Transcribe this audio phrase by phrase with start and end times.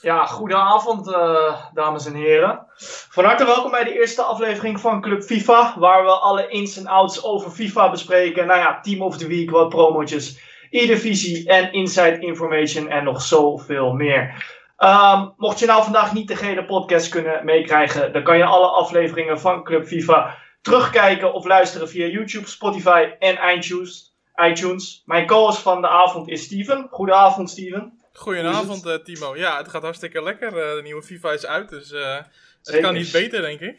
[0.00, 2.66] Ja, goedenavond uh, dames en heren.
[3.10, 6.86] Van harte welkom bij de eerste aflevering van Club FIFA, waar we alle ins en
[6.86, 8.46] outs over FIFA bespreken.
[8.46, 10.38] Nou ja, Team of the Week, wat promotjes,
[10.70, 14.46] e-divisie en inside information en nog zoveel meer.
[14.78, 18.68] Um, mocht je nou vandaag niet de gele podcast kunnen meekrijgen, dan kan je alle
[18.68, 24.16] afleveringen van Club FIFA terugkijken of luisteren via YouTube, Spotify en iTunes.
[24.48, 25.02] iTunes.
[25.04, 26.86] Mijn co-host van de avond is Steven.
[26.90, 27.98] Goedenavond Steven.
[28.18, 29.36] Goedenavond, uh, Timo.
[29.36, 30.48] Ja, het gaat hartstikke lekker.
[30.48, 32.16] Uh, de nieuwe FIFA is uit, dus uh,
[32.62, 33.76] het kan niet beter, denk ik.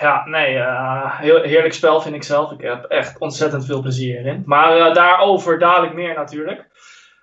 [0.00, 0.56] Ja, nee,
[1.26, 2.52] heel, heerlijk spel vind ik zelf.
[2.52, 4.42] Ik heb echt ontzettend veel plezier in.
[4.46, 6.66] Maar daarover dadelijk meer natuurlijk.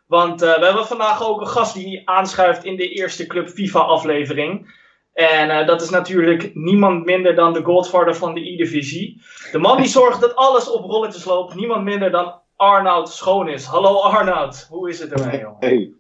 [0.08, 4.80] Want we hebben vandaag ook een gast die aanschuift in de eerste Club FIFA-aflevering.
[5.14, 9.22] En dat is natuurlijk niemand minder dan de Godfather van de E-divisie.
[9.52, 11.56] De man die zorgt dat alles op rolletjes loopt.
[11.56, 13.66] Niemand minder dan Arnoud Schoon is.
[13.66, 15.58] Hallo Arnoud, hoe is het ermee, jongen?
[15.60, 15.94] Hey,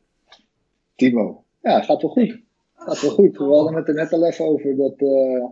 [1.01, 1.43] Timo.
[1.61, 2.29] Ja, het gaat wel goed.
[2.29, 2.41] Het
[2.73, 3.37] gaat wel goed.
[3.37, 5.45] We hadden het er net al even over dat uh,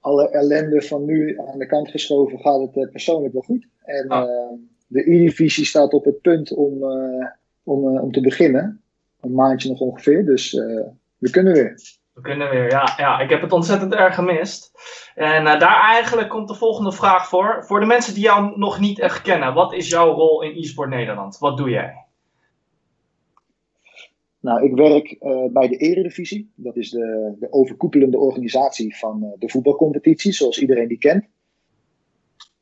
[0.00, 3.66] alle ellende van nu aan de kant geschoven gaat het uh, persoonlijk wel goed.
[3.84, 4.24] En uh,
[4.86, 6.82] de E-divisie staat op het punt om,
[7.62, 8.82] om, om te beginnen.
[9.20, 10.52] Een maandje nog ongeveer, dus
[11.18, 11.80] we kunnen weer.
[12.14, 12.94] We kunnen weer, ja.
[12.96, 13.20] ja.
[13.20, 14.70] Ik heb het ontzettend erg gemist.
[15.14, 17.64] En daar eigenlijk komt de volgende vraag voor.
[17.64, 19.54] Voor de mensen die jou nog niet echt kennen.
[19.54, 21.38] Wat is jouw rol in eSport Nederland?
[21.38, 22.07] Wat doe jij?
[24.40, 26.50] Nou, ik werk uh, bij de Eredivisie.
[26.54, 31.24] Dat is de, de overkoepelende organisatie van uh, de voetbalcompetitie, zoals iedereen die kent.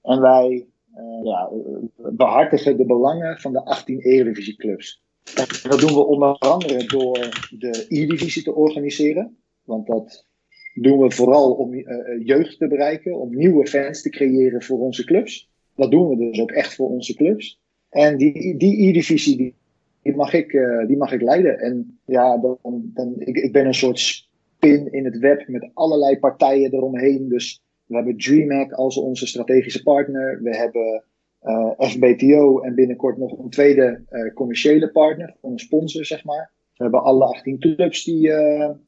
[0.02, 1.50] En wij uh, ja,
[1.96, 5.04] behartigen de belangen van de 18 Eredivisieclubs.
[5.34, 7.18] En dat doen we onder andere door
[7.58, 9.36] de E-divisie te organiseren.
[9.64, 10.26] Want dat
[10.74, 11.74] doen we vooral om
[12.24, 15.50] jeugd te bereiken, om nieuwe fans te creëren voor onze clubs.
[15.74, 17.60] Dat doen we dus ook echt voor onze clubs.
[17.88, 19.54] En die, die E-divisie die
[20.06, 21.58] die mag ik, uh, die mag ik leiden.
[21.58, 26.18] En ja, dan, dan, ik, ik ben een soort spin in het web met allerlei
[26.18, 27.28] partijen eromheen.
[27.28, 30.42] Dus we hebben DreamHack als onze strategische partner.
[30.42, 31.04] We hebben
[31.40, 36.50] eh, FBTO en binnenkort nog een tweede uh, commerciële partner, een sponsor zeg maar.
[36.76, 38.32] We hebben alle 18 clubs die,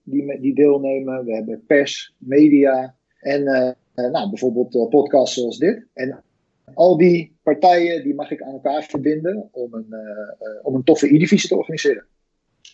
[0.03, 1.25] die, die deelnemen.
[1.25, 3.45] We hebben pers, media en
[3.95, 5.87] nou, bijvoorbeeld podcasts zoals dit.
[5.95, 6.23] En
[6.75, 11.15] al die partijen die mag ik aan elkaar verbinden om een, uh, om een toffe
[11.15, 12.07] E-divisie te organiseren.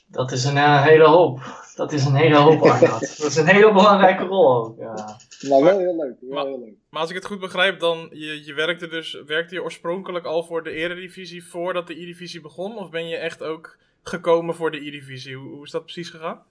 [0.06, 1.40] Dat is een uh, hele hoop.
[1.76, 3.00] Dat is een hele hoop, Arnoud.
[3.00, 4.78] dat is een hele belangrijke rol ook.
[4.78, 5.18] Ja.
[5.40, 6.16] Nou, wel heel leuk.
[6.20, 6.74] Wel maar, heel leuk.
[6.90, 10.44] maar als ik het goed begrijp, dan je, je werkte dus werkte je oorspronkelijk al
[10.44, 12.78] voor de Eredivisie voordat de E-divisie begon?
[12.78, 15.36] Of ben je echt ook gekomen voor de E-divisie?
[15.36, 16.42] Hoe, hoe is dat precies gegaan?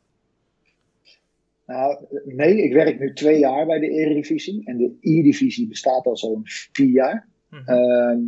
[1.66, 4.62] Nou, nee, ik werk nu twee jaar bij de Eredivisie.
[4.66, 6.42] En de E-divisie bestaat al zo'n
[6.72, 7.28] vier jaar.
[7.54, 7.70] Mhm.
[7.70, 8.20] Ehm,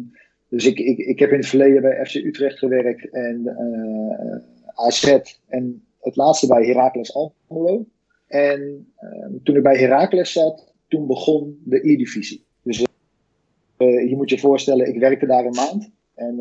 [0.49, 4.37] dus ik, ik, ik heb in het verleden bij FC Utrecht gewerkt en eh,
[4.85, 7.85] AZ en het laatste bij Heracles Almelo.
[8.27, 12.43] En uh, toen ik bij Heracles zat, toen begon de E-divisie.
[12.61, 12.79] Dus
[13.77, 15.91] uh, je moet je voorstellen, ik werkte daar een maand.
[16.15, 16.35] En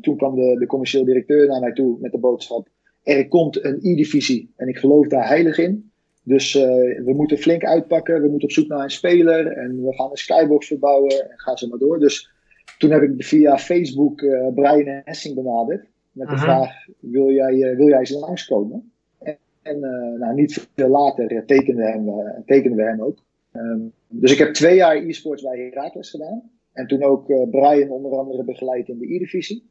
[0.00, 2.68] toen kwam de, de commercieel directeur naar mij toe met de boodschap:
[3.02, 5.89] er komt een E-divisie en ik geloof daar heilig in.
[6.30, 8.22] Dus we moeten flink uitpakken.
[8.22, 9.46] We moeten op zoek naar een speler.
[9.46, 11.30] En we gaan een skybox verbouwen.
[11.30, 11.98] En ga zo maar door.
[11.98, 12.30] Dus
[12.78, 15.86] toen heb ik via Facebook uh, Brian Hessing benaderd.
[16.12, 18.92] Met de vraag: wil jij, uh, wil jij eens langskomen?
[19.18, 23.18] En, en uh, nou, niet veel later tekenden, hem, tekenden we hem ook.
[23.52, 26.50] Um, dus ik heb twee jaar e-sports bij Heracles gedaan.
[26.72, 29.68] En toen ook Brian onder andere begeleid in de E-divisie.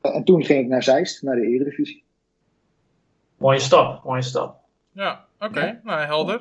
[0.00, 2.04] en toen ging ik naar Zeist, naar de Eredivisie.
[3.36, 4.56] Mooie stap, mooie stap.
[4.92, 5.80] Ja, oké.
[5.82, 6.40] Nou, helder.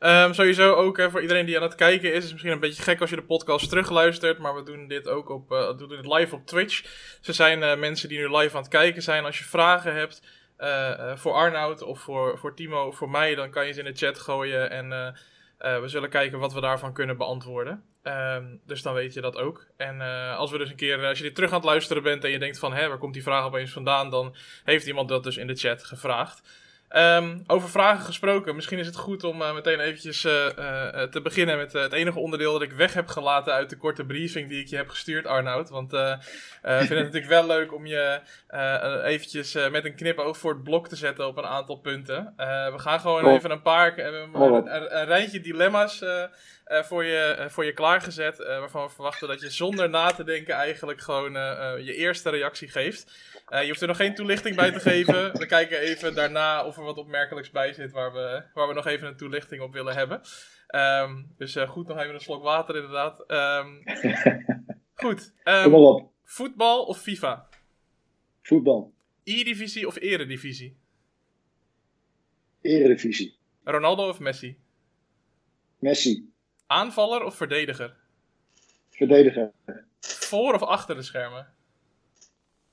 [0.00, 2.14] Um, sowieso ook voor iedereen die aan het kijken is.
[2.14, 4.38] Het is misschien een beetje gek als je de podcast terugluistert.
[4.38, 6.82] Maar we doen dit ook op, uh, doen dit live op Twitch.
[7.18, 9.24] Dus er zijn uh, mensen die nu live aan het kijken zijn.
[9.24, 10.22] Als je vragen hebt
[10.58, 13.34] uh, voor Arnoud of voor, voor Timo of voor mij.
[13.34, 14.70] Dan kan je ze in de chat gooien.
[14.70, 15.14] En
[15.58, 17.82] we zullen kijken wat we daarvan kunnen beantwoorden.
[18.02, 19.66] Um, dus dan weet je dat ook.
[19.76, 20.00] En
[20.36, 22.38] als we dus een keer, als je dit terug aan het luisteren bent en je
[22.38, 24.10] denkt van, hé, waar komt die vraag opeens vandaan?
[24.10, 26.42] Dan heeft iemand dat dus in de chat gevraagd.
[26.96, 31.20] Um, over vragen gesproken, misschien is het goed om uh, meteen eventjes uh, uh, te
[31.22, 34.60] beginnen met het enige onderdeel dat ik weg heb gelaten uit de korte briefing die
[34.60, 35.68] ik je heb gestuurd, Arnoud.
[35.68, 36.18] Want ik
[36.62, 38.20] vind het natuurlijk wel leuk om je
[39.04, 42.34] eventjes met een knipoog voor het blok te zetten op een aantal punten.
[42.36, 46.04] we gaan gewoon even een paar, een, een, een rijtje dilemma's
[46.66, 51.00] voor, je, voor je klaargezet, waarvan we verwachten dat je zonder na te denken eigenlijk
[51.00, 51.32] gewoon
[51.84, 53.12] je eerste reactie geeft.
[53.50, 55.38] Uh, je hoeft er nog geen toelichting bij te geven.
[55.38, 58.86] We kijken even daarna of er wat opmerkelijks bij zit waar we, waar we nog
[58.86, 60.20] even een toelichting op willen hebben.
[60.74, 63.24] Um, dus uh, goed, nog even een slok water inderdaad.
[63.26, 63.82] Um,
[65.04, 65.32] goed.
[65.44, 66.10] Um, Kom maar op.
[66.24, 67.48] Voetbal of FIFA?
[68.42, 68.92] Voetbal.
[69.24, 70.76] E-divisie of eredivisie?
[72.60, 73.36] Eredivisie.
[73.64, 74.58] Ronaldo of Messi?
[75.78, 76.32] Messi.
[76.66, 77.96] Aanvaller of verdediger?
[78.90, 79.52] Verdediger.
[80.00, 81.52] Voor of achter de schermen?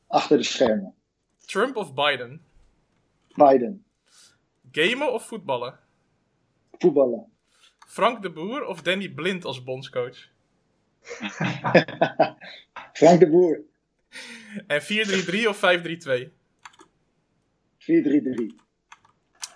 [0.08, 0.94] Achter de schermen.
[1.46, 2.42] Trump of Biden?
[3.36, 3.86] Biden.
[4.72, 5.80] Gamen of voetballen?
[6.72, 7.34] Voetballen.
[7.88, 10.28] Frank de Boer of Danny Blind als bondscoach?
[13.00, 13.60] Frank de Boer.
[14.68, 16.32] En 4-3-3 of 5-3-2?
[17.80, 18.66] 4-3-3.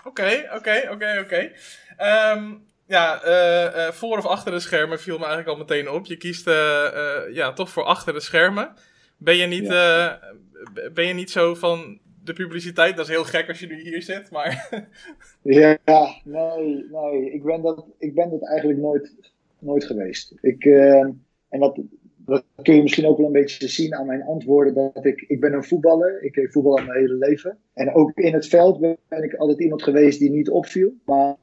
[0.03, 1.51] Oké, oké, oké, oké.
[1.97, 2.53] Ehm,
[2.87, 6.05] ja, eh, eh, voor of achter de schermen viel me eigenlijk al meteen op.
[6.05, 8.73] Je kiest eh, ja, toch voor achter de schermen.
[9.19, 10.13] Ben je, niet, eh,
[10.94, 12.95] ben je niet zo van de publiciteit?
[12.98, 14.69] Dat is heel gek als je nu hier zit, maar...
[15.42, 15.77] Ja,
[16.24, 17.31] nee, nee.
[17.31, 19.16] Ik ben dat, ik ben dat eigenlijk nooit,
[19.60, 20.33] nooit geweest.
[20.42, 21.00] Ik, eh,
[21.50, 21.80] en dat,
[22.25, 24.74] dat kun je misschien ook wel een beetje zien aan mijn antwoorden.
[24.74, 26.24] Dat ik, ik ben een voetballer.
[26.24, 27.57] Ik heb voetbal al mijn hele leven.
[27.74, 30.94] En ook in het veld ben, ik altijd iemand geweest die niet opviel.
[31.06, 31.36] Maar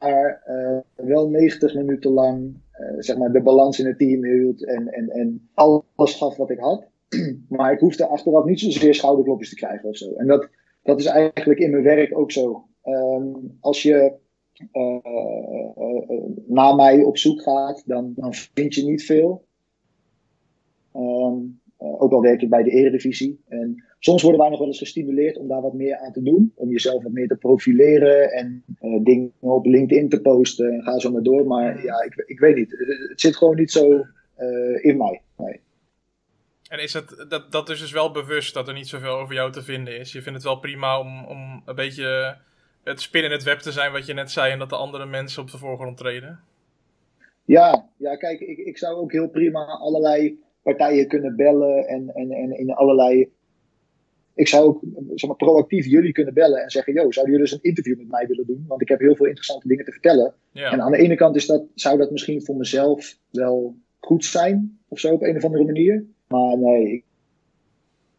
[0.45, 2.55] eh, wel 90 minuten lang
[2.99, 4.65] zeg maar de balans in het team hield.
[4.65, 6.87] En, en, en alles gaf wat ik had.
[7.49, 10.13] Maar ik hoefde achteraf niet zozeer schouderklopjes te krijgen of zo.
[10.13, 10.49] En dat,
[10.83, 12.67] dat is eigenlijk in mijn werk ook zo.
[12.83, 14.13] Ehm, als je
[14.73, 14.97] eh,
[16.47, 19.45] naar mij op zoek gaat, dan, dan vind je niet veel.
[20.93, 21.35] Ehm,
[21.77, 23.41] eh, ook al werk ik bij de Eredivisie.
[23.49, 26.53] En soms worden wij nog wel eens gestimuleerd om daar wat meer aan te doen.
[26.55, 28.65] Om jezelf wat meer te profileren en
[29.03, 30.73] dingen op LinkedIn te posten.
[30.73, 31.47] En ga zo maar door.
[31.47, 32.71] Maar ja, ik, ik weet niet.
[33.09, 34.05] Het, zit gewoon niet zo
[34.81, 35.23] in mij.
[35.37, 35.61] Nee.
[36.69, 39.53] En is het, dat, dat is dus wel bewust dat er niet zoveel over jou
[39.53, 40.13] te vinden is?
[40.13, 42.37] Je vindt het wel prima om, om een beetje
[42.85, 44.53] het spin in het web te zijn wat je net zei...
[44.53, 46.41] en dat de andere mensen op de voorgrond treden?
[47.45, 52.31] Ja, ja kijk, ik, ik zou ook heel prima allerlei partijen kunnen bellen en, en,
[52.31, 53.31] en in allerlei.
[54.35, 54.81] Ik zou ook
[55.15, 58.09] zeg maar, proactief jullie kunnen bellen en zeggen: Yo, zouden jullie dus een interview met
[58.09, 58.65] mij willen doen?
[58.69, 60.35] Want ik heb heel veel interessante dingen te vertellen.
[60.53, 60.73] Ja.
[60.73, 64.79] En aan de ene kant is dat, zou dat misschien voor mezelf wel goed zijn,
[64.89, 66.05] of zo op een of andere manier.
[66.29, 67.05] Maar nee,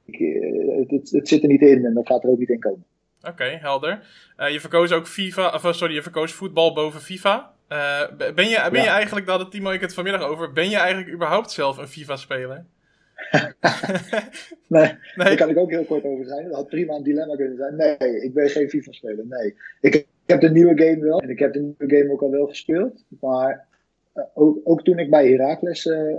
[0.05, 2.49] ik, eh, het, het, het zit er niet in en dat gaat er ook niet
[2.49, 2.85] in komen.
[3.21, 4.07] Oké, helder.
[4.35, 7.51] Eh, je verkoos ook FIFA, of eh, sorry, je verkoos voetbal boven FIFA.
[8.17, 11.13] Ben je, ben je eigenlijk, daar had Timo ik het vanmiddag over, ben je eigenlijk
[11.13, 12.65] überhaupt zelf een FIFA-speler?
[14.67, 14.83] Nee,
[15.15, 15.25] Nee?
[15.25, 16.43] Daar kan ik ook heel kort over zijn.
[16.43, 17.75] Dat had prima een dilemma kunnen zijn.
[17.75, 19.25] Nee, ik ben geen FIFA-speler.
[19.27, 19.55] Nee.
[19.81, 21.21] Ik, heb de nieuwe game wel.
[21.21, 23.03] En ik heb de nieuwe game ook al wel gespeeld.
[23.19, 23.65] Maar
[24.33, 26.15] ook, ook toen ik bij Heracles eh,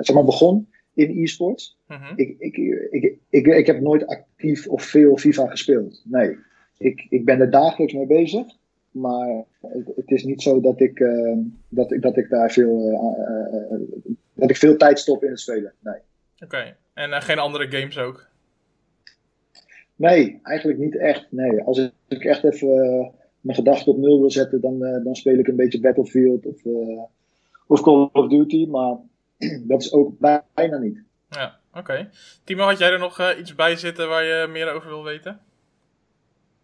[0.00, 0.68] zeg maar begon
[0.98, 1.78] in e-sports.
[1.86, 2.12] Mhm.
[2.16, 2.56] Ik, ik,
[2.90, 6.02] ik, ik, ik heb nooit actief of veel FIFA gespeeld.
[6.04, 6.36] Nee.
[6.78, 8.46] Ik, ik ben er dagelijks mee bezig.
[8.90, 11.36] Maar het, het is niet zo dat ik, eh,
[11.68, 13.80] dat, ik, dat ik daar veel, eh, eh,
[14.34, 15.72] dat ik veel tijd stop in het spelen.
[15.80, 15.98] Nee.
[16.44, 18.26] Oké, en geen andere games ook?
[19.96, 21.26] Nee, eigenlijk niet echt.
[21.30, 25.48] Nee, als ik echt even mijn gedachten op nul wil zetten, dan, dan speel ik
[25.48, 26.64] een beetje Battlefield of,
[27.66, 28.66] of Call of Duty.
[28.66, 28.96] Maar
[29.68, 31.02] dat is ook bij- bijna niet.
[31.30, 32.10] Ja, oké.
[32.44, 35.40] Timo, had jij er nog eh, iets bij zitten waar je meer over wil weten?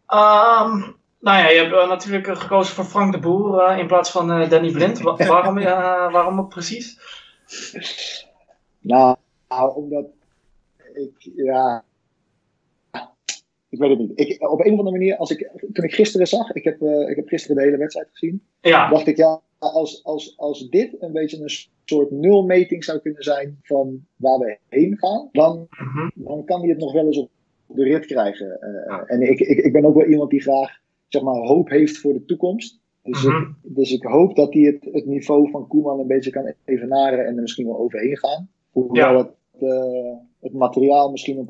[0.06, 0.78] Ehm,
[1.20, 4.32] nou ja, je hebt eh, natuurlijk eh, gekozen voor Frank de Boer in plaats van
[4.32, 4.98] eh, Danny Blind.
[5.00, 6.98] Wa- waarom, eh, waarom ook precies?
[8.80, 9.16] Nou,
[9.48, 10.04] nou, omdat
[10.94, 11.84] ik, ja,
[13.68, 14.12] ik weet het niet.
[14.20, 17.08] Ik, op een of andere manier, als ik, toen ik gisteren zag, ik heb, eh,
[17.08, 20.96] ik heb gisteren de hele wedstrijd gezien, Ja, dacht ik, ja, als, als, als dit
[20.98, 21.50] een beetje een
[21.84, 26.10] soort nulmeting zou kunnen zijn van waar we heen gaan, dan mhm.
[26.14, 27.30] dan kan hij het nog wel eens op
[27.66, 28.60] de rit krijgen.
[28.60, 31.98] Eh, en ik, ik, ik ben ook wel iemand die graag zeg maar, hoop heeft
[31.98, 32.82] voor de toekomst.
[33.02, 33.36] Dus, Mhm.
[33.36, 37.26] ik, dus ik hoop dat hij het, het niveau van Koeman een beetje kan evenaren
[37.26, 38.48] en er misschien wel overheen gaan.
[38.70, 39.16] Hoewel Ja.
[39.16, 41.48] het, eh, het materiaal misschien op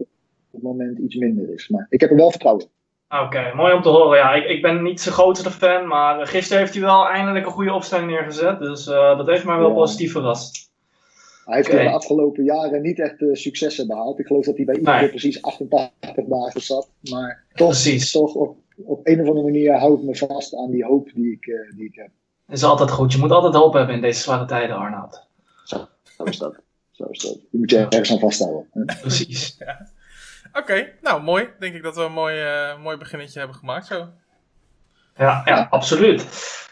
[0.51, 1.69] het moment iets minder is.
[1.69, 2.71] Maar ik heb er wel vertrouwen in.
[3.09, 4.19] Oké, mooi om te horen.
[4.19, 7.47] Ja, ik, ik ben niet zijn grootste fan, maar eh, gisteren heeft hij wel eindelijk
[7.47, 8.59] een goede opstelling neergezet.
[8.59, 9.75] Dus eh, dat heeft mij wel Ja.
[9.75, 10.73] positief verrast.
[11.45, 11.79] Hij heeft Oké.
[11.79, 14.19] in de afgelopen jaren niet echt eh, successen behaald.
[14.19, 15.09] Ik geloof dat hij bij iedereen Nee.
[15.09, 16.89] precies 88 dagen zat.
[17.11, 18.11] Maar toch, Precies.
[18.13, 21.33] toch op, op een of andere manier hou ik me vast aan die hoop die
[21.33, 22.09] ik, eh, die ik heb.
[22.49, 23.13] Is altijd goed.
[23.13, 25.27] Je moet altijd hoop hebben in deze zware tijden, Arnoud.
[25.65, 26.55] Zo is dat.
[26.91, 27.33] Zo is dat.
[27.51, 28.67] Die moet je ergens aan vasthouden.
[28.73, 28.85] hè?
[29.01, 29.57] Precies.
[30.57, 31.49] Oké, nou mooi.
[31.59, 34.07] Denk ik dat we een mooi, eh, mooi beginnetje hebben gemaakt zo.
[35.17, 36.27] Ja, ja, absoluut.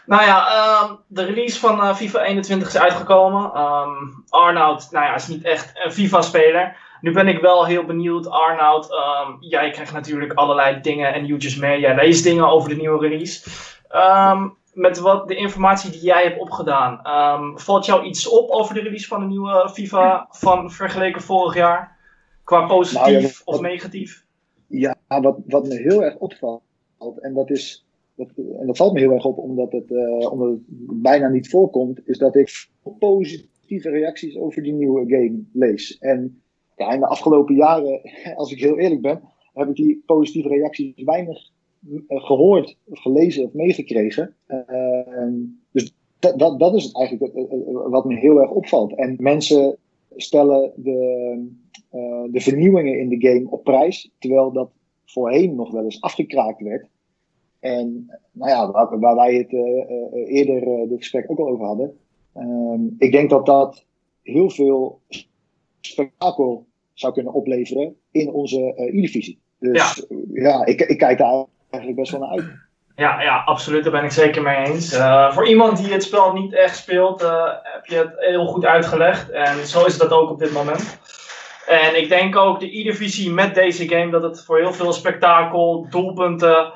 [0.05, 3.51] Nou ja, ehm, de release van eh, FIFA 21 is uitgekomen.
[3.53, 3.89] Ehm
[4.29, 6.75] Arnoud, nou ja, is niet echt een FIFA-speler.
[7.01, 8.91] Nu ben ik wel heel benieuwd, Arnoud.
[8.91, 11.79] ehm, jij krijgt natuurlijk allerlei dingen en nieuwtjes mee.
[11.79, 13.49] Jij leest dingen over de nieuwe release.
[14.73, 16.99] Met wat de informatie die jij hebt opgedaan,
[17.55, 21.97] valt jou iets op over de release van de nieuwe FIFA van vergeleken vorig jaar?
[22.43, 24.25] Qua positief Nou ja, wat- of negatief?
[24.67, 26.61] Ja, wat, wat me heel erg opvalt,
[27.21, 27.85] en dat is
[28.15, 28.27] dat,
[28.59, 30.61] en dat valt me heel erg op omdat het, uh, omdat het
[31.01, 32.67] bijna niet voorkomt, is dat ik
[32.99, 35.97] positieve reacties over die nieuwe game lees.
[35.97, 36.41] En
[36.75, 38.01] ja, in de afgelopen jaren,
[38.35, 39.21] als ik heel eerlijk ben,
[39.53, 41.49] heb ik die positieve reacties weinig
[41.89, 44.35] uh, gehoord, of gelezen of meegekregen.
[44.47, 45.27] Uh,
[45.71, 47.33] dus dat, dat, dat is het eigenlijk
[47.89, 48.95] wat me heel erg opvalt.
[48.95, 49.77] En mensen
[50.15, 51.47] stellen de,
[52.31, 54.71] de vernieuwingen in de game op prijs, terwijl dat
[55.05, 56.87] voorheen nog wel eens afgekraakt werd.
[57.59, 61.97] En nou ja, waar, waar wij het uh, eerder dit gesprek ook al over hadden.
[62.37, 63.85] Um, ik denk dat dat
[64.21, 64.99] heel veel
[65.79, 69.39] spektakel zou kunnen opleveren in onze E-divisie.
[69.59, 72.45] Dus ja, ja ik, ik, kijk daar eigenlijk best wel naar uit.
[72.95, 73.83] Ja, ja, absoluut.
[73.83, 74.93] Daar ben ik zeker mee eens.
[74.93, 78.65] Uh, voor iemand die het spel niet echt speelt, uh, heb je het heel goed
[78.65, 79.29] uitgelegd.
[79.29, 80.99] En zo is dat ook op dit moment.
[81.67, 85.87] En ik denk ook de E-divisie met deze game dat het voor heel veel spektakel,
[85.89, 86.73] doelpunten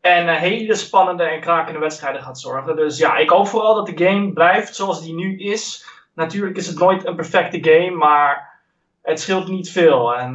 [0.00, 2.76] en hele spannende en krakende wedstrijden gaat zorgen.
[2.76, 5.86] Dus ja, ik hoop vooral dat de game blijft zoals die nu is.
[6.14, 8.60] Natuurlijk is het nooit een perfecte game, maar
[9.02, 10.14] het scheelt niet veel.
[10.16, 10.32] En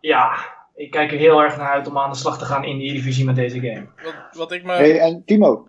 [0.00, 0.36] ja,
[0.74, 2.92] ik kijk er heel erg naar uit om aan de slag te gaan in de
[2.92, 3.86] divisie met deze game.
[4.02, 4.76] Wat, wat ik maar...
[4.76, 5.64] Hey, en Timo,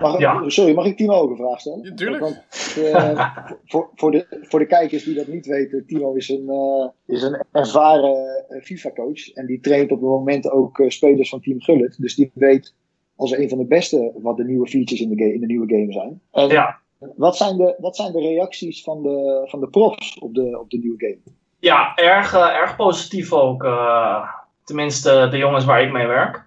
[0.00, 0.48] mag, ja.
[0.48, 1.82] sorry, mag ik Timo ook een vraag stellen?
[1.82, 2.22] Ja, tuurlijk.
[2.22, 2.44] Want,
[2.78, 3.36] uh,
[3.70, 7.22] voor, voor, de, voor de kijkers die dat niet weten, Timo is een, uh, is
[7.22, 9.32] een ervaren FIFA-coach.
[9.32, 12.00] En die traint op het moment ook spelers van Team Gullit.
[12.00, 12.74] Dus die weet
[13.16, 15.68] als een van de beste wat de nieuwe features in de, game, in de nieuwe
[15.68, 16.20] game zijn.
[16.30, 16.80] En ja.
[17.16, 20.70] wat, zijn de, wat zijn de reacties van de, van de profs op de, op
[20.70, 21.36] de nieuwe game?
[21.66, 23.64] Ja, erg, uh, erg positief ook.
[23.64, 24.28] Uh,
[24.64, 26.44] tenminste, de jongens waar ik mee werk.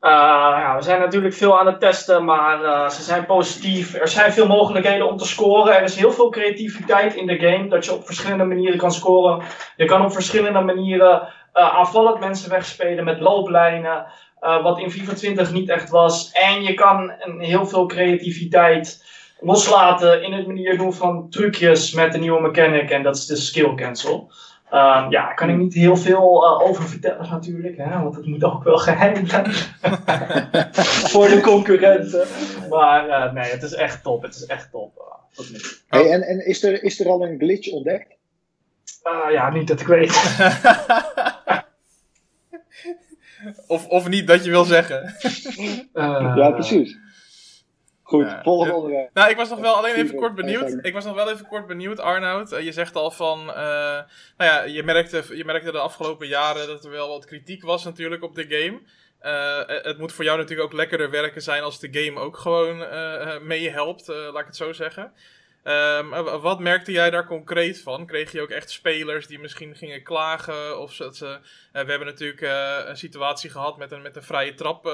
[0.00, 3.94] Ja, we zijn natuurlijk veel aan het testen, maar ze zijn positief.
[3.94, 5.76] Er zijn veel mogelijkheden om te scoren.
[5.76, 9.42] Er is heel veel creativiteit in de game, dat je op verschillende manieren kan scoren.
[9.76, 14.06] Je kan op verschillende manieren aanvallend mensen wegspelen met looplijnen.
[14.40, 16.32] Wat in FIFA 20 niet echt was.
[16.32, 19.04] En je kan een, heel veel creativiteit
[19.38, 22.90] loslaten in het manier doen van trucjes met de nieuwe mechanic.
[22.90, 24.32] En dat is de skill cancel.
[24.66, 24.72] Uh,
[25.08, 27.76] ja, daar kan ik niet heel veel uh, over vertellen natuurlijk.
[27.76, 29.52] Hè, want het moet ook wel geheim zijn.
[31.12, 32.26] Voor de concurrenten.
[32.70, 34.22] Maar nee, het is echt top.
[34.22, 35.22] Het is echt top.
[35.88, 38.14] hey, en en is, er, is er al een glitch ontdekt?
[39.30, 40.14] ja, niet dat ik weet.
[43.66, 45.14] Of, of niet dat je wil zeggen.
[45.94, 46.98] Uh, ja, precies.
[48.06, 48.42] Goed, ja.
[48.42, 49.10] volgende onderwerp.
[49.14, 50.78] Nou, ik was nog wel alleen even kort benieuwd.
[50.80, 52.50] Ik was nog wel even kort benieuwd, Arnoud.
[52.50, 53.40] Je zegt al van.
[53.40, 54.04] Uh, nou
[54.36, 58.22] ja, je merkte, je merkte de afgelopen jaren dat er wel wat kritiek was natuurlijk
[58.22, 58.80] op de game.
[59.22, 62.80] Uh, het moet voor jou natuurlijk ook lekkerder werken zijn als de game ook gewoon
[62.80, 65.12] uh, mee helpt, laat ik het zo zeggen.
[65.68, 68.06] Um, wat merkte jij daar concreet van?
[68.06, 70.80] Kreeg je ook echt spelers die misschien gingen klagen?
[70.80, 74.22] Of dat ze, uh, we hebben natuurlijk uh, een situatie gehad met een, met een
[74.22, 74.92] vrije trap uh,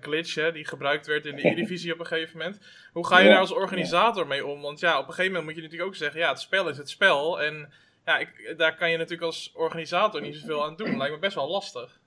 [0.00, 2.60] glitch, hè, die gebruikt werd in de E-divisie op een gegeven moment.
[2.92, 4.60] Hoe ga je daar als organisator mee om?
[4.60, 6.76] Want ja, op een gegeven moment moet je natuurlijk ook zeggen, ja, het spel is
[6.76, 7.42] het spel.
[7.42, 7.72] En
[8.04, 10.96] ja, ik, daar kan je natuurlijk als organisator niet zoveel aan doen.
[10.96, 12.00] Lijkt me best wel lastig.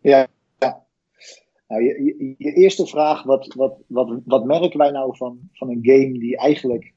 [0.00, 0.26] Ja,
[0.58, 0.84] ja.
[1.68, 5.68] Nou, je, je, je eerste vraag, wat, wat, wat, wat merken wij nou van, van
[5.70, 6.96] een game die eigenlijk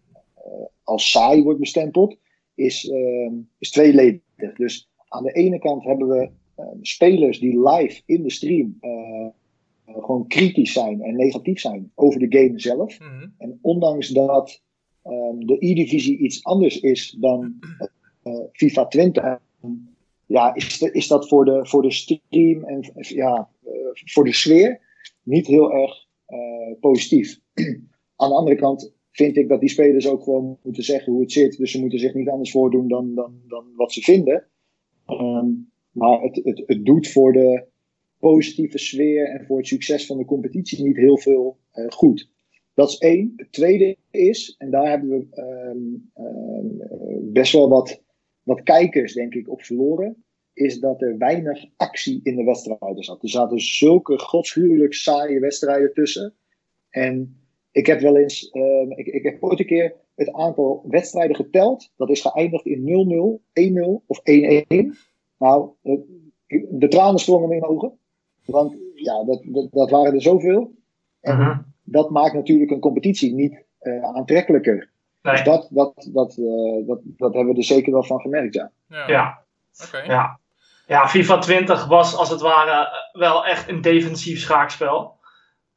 [0.84, 2.18] als saai wordt bestempeld,
[2.56, 4.22] is, uh, is tweeledig.
[4.56, 6.30] Dus aan de ene kant hebben we
[6.60, 9.28] uh, spelers die live in de stream uh,
[9.86, 13.00] gewoon kritisch zijn en negatief zijn over de game zelf.
[13.00, 13.34] Mm -hmm.
[13.38, 14.62] En ondanks dat
[15.06, 17.60] um, de E-divisie iets anders is dan
[18.52, 19.40] FIFA 20,
[20.26, 23.50] ja, is, de, is dat voor de, voor de stream en ja,
[23.94, 24.82] voor de sfeer
[25.24, 26.06] niet heel erg
[26.80, 27.40] positief.
[28.16, 31.32] aan de andere kant vind ik dat die spelers ook gewoon moeten zeggen hoe het
[31.32, 31.58] zit.
[31.58, 34.46] Dus ze moeten zich niet anders voordoen dan, dan, dan wat ze vinden.
[35.08, 37.66] Um, maar het, het, het doet voor de
[38.20, 42.30] positieve sfeer en voor het succes van de competitie niet heel veel uh, goed.
[42.74, 43.34] Dat is één.
[43.36, 48.04] Het tweede is, en daar hebben we um, um, best wel wat,
[48.44, 50.24] wat kijkers, denk ik, op verloren.
[50.54, 53.24] Is dat er weinig actie in de wedstrijden zat.
[53.24, 56.34] Er zaten zulke godshuwelijk saaie wedstrijden tussen.
[56.90, 57.42] En
[57.72, 61.92] ik heb wel eens, uh, ik, ik heb ooit een keer het aantal wedstrijden geteld.
[61.98, 64.24] Dat is geëindigd in 0-0, 1-0 of 1-1.
[65.38, 65.70] Nou,
[66.70, 68.00] de tranen sprongen in mijn ogen.
[68.46, 70.72] Want ja, dat, dat, dat waren er zoveel.
[71.22, 71.58] En uh -huh.
[71.84, 74.90] dat maakt natuurlijk een competitie niet uh, aantrekkelijker.
[75.22, 75.34] Nee.
[75.34, 78.72] Dus dat, dat, dat, uh, dat, dat hebben we er zeker wel van gemerkt, ja.
[78.88, 79.08] Ja.
[79.08, 79.44] ja.
[79.88, 80.06] Okay.
[80.06, 80.40] ja.
[80.88, 85.20] ja, FIFA 20 was als het ware wel echt een defensief schaakspel.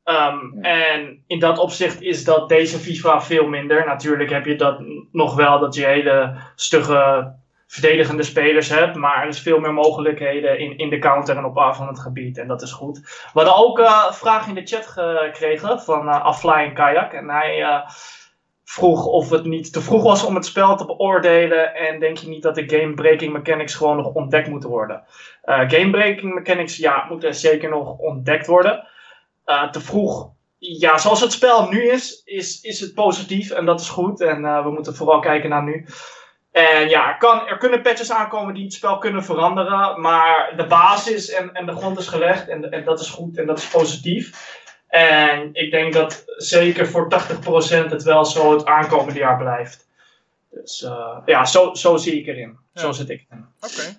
[0.05, 0.61] Um, ja.
[0.61, 3.87] En in dat opzicht is dat deze FIFA veel minder.
[3.87, 4.83] Natuurlijk heb je dat
[5.13, 7.33] nog wel, dat je hele stugge
[7.67, 8.97] verdedigende spelers hebt.
[8.97, 12.01] Maar er is veel meer mogelijkheden in, in de counter en op af van het
[12.01, 12.39] gebied.
[12.39, 12.99] En dat is goed.
[13.33, 17.13] We hadden ook uh, vragen in de chat gekregen van uh, Aflying Kayak.
[17.13, 17.89] En hij uh,
[18.65, 21.75] vroeg of het niet te vroeg was om het spel te beoordelen.
[21.75, 25.03] En denk je niet dat de game-breaking mechanics gewoon nog ontdekt moeten worden?
[25.45, 28.87] game-breaking mechanics, ja, moeten zeker nog ontdekt worden.
[29.45, 30.33] Te vroeg
[30.67, 34.21] ja, zoals het spel nu is, is, is het positief en dat is goed.
[34.21, 35.87] En uh, we moeten vooral kijken naar nu.
[36.51, 40.01] En ja, er, kan, er kunnen patches aankomen die het spel kunnen veranderen.
[40.01, 42.49] Maar de basis en, en de grond is gelegd.
[42.49, 44.59] En, en dat is goed en dat is positief.
[44.89, 47.13] En ik denk dat zeker voor
[47.87, 49.87] 80% het wel zo het aankomende jaar blijft.
[50.51, 52.59] Dus uh, ja, zo, zo zie ik erin.
[52.73, 52.81] Ja.
[52.81, 53.47] Zo zit ik erin.
[53.61, 53.99] Oké.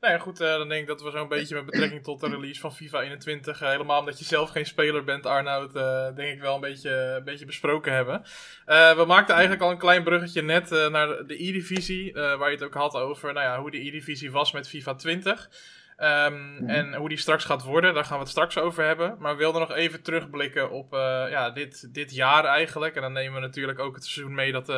[0.00, 2.28] Nou ja, goed, uh, dan denk ik dat we zo'n beetje met betrekking tot de
[2.28, 6.34] release van FIFA 21, uh, helemaal omdat je zelf geen speler bent, Arnoud, uh, denk
[6.34, 8.22] ik wel een beetje, een beetje besproken hebben.
[8.66, 12.74] we maakten eigenlijk al een klein bruggetje net naar de E-divisie, waar je het ook
[12.74, 15.50] had over nou ja, hoe de E-divisie was met FIFA 20.
[15.98, 16.68] Um, mm-hmm.
[16.68, 19.16] En hoe die straks gaat worden, daar gaan we het straks over hebben.
[19.18, 20.92] Maar we wilden nog even terugblikken op
[21.30, 22.94] ja, dit, dit jaar eigenlijk.
[22.94, 24.68] En dan nemen we natuurlijk ook het seizoen mee dat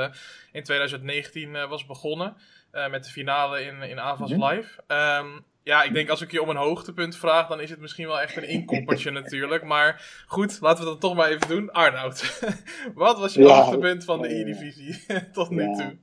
[0.52, 2.36] in 2019 was begonnen.
[2.78, 4.80] Uh, met de finale in, in Avas mm Live.
[4.88, 8.06] Um, ja, ik denk als ik je om een hoogtepunt vraag, dan is het misschien
[8.06, 9.64] wel echt een inkoppertje natuurlijk.
[9.64, 11.70] Maar goed, laten we dat toch maar even doen.
[11.70, 12.40] Arnoud,
[12.94, 14.96] wat was je ja, hoogtepunt van de E-divisie
[15.32, 15.96] tot nu toe?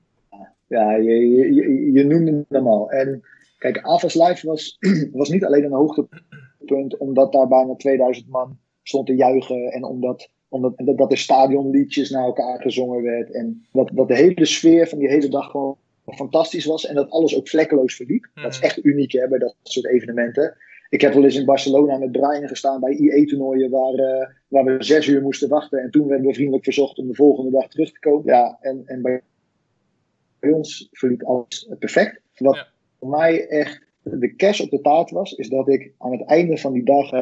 [0.67, 2.91] Ja, je, je, je noemde hem al.
[2.91, 3.24] En
[3.58, 4.77] kijk, Avas Live was,
[5.12, 9.72] was niet alleen een hoogtepunt, omdat daar bijna 2000 man stond te juichen.
[9.72, 13.32] En omdat, omdat dat er stadionliedjes naar elkaar gezongen werd.
[13.32, 15.77] En dat, dat de hele sfeer van die hele dag gewoon
[16.13, 18.29] fantastisch was en dat alles ook vlekkeloos verliep.
[18.33, 18.65] Dat is hmm.
[18.65, 20.57] echt uniek hè, bij dat soort evenementen.
[20.89, 24.83] Ik heb wel eens in Barcelona met Brian gestaan bij IE-toernooien waar, uh, waar we
[24.83, 25.79] zes uur moesten wachten.
[25.79, 28.25] En toen werden we vriendelijk verzocht om de volgende dag terug te komen.
[28.25, 29.21] Ja, en, en bij,
[30.39, 32.21] bij ons verliep alles perfect.
[32.35, 36.25] Wat voor mij echt de cash op de taart was, is dat ik aan het
[36.25, 37.21] einde van die dag uh,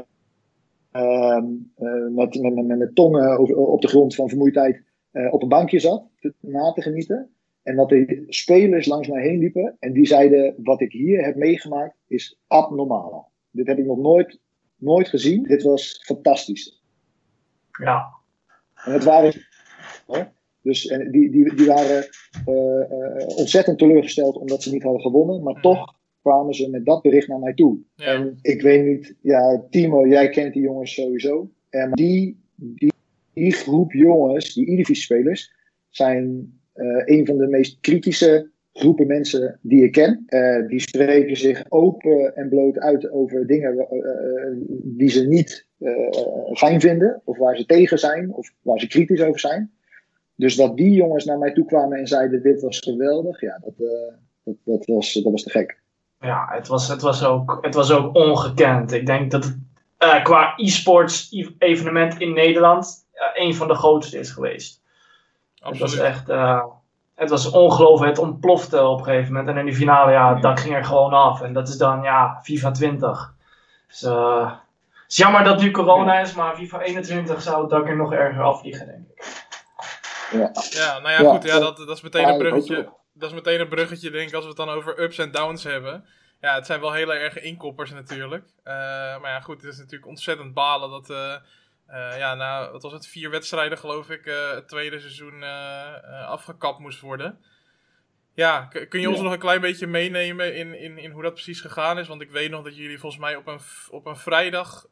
[0.94, 4.82] uh, met, met, met, met tongen op de grond van vermoeidheid
[5.32, 6.04] op een bankje zat,
[6.40, 7.33] na te genieten.
[7.64, 11.36] En dat de spelers langs mij heen liepen en die zeiden: Wat ik hier heb
[11.36, 13.32] meegemaakt is abnormaal.
[13.52, 14.40] Dit heb ik nog nooit,
[14.76, 15.44] nooit gezien.
[15.44, 16.84] Dit was fantastisch.
[17.84, 18.14] Ja.
[18.76, 19.34] En het waren.
[20.62, 22.08] Dus en die, die, die waren
[22.50, 25.44] uh, uh, ontzettend teleurgesteld omdat ze niet hadden gewonnen.
[25.44, 27.80] Maar toch kwamen ze met dat bericht naar mij toe.
[27.96, 28.06] Ja.
[28.06, 31.52] En ik weet niet, ja, Timo, jij kent die jongens sowieso.
[31.70, 32.94] En die, die,
[33.34, 35.54] die groep jongens, die Eredivisie-spelers,
[35.90, 36.54] zijn
[37.06, 40.26] een van de meest kritische groepen mensen die ik ken.
[40.30, 45.68] Uh, die spreken zich open en bloot uit over dingen uh, die ze niet
[46.54, 49.72] fijn vinden, of waar ze tegen zijn, of waar ze kritisch over zijn.
[50.36, 53.74] Dus dat die jongens naar mij toe kwamen en zeiden: Dit was geweldig, ja, dat,
[54.44, 55.82] dat, dat, was, dat was te gek.
[56.20, 58.92] Ja, het was, het, was ook, het was ook ongekend.
[58.92, 64.83] Ik denk dat het qua e-sports evenement in Nederland een van de grootste is geweest.
[65.64, 66.30] Het was echt.
[66.30, 66.64] Uh,
[67.16, 68.10] het was ongelooflijk.
[68.10, 69.50] Het ontplofte op een gegeven moment.
[69.50, 71.42] En in die finale, ja, dat ging er gewoon af.
[71.42, 73.34] En dat is dan, ja, FIFA 20.
[73.88, 74.52] Dus, uh,
[74.92, 78.14] het is jammer dat nu corona is, maar FIFA 21 zou het dak er nog
[78.14, 79.42] erger afvliegen, denk ik.
[80.32, 81.44] Ja, ja nou ja, goed.
[81.44, 82.90] Ja, dat, dat is meteen een bruggetje.
[83.14, 85.64] Dat is meteen een bruggetje, denk ik, als we het dan over ups en downs
[85.64, 86.06] hebben.
[86.42, 88.44] Ja, het zijn wel hele erge inkoppers natuurlijk.
[88.44, 88.74] Uh,
[89.22, 91.10] maar ja, goed, het is natuurlijk ontzettend balen dat
[91.94, 93.08] uh, ja, nou, wat was het?
[93.08, 97.38] Vier wedstrijden, geloof ik, uh, het tweede seizoen uh, afgekapt moest worden.
[98.36, 101.62] Ja, kun je ons nog een klein beetje meenemen in, in, in hoe dat precies
[101.62, 102.08] gegaan is?
[102.08, 104.88] Want ik weet nog dat jullie volgens mij op een, op een vrijdag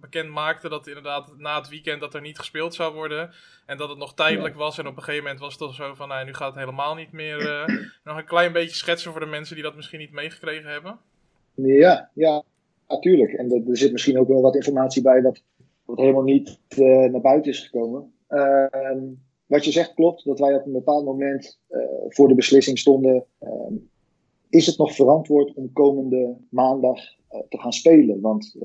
[0.00, 3.30] bekend maakten dat inderdaad na het weekend dat er niet gespeeld zou worden.
[3.66, 4.78] En dat het nog tijdelijk was.
[4.78, 6.94] En op een gegeven moment was het toch zo van, nou, nu gaat het helemaal
[6.94, 7.38] niet meer.
[8.04, 10.98] nog een klein beetje schetsen voor de mensen die dat misschien niet meegekregen hebben.
[11.54, 12.42] Ja, ja,
[12.88, 13.32] natuurlijk.
[13.32, 15.42] En er, er zit misschien ook wel wat informatie bij wat
[15.84, 18.12] wat helemaal niet uh, naar buiten is gekomen.
[18.28, 18.66] Uh,
[19.46, 23.24] wat je zegt klopt, dat wij op een bepaald moment uh, voor de beslissing stonden.
[23.38, 23.74] Ehm,
[24.48, 28.20] is het nog verantwoord om komende maandag eh, te gaan spelen?
[28.20, 28.56] Want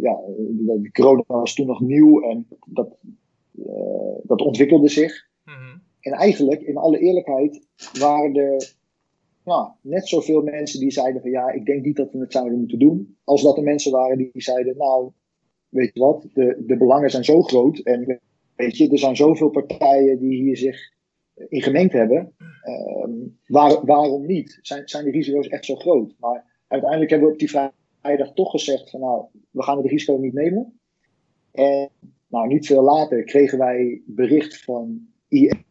[0.00, 2.96] ja, de, corona was toen nog nieuw en dat,
[4.22, 5.28] dat ontwikkelde zich.
[5.44, 7.66] Mm En eigenlijk, in alle eerlijkheid,
[7.98, 8.74] waren er
[9.44, 12.58] nou, net zoveel mensen die zeiden van ja, ik denk niet dat we het zouden
[12.58, 13.16] moeten doen.
[13.24, 15.10] Als dat er mensen waren die zeiden, nou,
[15.70, 17.78] weet je wat, de, de belangen zijn zo groot.
[17.78, 18.20] En
[18.56, 20.92] weet je, er zijn zoveel partijen die hier zich
[21.48, 22.34] in gemengd hebben.
[23.46, 24.58] Waar, waarom niet?
[24.62, 26.14] Zijn, zijn de risico's echt zo groot?
[26.18, 27.50] Maar uiteindelijk hebben we op die
[28.00, 30.80] vrijdag toch gezegd van nou, we gaan het risico niet nemen.
[31.52, 31.88] En
[32.26, 35.68] nou, niet veel later kregen wij bericht van IE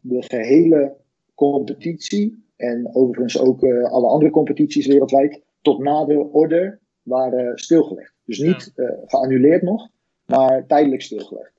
[0.00, 0.96] de gehele
[1.34, 8.17] competitie en overigens ook alle andere competities wereldwijd tot na de orde waren stilgelegd.
[8.28, 8.72] Dus niet
[9.06, 9.88] geannuleerd nog,
[10.26, 11.52] maar tijdelijk stilgelegd.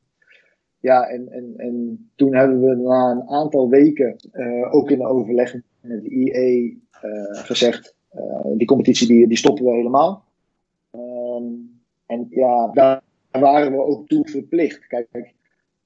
[0.79, 4.15] Ja, en, en, en toen hebben we na een aantal weken,
[4.71, 6.81] ook in de overleg met de IE,
[7.31, 7.95] gezegd:
[8.57, 10.23] die competitie die, die stoppen we helemaal.
[10.91, 11.43] Ehm,
[12.05, 13.01] en ja, daar
[13.31, 14.87] waren we ook toe verplicht.
[14.87, 15.33] Kijk,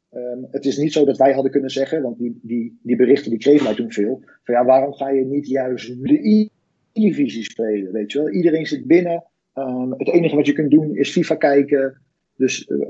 [0.10, 3.30] ehm, het is niet zo dat wij hadden kunnen zeggen, want die, die, die berichten
[3.30, 4.22] die kregen wij toen veel.
[4.44, 6.50] Van ja, waarom ga je niet juist de
[6.94, 7.92] E-divisie spelen?
[7.92, 8.30] Weet je wel?
[8.30, 9.24] Iedereen zit binnen.
[9.54, 12.02] Ehm, het enige wat je kunt doen is FIFA kijken.
[12.36, 12.88] Dus uh,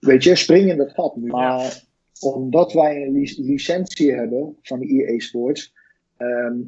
[0.00, 1.16] weet je, spring in dat gat.
[1.16, 1.82] Maar
[2.20, 5.72] omdat wij een licentie hebben van de EA Sports,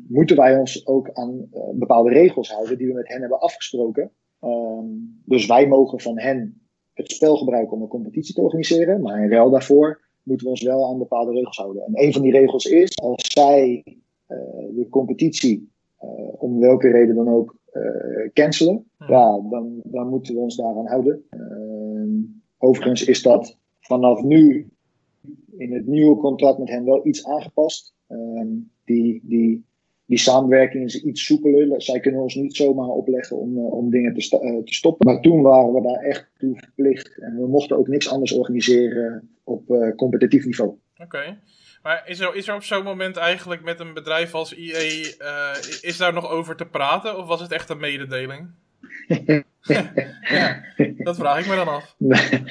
[0.08, 4.10] moeten wij ons ook aan uh, bepaalde regels houden die we met hen hebben afgesproken.
[5.24, 6.60] dus wij mogen van hen
[6.92, 9.02] het spel gebruiken om een competitie te organiseren.
[9.02, 11.82] Maar in ruil daarvoor moeten we ons wel aan bepaalde regels houden.
[11.82, 14.38] En een van die regels is, als zij uh,
[14.74, 15.70] de competitie,
[16.38, 17.56] om welke reden dan ook,
[18.32, 19.08] cancelen, hmm.
[19.08, 21.24] ja, dan, dan moeten we ons daaraan houden.
[21.30, 22.20] Ehm,
[22.58, 24.68] overigens is dat vanaf nu
[25.56, 27.94] in het nieuwe contract met hen wel iets aangepast.
[28.06, 28.48] Ehm,
[28.84, 29.64] die, die
[30.06, 31.82] die samenwerking is iets soepeler.
[31.82, 35.06] Zij kunnen ons niet zomaar opleggen om, uh, om dingen te, uh, te, stoppen.
[35.06, 37.18] Maar toen waren we daar echt toe verplicht.
[37.18, 40.70] En we mochten ook niks anders organiseren op uh, competitief niveau.
[40.70, 41.02] Oké.
[41.02, 41.38] Okay.
[41.86, 45.14] Maar is er, is er op zo'n moment eigenlijk met een bedrijf als IE,
[45.80, 47.18] is daar nog over te praten?
[47.18, 48.48] Of was het echt een mededeling?
[49.60, 50.62] ja,
[50.98, 51.94] dat vraag ik me dan af.
[51.98, 52.42] Nee.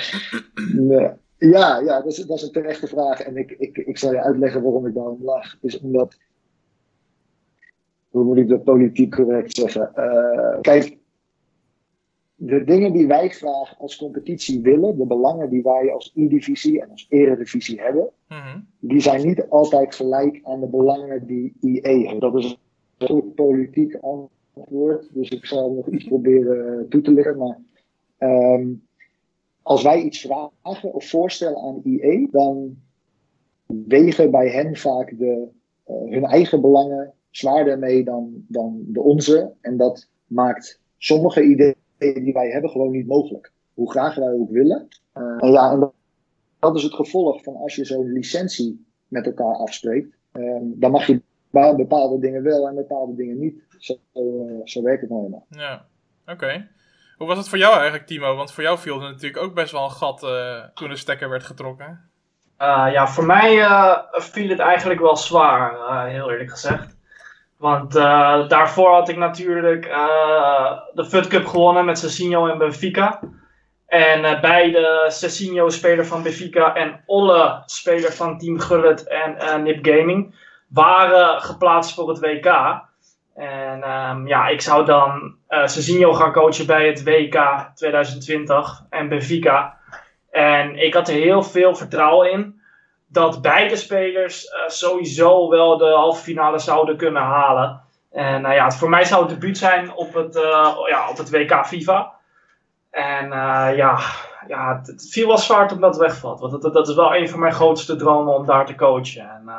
[0.73, 1.09] nee.
[1.37, 3.19] Ja, ja dat, is, dat is een terechte vraag.
[3.19, 5.57] En ik, ik, ik zal je uitleggen waarom ik daarom lach.
[5.61, 6.17] Is omdat
[8.09, 9.91] hoe moet ik dat politiek correct zeggen?
[9.95, 10.97] Uh, kijk,
[12.35, 16.91] de dingen die wij graag als competitie willen, de belangen die wij als E-divisie en
[16.91, 18.59] als eredivisie hebben, mhm.
[18.79, 22.19] die zijn niet altijd gelijk aan de belangen die IE heeft.
[22.19, 22.57] Dat is
[22.97, 27.37] een soort politiek antwoord, dus ik zal nog iets proberen toe te leggen.
[27.37, 27.59] Maar
[28.19, 28.83] um,
[29.61, 32.77] als wij iets vragen of voorstellen aan IE, dan
[33.65, 35.47] wegen bij hen vaak de,
[35.87, 39.53] uh, hun eigen belangen zwaarder mee dan, dan de onze.
[39.61, 43.51] En dat maakt sommige ideeën die wij hebben gewoon niet mogelijk.
[43.73, 44.87] Hoe graag wij ook willen.
[45.17, 45.91] Uh, en ja, en
[46.59, 50.17] dat, is het gevolg van als je zo'n licentie met elkaar afspreekt.
[50.33, 51.21] Uh, dan mag je
[51.75, 53.63] bepaalde dingen wel en bepaalde dingen niet.
[53.79, 55.45] Zo, uh, zo werkt het nou helemaal.
[55.49, 55.85] Ja,
[56.25, 56.67] oké.
[57.17, 58.35] Hoe was het voor jou eigenlijk, Timo?
[58.35, 61.29] Want voor jou viel er natuurlijk ook best wel een gat uh, toen de stekker
[61.29, 62.09] werd getrokken.
[62.57, 63.57] ja, voor mij
[64.11, 66.94] viel het eigenlijk wel zwaar, heel eerlijk gezegd.
[67.65, 73.19] Want uh, daarvoor had ik natuurlijk uh, de FUT Cup gewonnen met Cecinho en Benfica.
[73.87, 79.85] En uh, beide Cecinho, speler van Benfica, en Olle, speler van Team Gullet en Nip
[79.85, 80.35] Gaming,
[80.67, 82.45] waren geplaatst voor het WK.
[83.35, 89.77] En um, ja, ik zou dan Cecinho gaan coachen bij het WK 2020 en Benfica.
[90.31, 92.54] En ik had er heel veel vertrouwen in
[93.15, 97.81] dat beide spelers uh, sowieso wel de halve finale zouden kunnen halen.
[98.11, 101.29] En nou ja, voor mij zou het debuut zijn op het, uh, ja, op het
[101.29, 102.13] WK FIFA.
[102.91, 103.29] En
[103.75, 103.99] ja,
[104.47, 106.39] ja, het, viel wel zwaar toen dat wegvalt.
[106.39, 109.29] Want dat, is wel een van mijn grootste dromen om daar te coachen.
[109.29, 109.49] En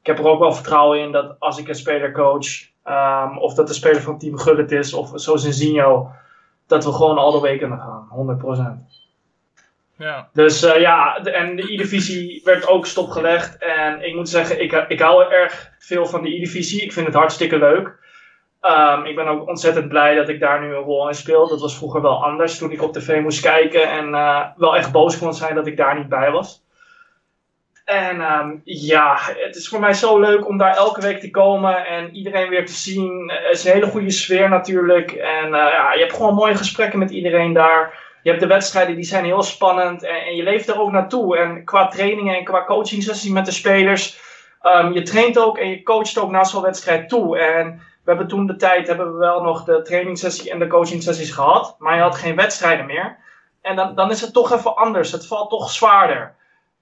[0.00, 2.46] ik heb er ook wel vertrouwen in dat als ik een speler coach,
[2.84, 6.10] um, of dat de speler van Team Gullit is, of zoals een Zinho,
[6.66, 8.08] dat we gewoon al de week kunnen gaan,
[8.88, 9.05] 100%.
[9.98, 10.28] Ja.
[10.32, 13.58] Dus uh, ja, en de E-divisie werd ook stopgelegd.
[13.58, 16.82] En ik moet zeggen, ik, ik hou erg veel van de E-divisie.
[16.82, 17.94] Ik vind het hartstikke leuk.
[18.62, 21.48] Um, ik ben ook ontzettend blij dat ik daar nu een rol in speel.
[21.48, 23.90] Dat was vroeger wel anders toen ik op tv moest kijken.
[23.90, 26.64] En uh, wel echt boos kon zijn dat ik daar niet bij was.
[27.84, 31.86] En um, ja, het is voor mij zo leuk om daar elke week te komen
[31.86, 33.32] en iedereen weer te zien.
[33.34, 35.12] Het is een hele goede sfeer natuurlijk.
[35.12, 39.04] En ja, je hebt gewoon mooie gesprekken met iedereen daar je hebt de wedstrijden die
[39.04, 41.36] zijn heel spannend en, en je leeft er ook naartoe.
[41.36, 44.18] En qua trainingen en qua coaching sessies met de spelers.
[44.62, 47.38] Um, je traint ook en je coacht ook naar zo'n wedstrijd toe.
[47.38, 51.02] En we hebben toen de tijd hebben we wel nog de trainingssessie en de coaching
[51.02, 51.76] sessies gehad.
[51.78, 53.16] Maar je had geen wedstrijden meer.
[53.62, 55.12] En dan, dan is het toch even anders.
[55.12, 56.34] Het valt toch zwaarder.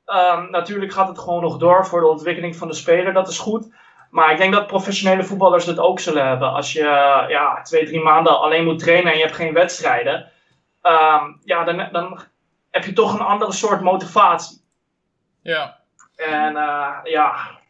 [0.07, 3.13] Um, natuurlijk gaat het gewoon nog door voor de ontwikkeling van de speler.
[3.13, 3.75] Dat is goed.
[4.11, 6.53] Maar ik denk dat professionele voetballers dat ook zullen hebben.
[6.53, 6.85] Als je
[7.29, 10.33] ja, twee, drie maanden alleen moet trainen en je hebt geen wedstrijden
[10.87, 12.21] um, ja, dan, dan
[12.71, 14.65] heb je toch een andere soort motivatie.
[15.43, 15.81] Ja.
[16.17, 17.61] En uh, ja,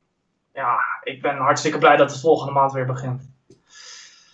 [0.52, 3.32] ja, ik ben hartstikke blij dat het volgende maand weer begint.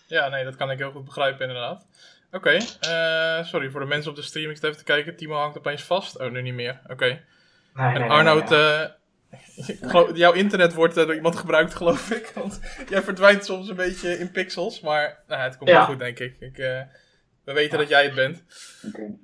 [0.07, 1.87] Ja, nee, dat kan ik heel goed begrijpen inderdaad.
[2.33, 4.51] Oké, okay, uh, sorry voor de mensen op de stream.
[4.51, 5.17] Ik even te kijken.
[5.17, 6.19] Timo hangt opeens vast.
[6.19, 6.81] Oh, nu niet meer.
[6.83, 6.93] Oké.
[6.93, 7.25] Okay.
[7.75, 8.89] Nee, en nee, Arnoud, nee,
[9.95, 12.33] uh, jouw internet wordt door iemand gebruikt, geloof ik.
[12.35, 14.81] Want jij verdwijnt soms een beetje in pixels.
[14.81, 16.37] Maar nou, het komt wel goed, denk ik.
[16.41, 16.59] ik
[17.55, 18.45] we weten dat jij het bent.
[18.87, 19.19] Okay.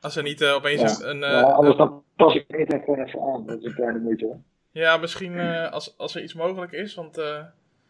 [0.00, 1.18] Als er niet opeens een...
[1.18, 3.46] ja, anders dan pas ik het even aan.
[3.46, 4.40] Dat is een kleine moeite hoor.
[4.70, 5.40] Ja, misschien
[5.70, 6.94] als, als er iets mogelijk is.
[6.94, 7.20] Want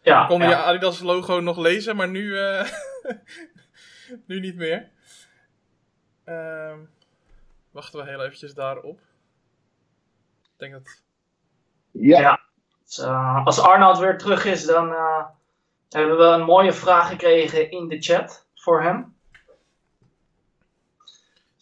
[0.01, 2.35] ja, kon je Adidas logo nog lezen, maar nu,
[4.27, 4.89] nu niet meer.
[6.29, 6.77] Ehm,
[7.71, 8.99] wachten we heel eventjes daarop.
[10.43, 11.01] Ik denk dat...
[11.91, 12.19] Ja.
[12.19, 12.39] ja.
[12.85, 15.25] Dus, uh, als Arnold weer terug is, dan uh,
[15.89, 19.17] hebben we een mooie vraag gekregen in de chat voor hem.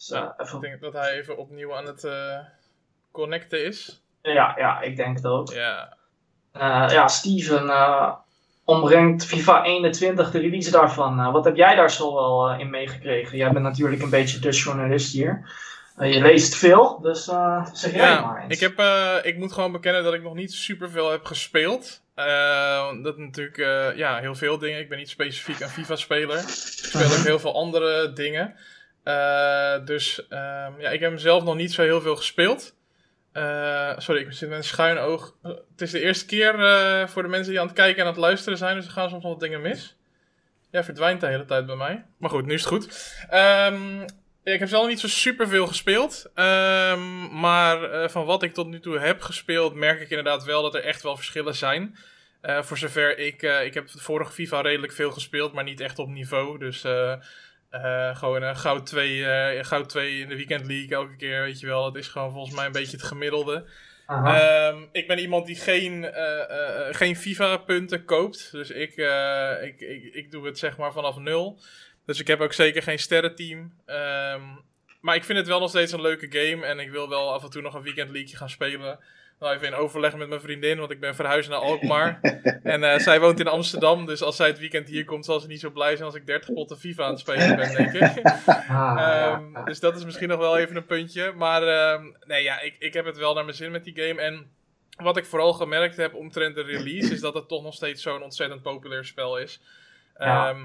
[0.08, 0.56] Dus, uh, even...
[0.56, 2.08] Ik denk dat hij even opnieuw aan het
[3.10, 4.02] connecten is.
[4.22, 5.52] Ja, ja, ik denk het ook.
[5.52, 5.96] Ja,
[6.88, 7.70] ja Steven
[8.64, 11.32] ombrengt FIFA 21, de release daarvan.
[11.32, 13.38] Wat heb jij daar zo wel in meegekregen?
[13.38, 15.50] Jij bent natuurlijk een beetje de journalist hier.
[16.00, 17.24] Je leest veel, dus
[17.72, 18.54] zeg jij ja, maar eens.
[18.54, 18.80] Ik, heb,
[19.24, 22.02] ik moet gewoon bekennen dat ik nog niet superveel heb gespeeld.
[23.02, 23.56] dat natuurlijk
[23.96, 24.80] ja, heel veel dingen.
[24.80, 26.38] Ik ben niet specifiek een FIFA-speler.
[26.38, 28.54] Ik speel ook heel veel andere dingen.
[29.84, 32.76] Dus ehm, ja, ik heb hem zelf nog niet zo heel veel gespeeld.
[33.32, 35.34] Uh, sorry, ik zit met een schuin oog.
[35.42, 38.12] het is de eerste keer uh, voor de mensen die aan het kijken en aan
[38.12, 39.96] het luisteren zijn, dus er gaan soms nog wat dingen mis.
[40.70, 42.04] Ja, verdwijnt de hele tijd bij mij.
[42.18, 43.16] Maar goed, nu is het goed.
[43.32, 44.04] Um,
[44.44, 46.30] ik heb zelf niet zo super veel gespeeld.
[46.34, 50.74] Um, maar van wat ik tot nu toe heb gespeeld, merk ik inderdaad wel dat
[50.74, 51.98] er echt wel verschillen zijn.
[52.42, 53.42] voor zover ik.
[53.42, 56.58] ik heb de vorige FIFA redelijk veel gespeeld, maar niet echt op niveau.
[56.58, 56.84] Dus
[57.70, 61.66] uh, gewoon goud 2 uh, goud 2 in de Weekend League elke keer, weet je
[61.66, 61.84] wel.
[61.84, 63.64] Dat is gewoon volgens mij een beetje het gemiddelde.
[64.10, 68.52] Um, ik ben iemand die geen, uh, geen FIFA-punten koopt.
[68.52, 68.96] Dus ik,
[69.62, 71.60] ik, ik, ik doe het zeg maar vanaf nul.
[72.06, 73.58] Dus ik heb ook zeker geen sterrenteam.
[73.86, 74.64] Um,
[75.00, 76.66] maar ik vind het wel nog steeds een leuke game.
[76.66, 78.98] En ik wil wel af en toe nog een Weekend League gaan spelen
[79.38, 82.18] nou, even in overleg met mijn vriendin, want ik ben verhuisd naar Alkmaar.
[82.62, 85.46] en uh, zij woont in Amsterdam, dus als zij het weekend hier komt, zal ze
[85.46, 88.22] niet zo blij zijn als ik 30 potten FIFA aan het spelen ben, denk ik.
[88.68, 91.32] Ah, um, dus dat is misschien nog wel even een puntje.
[91.32, 94.20] Maar um, nee, ja, ik, ik heb het wel naar mijn zin met die game.
[94.20, 94.50] En
[94.96, 98.22] wat ik vooral gemerkt heb omtrent de release, is dat het toch nog steeds zo'n
[98.22, 99.60] ontzettend populair spel is.
[100.18, 100.56] Ja.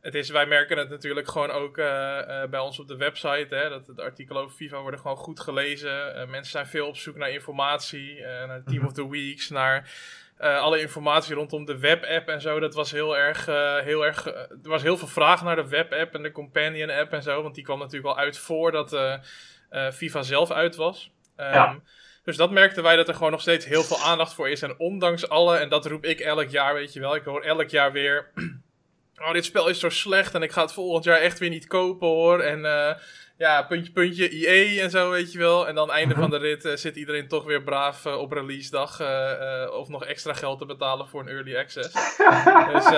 [0.00, 3.54] Het is, wij merken het natuurlijk gewoon ook uh, uh, bij ons op de website.
[3.54, 6.16] Hè, dat de artikelen over FIFA worden gewoon goed gelezen.
[6.16, 8.20] Uh, mensen zijn veel op zoek naar informatie.
[8.20, 8.86] naar Team mhm.
[8.86, 9.48] of the Weeks.
[9.48, 9.90] Naar
[10.38, 12.60] alle informatie rondom de webapp en zo.
[12.60, 13.46] Dat was heel erg.
[13.84, 17.22] heel erg er was heel veel vraag naar de webapp en de Companion app en
[17.22, 17.42] zo.
[17.42, 18.96] Want die kwam natuurlijk al uit voordat
[19.92, 21.10] FIFA zelf uit was.
[21.36, 21.80] Um, ja.
[22.28, 24.62] Dus dat merkten wij dat er gewoon nog steeds heel veel aandacht voor is.
[24.62, 27.14] En ondanks alle, en dat roep ik elk jaar, weet je wel.
[27.14, 28.30] Ik hoor elk jaar weer
[29.20, 31.66] oh, dit spel is zo slecht en ik ga het volgend jaar echt weer niet
[31.66, 32.40] kopen hoor.
[32.40, 32.90] En uh,
[33.36, 35.68] ja, puntje, puntje, IE en zo, weet je wel.
[35.68, 36.22] En dan einde mhm.
[36.22, 39.00] van de rit uh, zit iedereen toch weer braaf uh, op release dag
[39.72, 41.92] of nog extra geld te betalen voor een early access.
[42.72, 42.88] dus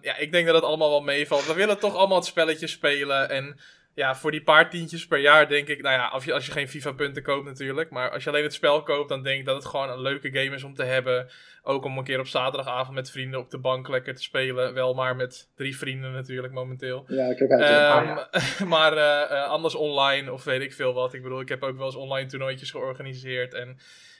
[0.00, 1.46] ja, ik denk dat het allemaal wel meevalt.
[1.46, 3.58] We willen toch allemaal het spelletje spelen en
[3.94, 6.52] ja, voor die paar tientjes per jaar denk ik, nou ja, als je, als je
[6.52, 9.56] geen FIFA-punten koopt natuurlijk, maar als je alleen het spel koopt, dan denk ik dat
[9.56, 11.28] het gewoon een leuke game is om te hebben.
[11.62, 14.74] Ook om een keer op zaterdagavond met vrienden op de bank lekker te spelen.
[14.74, 17.04] Wel maar met drie vrienden natuurlijk momenteel.
[17.08, 18.28] Ja, ik heb uit.
[18.60, 21.14] Um, Maar uh, anders online of weet ik veel wat.
[21.14, 23.54] Ik bedoel, ik heb ook wel eens online toernooitjes georganiseerd.
[23.54, 23.78] En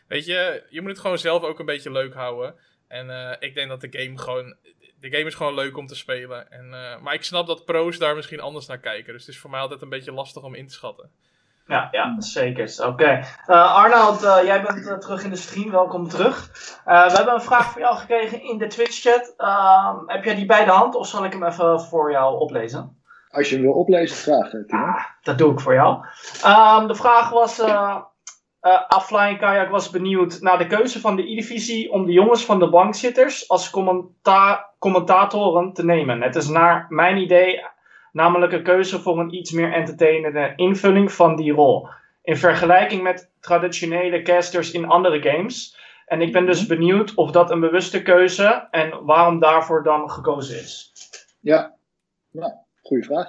[0.08, 2.54] weet je, je moet het gewoon zelf ook een beetje leuk houden.
[2.88, 4.56] En uh, ik denk dat de game gewoon
[5.04, 6.50] de game is gewoon leuk om te spelen.
[6.50, 9.12] En, uh, maar ik snap dat pro's daar misschien anders naar kijken.
[9.12, 11.10] Dus het is voor mij altijd een beetje lastig om in te schatten.
[11.66, 12.74] Ja, ja zeker.
[12.78, 12.88] Oké.
[12.88, 13.24] Okay.
[13.46, 15.70] Uh, Arnold, uh, jij bent terug in de stream.
[15.70, 16.50] Welkom terug.
[16.84, 19.34] we hebben een vraag voor jou gekregen in de Twitch-chat.
[19.36, 23.02] Ehm, heb jij die bij de hand of zal ik hem even voor jou oplezen?
[23.30, 24.50] Als je hem wil oplezen, graag.
[24.50, 24.82] Timo.
[24.82, 25.94] Ah, dat doe ik voor jou.
[26.46, 27.60] Um, de vraag was
[28.64, 32.58] uh, Offline Kayak was benieuwd naar de keuze van de E-divisie om de jongens van
[32.58, 36.22] de bankzitters als commenta commentatoren te nemen.
[36.22, 37.62] Het is naar mijn idee
[38.12, 41.88] namelijk een keuze voor een iets meer entertainende invulling van die rol.
[42.22, 45.78] In vergelijking met traditionele casters in andere games.
[46.06, 46.68] En ik ben dus mhm.
[46.68, 50.92] benieuwd of dat een bewuste keuze en waarom daarvoor dan gekozen is.
[51.40, 51.74] Ja,
[52.30, 53.28] nou, goede vraag.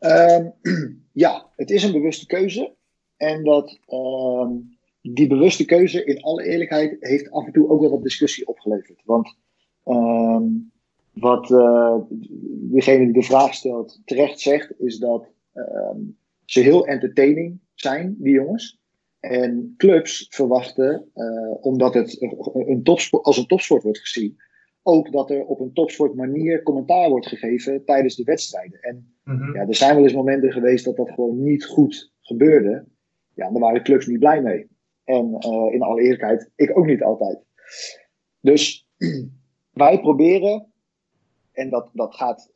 [0.00, 0.52] Um,
[1.24, 2.74] ja, het is een bewuste keuze.
[3.16, 4.46] En dat uh,
[5.02, 9.00] die bewuste keuze, in alle eerlijkheid, heeft af en toe ook wel wat discussie opgeleverd.
[9.04, 9.36] Want
[9.86, 10.40] uh,
[11.12, 11.96] wat uh,
[12.70, 15.98] degene die de vraag stelt terecht zegt, is dat ehm,
[16.44, 18.80] ze heel entertaining zijn, die jongens.
[19.20, 22.22] En clubs verwachten, uh, omdat het
[22.52, 24.36] een topsport, als een topsport wordt gezien,
[24.82, 28.80] ook dat er op een topsport manier commentaar wordt gegeven tijdens de wedstrijden.
[28.80, 32.84] En mm ja, er zijn wel eens momenten geweest dat dat gewoon niet goed gebeurde
[33.36, 34.68] ja, daar waren clubs niet blij mee.
[35.04, 35.24] En
[35.72, 37.38] in alle eerlijkheid, ik ook niet altijd.
[38.40, 38.88] Dus
[39.76, 40.66] wij proberen,
[41.52, 42.52] en dat, dat gaat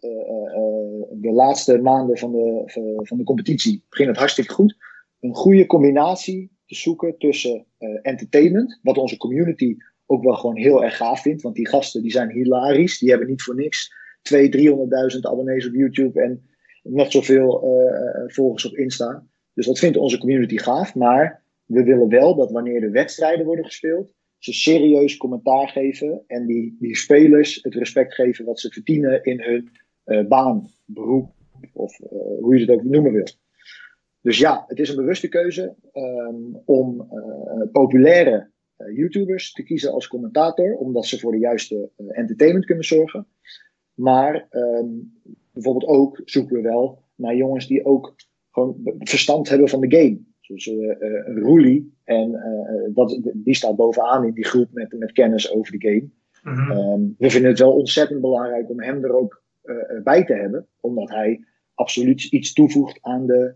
[1.11, 2.63] de laatste maanden van de,
[3.03, 4.77] van de competitie, begint het hartstikke goed,
[5.21, 7.67] een goede combinatie te zoeken tussen
[8.03, 11.43] entertainment, wat onze community ook wel gewoon heel erg gaaf vindt.
[11.43, 12.99] Want die gasten die zijn hilarisch.
[12.99, 13.95] Die hebben niet voor niks
[14.35, 16.49] 200.000, 300.000 abonnees op YouTube en
[16.83, 17.65] net zoveel
[18.27, 19.27] volgers op Insta.
[19.55, 20.95] Dus dat vindt onze community gaaf.
[20.95, 26.47] Maar we willen wel dat wanneer de wedstrijden worden gespeeld, ze serieus commentaar geven en
[26.47, 29.71] die, die spelers het respect geven wat ze verdienen in hun
[30.07, 31.33] uh, baan, beroep
[31.73, 32.09] of uh,
[32.41, 33.27] hoe je het ook noemen wil.
[34.21, 38.51] Dus ja, het is een bewuste keuze um, om uh, populaire
[38.95, 43.27] YouTubers te kiezen als commentator, omdat ze voor de juiste entertainment kunnen zorgen.
[43.95, 45.21] Maar um,
[45.53, 48.15] bijvoorbeeld ook zoeken we wel naar jongens die ook
[48.51, 50.30] gewoon verstand hebben van de game.
[50.55, 51.95] Zoals uh, uh, Roelie.
[52.05, 56.09] En uh, dat, die staat bovenaan in die groep met, met kennis over de game.
[56.43, 56.71] Mm -hmm.
[56.71, 59.43] um, we vinden het wel ontzettend belangrijk om hem er ook
[60.05, 60.67] bij te hebben.
[60.81, 63.55] Omdat hij absoluut iets toevoegt aan de,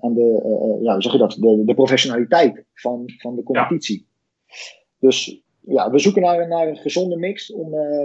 [0.00, 4.06] aan de, ja, zeg je dat, de, de professionaliteit van, van de competitie.
[4.46, 4.56] Ja.
[4.98, 8.00] Dus ja, we zoeken naar, naar een gezonde mix om, uh,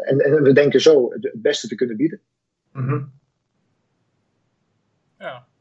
[0.00, 2.20] en, en, we denken zo het beste te kunnen bieden.
[2.72, 3.12] Mm -hmm.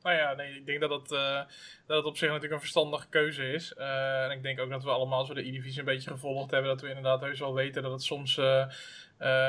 [0.10, 1.42] Nou ja, nee, ik denk dat het, uh,
[1.86, 3.74] dat het op zich natuurlijk een verstandige keuze is.
[3.74, 6.70] en ik denk ook dat we allemaal, als we de E-divisie een beetje gevolgd hebben,
[6.70, 8.36] dat we inderdaad heus wel weten dat het soms,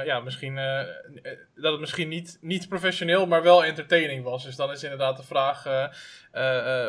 [0.05, 0.55] ja, misschien,
[1.55, 4.44] dat het misschien niet, niet professioneel, maar wel entertaining was.
[4.44, 5.64] Dus dan is inderdaad de vraag,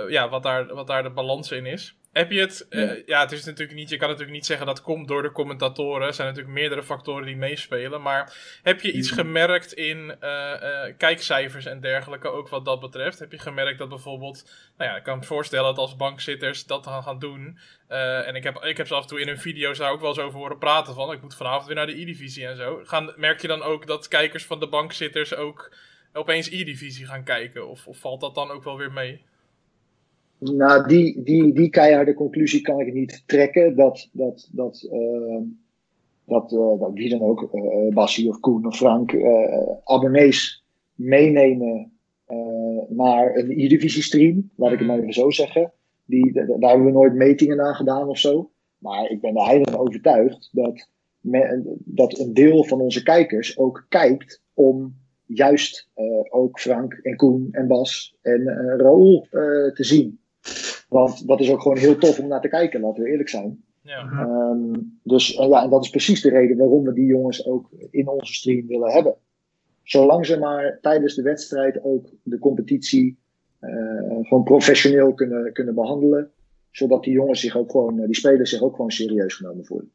[0.09, 1.95] ja, wat daar, wat daar de balans in is.
[2.11, 2.79] Heb je het, ja.
[2.79, 3.19] Uh, ja.
[3.21, 6.07] het is natuurlijk niet, je kan natuurlijk niet zeggen dat komt door de commentatoren.
[6.07, 8.01] Er zijn natuurlijk meerdere factoren die meespelen.
[8.01, 13.19] Maar heb je iets gemerkt in uh, uh, kijkcijfers en dergelijke, ook wat dat betreft?
[13.19, 16.87] Heb je gemerkt dat bijvoorbeeld, nou ja, ik kan me voorstellen dat als bankzitters dat
[16.87, 17.57] gaan, gaan doen.
[17.87, 20.09] en ik heb, ik heb ze af en toe in hun video's daar ook wel
[20.09, 21.11] eens over horen praten van.
[21.11, 22.81] Ik moet vanavond weer naar de E-divisie en zo.
[22.83, 25.71] Gaan, merk je dan ook dat kijkers van de bankzitters ook
[26.13, 27.67] opeens E-divisie gaan kijken?
[27.67, 29.21] Of, of valt dat dan ook wel weer mee?
[30.41, 33.75] Nou, die, die, die keiharde conclusie kan ik niet trekken.
[33.75, 35.41] Dat, dat, dat, uh,
[36.25, 39.15] dat, uh, dat wie dan ook, uh, Bassie of Koen of Frank,
[39.83, 41.91] abonnees meenemen
[42.89, 44.49] naar een E-divisie stream.
[44.55, 45.71] Laat ik het maar even zo zeggen.
[46.05, 48.51] Die, daar hebben we nooit metingen aan gedaan of zo.
[48.77, 50.87] Maar ik ben er heilig overtuigd dat,
[51.19, 55.89] me, dat een deel van onze kijkers ook kijkt om juist
[56.29, 58.43] ook Frank en Koen en Bas en
[58.77, 59.27] Raoul
[59.73, 60.19] te zien.
[60.91, 63.63] Want dat is ook gewoon heel tof om naar te kijken, laten we eerlijk zijn.
[63.81, 64.27] Ja.
[64.51, 67.69] Um, dus uh, ja, en dat is precies de reden waarom we die jongens ook
[67.89, 69.15] in onze stream willen hebben.
[69.83, 73.17] Zolang ze maar tijdens de wedstrijd ook de competitie
[73.61, 73.71] uh,
[74.21, 76.31] gewoon professioneel kunnen, kunnen behandelen.
[76.71, 79.91] Zodat die jongens zich ook gewoon, die spelers zich ook gewoon serieus genomen voelen.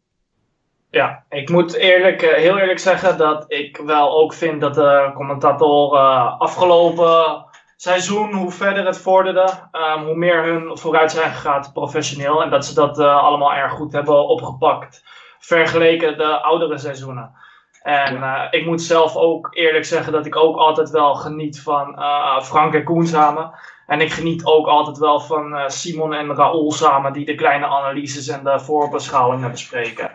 [0.91, 6.39] Ja, ik moet eerlijk, heel eerlijk zeggen dat ik wel ook vind dat de commentatoren
[6.39, 7.46] afgelopen
[7.77, 12.43] seizoen, hoe verder het vorderde, um, hoe meer hun vooruit zijn gegaan professioneel.
[12.43, 15.05] En dat ze dat uh, allemaal erg goed hebben opgepakt.
[15.39, 17.35] Vergeleken de oudere seizoenen.
[17.83, 21.99] En uh, ik moet zelf ook eerlijk zeggen dat ik ook altijd wel geniet van
[21.99, 23.51] uh, Frank en Koen samen.
[23.87, 28.29] En ik geniet ook altijd wel van Simon en Raoul samen, die de kleine analyses
[28.29, 30.11] en de voorbeschouwingen bespreken.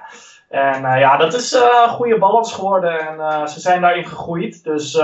[0.49, 4.63] En ja, dat is een goede balans geworden en ze zijn daarin gegroeid.
[4.63, 5.01] Dus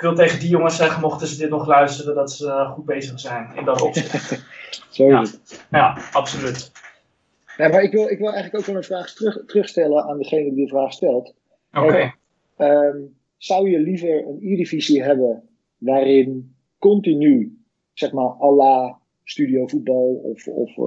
[0.00, 2.84] ik wil tegen die jongens zeggen, mochten ze dit nog luisteren, dat ze uh, goed
[2.84, 4.44] bezig zijn in dat opzicht.
[4.90, 5.24] Zo ja.
[5.70, 6.72] ja, absoluut.
[7.56, 10.54] Ja, maar ik wil, ik wil eigenlijk ook wel een vraag terug, terugstellen aan degene
[10.54, 11.34] die de vraag stelt.
[11.72, 11.84] Oké.
[11.84, 12.14] Okay.
[12.56, 17.58] Um, zou je liever een E-divisie hebben waarin continu,
[17.92, 20.84] zeg maar, à la studio voetbal of, of, uh,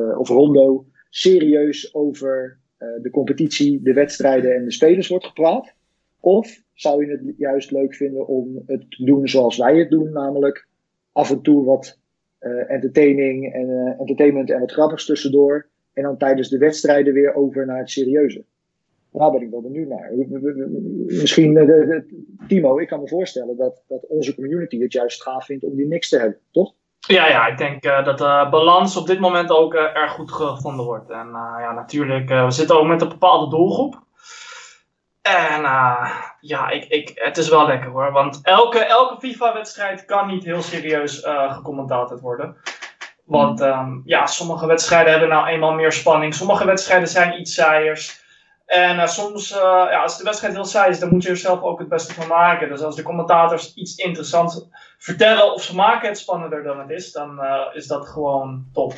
[0.00, 2.60] uh, of rondo, serieus over
[3.02, 5.74] de competitie, de wedstrijden en de spelers wordt gepraat?
[6.24, 10.12] Of zou je het juist leuk vinden om het te doen zoals wij het doen,
[10.12, 10.68] namelijk
[11.12, 11.98] af en toe wat
[12.40, 15.66] uh, entertaining en uh, entertainment en wat grappigs tussendoor.
[15.92, 18.44] En dan tijdens de wedstrijden weer over naar het serieuze.
[19.12, 20.12] Daar ben ik wel benieuwd naar.
[21.06, 22.04] Misschien, de,
[22.48, 25.86] Timo, ik kan me voorstellen dat, dat onze community het juist gaaf vindt om die
[25.86, 26.74] mix te hebben, toch?
[26.98, 31.10] Ja, ja, ik denk dat de balans op dit moment ook erg goed gevonden wordt.
[31.10, 34.02] En ja, natuurlijk, we zitten ook met een bepaalde doelgroep.
[35.22, 38.12] En uh, ja, ik, ik, het is wel lekker hoor.
[38.12, 41.58] Want elke, elke FIFA-wedstrijd kan niet heel serieus uh,
[42.20, 42.56] worden.
[43.24, 46.34] Want um, ja, sommige wedstrijden hebben nou eenmaal meer spanning.
[46.34, 48.20] Sommige wedstrijden zijn iets saaiers.
[48.66, 51.62] En uh, soms, ja, als de wedstrijd heel saai is, dan moet je er zelf
[51.62, 52.68] ook het beste van maken.
[52.68, 54.66] Dus als de commentators iets interessants
[54.98, 57.40] vertellen of ze maken het spannender dan het is, dan
[57.72, 58.94] is dat gewoon top.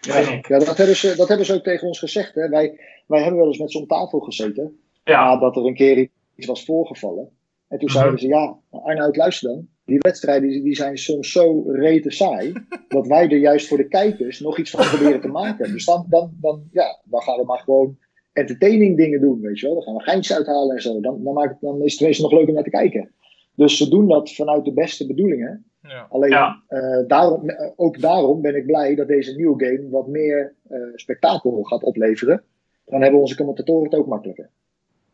[0.00, 2.34] Ja, ja, dat, hebben ze, dat hebben ze ook tegen ons gezegd.
[2.34, 2.48] Hè.
[2.48, 4.78] Wij, wij hebben wel eens met ze om tafel gezeten.
[5.04, 5.24] Ja.
[5.24, 7.28] Nadat er een keer iets was voorgevallen.
[7.68, 9.68] En toen zeiden ze, ja, Arnoud, luister dan.
[9.84, 12.52] Die wedstrijden die zijn soms zo rete saai,
[12.88, 15.72] dat wij er juist voor de kijkers nog iets van proberen te maken.
[15.72, 17.96] Dus dan, dan, dan, ja, dan gaan we maar gewoon
[18.32, 19.74] entertaining dingen doen, weet je wel.
[19.74, 21.00] Dan gaan we geintjes uithalen en zo.
[21.00, 23.10] Dan, dan, maakt, dan is het tenminste nog leuker om naar te kijken.
[23.54, 25.64] Dus ze doen dat vanuit de beste bedoelingen.
[25.82, 26.06] Ja.
[26.10, 27.42] Alleen uh, daarom,
[27.76, 32.42] ook daarom ben ik blij dat deze nieuwe game wat meer uh, spektakel gaat opleveren.
[32.84, 34.50] Dan hebben onze commentatoren het ook makkelijker.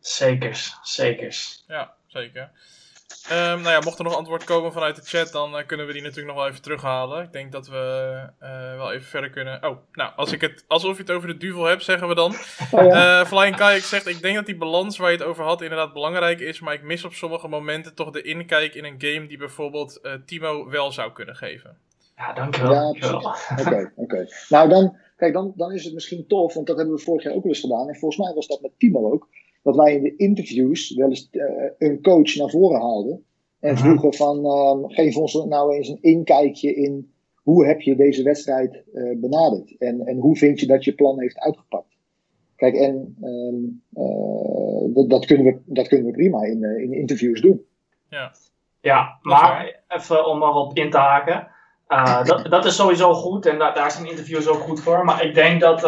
[0.01, 1.63] Zekers, zekers.
[1.67, 2.51] Ja, zeker.
[3.31, 5.93] Um, nou ja, mocht er nog antwoord komen vanuit de chat, dan uh, kunnen we
[5.93, 7.23] die natuurlijk nog wel even terughalen.
[7.23, 9.63] Ik denk dat we uh, wel even verder kunnen.
[9.63, 12.35] Oh, nou, als ik het, alsof je het over de duvel hebt, zeggen we dan.
[12.71, 13.19] Oh, ja.
[13.19, 15.93] uh, Flying Kayak zegt: Ik denk dat die balans waar je het over had inderdaad
[15.93, 16.59] belangrijk is.
[16.59, 20.69] Maar ik mis op sommige momenten toch de inkijk in een game die bijvoorbeeld Timo
[20.69, 21.77] wel zou kunnen geven.
[22.15, 22.95] Ja, dankjewel.
[22.99, 23.17] Ja,
[23.59, 24.27] Oké, oké.
[24.49, 27.33] Nou, dan, kijk, dan, dan is het misschien tof, want dat hebben we vorig jaar
[27.33, 27.87] ook wel eens gedaan.
[27.89, 29.27] En volgens mij was dat met Timo ook
[29.61, 31.43] dat wij in de interviews wel eens uh,
[31.77, 33.23] een coach naar voren haalden.
[33.59, 33.83] En mhm.
[33.83, 37.11] vroegen van, uh, geef ons nou eens een inkijkje in
[37.43, 39.75] hoe heb je deze wedstrijd uh, benaderd?
[39.77, 41.97] En, en hoe vind je dat je plan heeft uitgepakt?
[42.55, 43.81] Kijk, en um,
[44.93, 47.65] dat, dat, kunnen we, dat kunnen we prima in, in interviews doen.
[48.09, 48.31] Ja,
[48.81, 51.47] ja maar even om erop in te haken.
[52.25, 55.05] dat, dat is sowieso goed en da daar zijn interviews ook goed voor.
[55.05, 55.81] Maar ik denk dat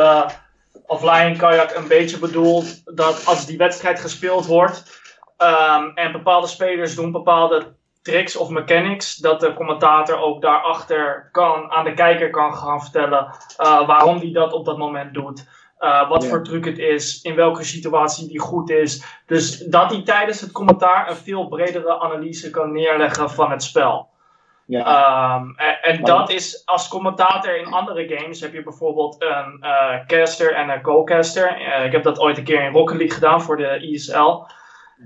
[0.86, 5.02] offline kajak een beetje bedoelt dat als die wedstrijd gespeeld wordt
[5.38, 11.72] um, en bepaalde spelers doen bepaalde tricks of mechanics, dat de commentator ook daarachter kan,
[11.72, 15.48] aan de kijker kan gaan vertellen uh, waarom hij dat op dat moment doet.
[15.80, 19.22] Uh, wat voor truc het is, in welke situatie die goed is.
[19.26, 24.10] Dus dat hij tijdens het commentaar een veel bredere analyse kan neerleggen van het spel.
[24.66, 25.36] Ja.
[25.36, 30.54] Um, en, dat is als commentator in andere games heb je bijvoorbeeld een uh, caster
[30.54, 31.62] en een co-caster.
[31.62, 34.44] Uh, ik heb dat ooit een keer in Rocket League gedaan voor de ESL.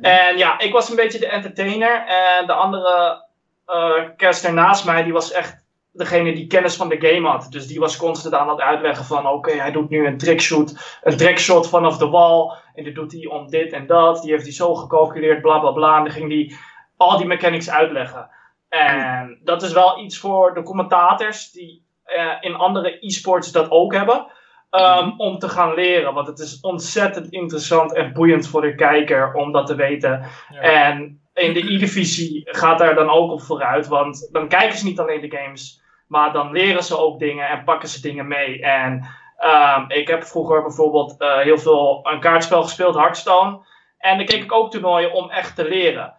[0.02, 2.06] En ja, ik was een beetje de entertainer.
[2.06, 3.26] En de andere
[3.68, 7.48] uh, caster naast mij, die was echt degene die kennis van de game had.
[7.50, 9.28] Dus die was constant aan het uitleggen van...
[9.28, 12.56] Oké, hij doet nu een trickshot, een trickshot vanaf de wal.
[12.74, 14.22] En dit doet hij om dit en dat.
[14.22, 15.98] Die heeft hij zo gecalculeerd, bla bla bla.
[15.98, 16.58] En dan ging hij
[16.98, 18.30] al die mechanics uitleggen.
[18.70, 21.86] En dat is wel iets voor de commentators die
[22.18, 24.26] uh, in andere e-sports dat ook hebben.
[24.72, 26.14] Um, om te gaan leren.
[26.14, 30.26] Want het is ontzettend interessant en boeiend voor de kijker om dat te weten.
[30.62, 33.88] En in de E-divisie gaat daar dan ook op vooruit.
[33.88, 37.64] Want dan kijken ze niet alleen de games, maar dan leren ze ook dingen en
[37.64, 38.62] pakken ze dingen mee.
[38.62, 39.08] En
[39.40, 43.60] um, ik heb vroeger bijvoorbeeld uh, heel veel een kaartspel gespeeld, Hearthstone.
[43.98, 46.14] En dan keek ik ook toernooien om echt te leren.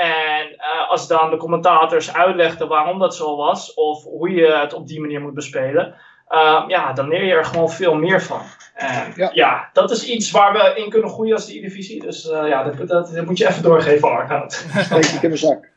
[0.00, 4.72] En uh, als dan de commentators uitlegden waarom dat zo was, of hoe je het
[4.72, 5.94] op die manier moet bespelen,
[6.30, 8.42] uh, ja, dan leer je er gewoon veel meer van.
[8.74, 9.30] En ja.
[9.32, 9.70] ja.
[9.72, 12.00] dat is iets waar we in kunnen groeien als de divisie.
[12.00, 14.52] Dus uh, ja, dat, dat, dat, moet je even doorgeven, Arnoud.
[14.78, 15.68] Steek ik in mijn zak.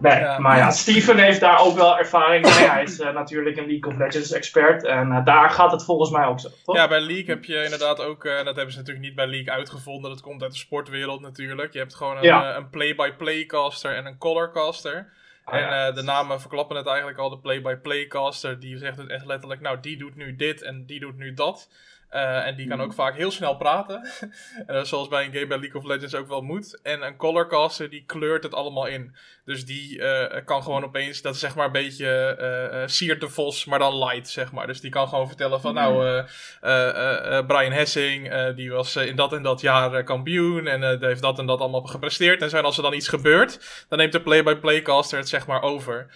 [0.00, 0.38] Nee, ja.
[0.38, 2.68] maar ja, Steven heeft daar ook wel ervaring mee.
[2.68, 4.84] Hij is uh, natuurlijk een League of Legends expert.
[4.84, 6.48] En uh, daar gaat het volgens mij ook zo.
[6.64, 6.76] Toch?
[6.76, 9.26] Ja, bij League heb je inderdaad ook, en uh, dat hebben ze natuurlijk niet bij
[9.26, 10.10] League uitgevonden.
[10.10, 11.72] Dat komt uit de sportwereld natuurlijk.
[11.72, 12.56] Je hebt gewoon een, ja.
[12.56, 15.12] een play-by-play caster en een color caster.
[15.50, 15.92] Ah, en ja.
[15.92, 17.30] de namen verklappen het eigenlijk al.
[17.30, 21.00] De play-by-play caster die zegt het echt letterlijk, nou die doet nu dit en die
[21.00, 21.68] doet nu dat.
[22.14, 22.96] Uh, en die kan ook mhm.
[22.96, 24.08] vaak heel snel praten.
[24.66, 26.80] en dat is zoals bij een game bij League of Legends ook wel moet.
[26.82, 29.14] En een colorcaster die kleurt het allemaal in.
[29.44, 32.38] Dus die uh, kan gewoon opeens, dat is zeg maar een beetje
[32.72, 34.66] uh, Siert de Vos, maar dan light, zeg maar.
[34.66, 36.24] Dus die kan gewoon vertellen van, nou,
[36.60, 37.46] mhm.
[37.46, 40.66] Brian Hessing, die was in dat en dat jaar kampioen.
[40.66, 42.52] En heeft dat en dat allemaal gepresteerd.
[42.52, 46.06] En als er dan iets gebeurt, dan neemt de play-by-play-caster het zeg maar over.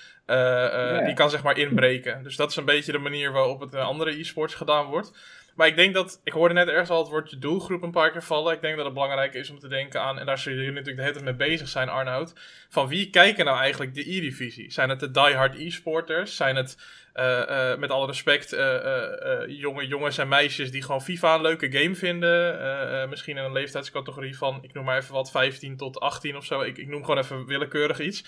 [1.04, 2.22] Die kan zeg maar inbreken.
[2.22, 5.12] Dus dat is een beetje de manier waarop het in andere e-sports gedaan wordt.
[5.54, 8.22] Maar ik denk dat, ik hoorde net ergens al het woordje doelgroep een paar keer
[8.22, 8.54] vallen.
[8.54, 10.96] Ik denk dat het belangrijk is om te denken aan, en daar zullen jullie natuurlijk
[10.96, 12.32] de hele tijd mee bezig zijn, Arnoud.
[12.68, 14.70] Van wie kijken nou eigenlijk de E-divisie?
[14.70, 16.36] Zijn het de diehard e-sporters?
[16.36, 16.76] Zijn het,
[17.14, 18.60] uh, uh, met alle respect, uh,
[19.46, 23.08] jonge jongens en meisjes die gewoon FIFA een leuke game vinden?
[23.08, 26.60] misschien in een leeftijdscategorie van, ik noem maar even wat, 15 tot 18 of zo.
[26.60, 28.24] Ik, ik noem gewoon even willekeurig iets.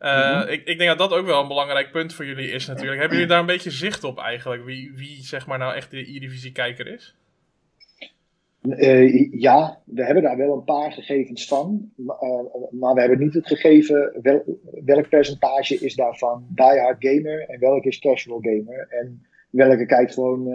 [0.00, 2.98] Uh, ik, ik, denk dat dat ook wel een belangrijk punt voor jullie is natuurlijk.
[2.98, 4.64] Hebben jullie daar een beetje zicht op eigenlijk?
[4.64, 7.14] Wie, wie zeg maar nou echt de E-divisie-kijker is?
[8.62, 11.90] Uh, ja, we hebben daar wel een paar gegevens van.
[11.96, 12.10] Uh,
[12.70, 17.84] maar we hebben niet het gegeven wel, welk percentage is daarvan diehard gamer en welk
[17.84, 18.86] is casual gamer.
[18.90, 20.52] En welke kijkt gewoon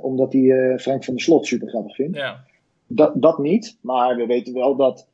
[0.00, 2.16] omdat hij Frank van der Slot super grappig vindt.
[2.16, 2.44] Ja.
[2.86, 5.08] Dat, dat niet, maar we weten wel dat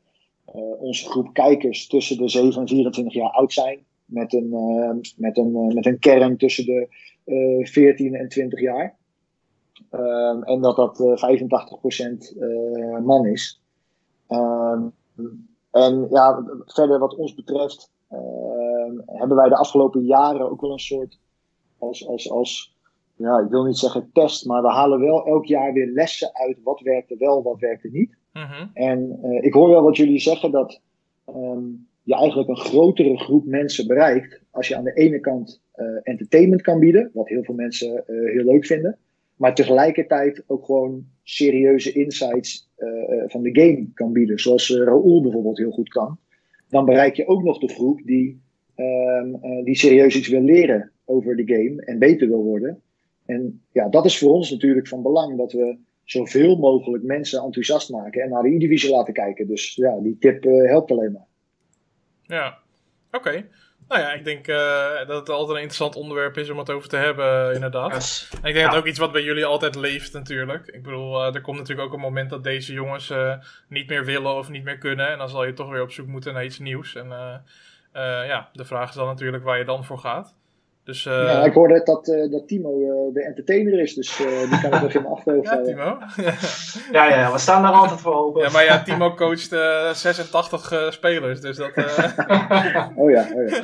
[0.78, 3.84] onze groep kijkers tussen de 7 en 24 jaar oud zijn.
[4.04, 6.86] Met een, uh, met een, uh, met een kern tussen de
[7.62, 8.96] 14 en 20 jaar.
[9.90, 12.34] Ehm, en dat dat 85%
[13.04, 13.62] man is.
[14.26, 14.88] Ehm,
[15.70, 20.78] en ja, verder wat ons betreft ehm, hebben wij de afgelopen jaren ook wel een
[20.78, 21.18] soort
[21.78, 22.76] als, als, als
[23.16, 26.62] ja, ik wil niet zeggen test, maar we halen wel elk jaar weer lessen uit
[26.62, 28.16] wat werkte wel, wat werkte niet.
[28.32, 28.66] Mhm.
[28.72, 30.80] En uh, ik hoor wel wat jullie zeggen dat
[31.28, 35.86] um, je eigenlijk een grotere groep mensen bereikt als je aan de ene kant uh,
[36.02, 38.98] entertainment kan bieden, wat heel veel mensen uh, heel leuk vinden,
[39.36, 42.70] maar tegelijkertijd ook gewoon serieuze insights
[43.26, 46.18] van de game kan bieden, zoals Raoul bijvoorbeeld heel goed kan.
[46.68, 48.40] Dan bereik je ook nog de groep die,
[48.76, 52.80] um, die serieus iets wil leren over de game en beter wil worden.
[53.26, 57.90] En ja, dat is voor ons natuurlijk van belang dat we zoveel mogelijk mensen enthousiast
[57.90, 59.46] maken en naar de E-divisie laten kijken.
[59.46, 61.26] Dus ja, die tip uh, helpt alleen maar.
[62.22, 62.58] Ja,
[63.10, 63.44] oké.
[63.88, 66.88] Nou ja, ik denk uh, dat het altijd een interessant onderwerp is om het over
[66.88, 67.94] te hebben, inderdaad.
[67.94, 68.28] Yes.
[68.42, 70.66] En ik denk dat ook iets wat bij jullie altijd leeft, natuurlijk.
[70.66, 73.34] Ik bedoel, uh, er komt natuurlijk ook een moment dat deze jongens uh,
[73.68, 75.08] niet meer willen of niet meer kunnen.
[75.08, 76.94] En dan zal je toch weer op zoek moeten naar iets nieuws.
[76.94, 77.08] En
[78.26, 80.36] ja, de vraag is dan natuurlijk waar je dan voor gaat.
[80.84, 81.12] Dus, uh...
[81.12, 84.80] ja, ik hoorde dat, uh, dat Timo uh, de entertainer is, dus die kan ik
[84.80, 85.98] nog in mijn achterhoofd Ja, Timo.
[86.92, 88.42] ja, ja, we staan daar altijd voor open.
[88.42, 89.48] Ja, maar ja, Timo coacht
[89.96, 91.76] 86 spelers, dus dat...
[92.96, 93.62] oh ja, oh ja.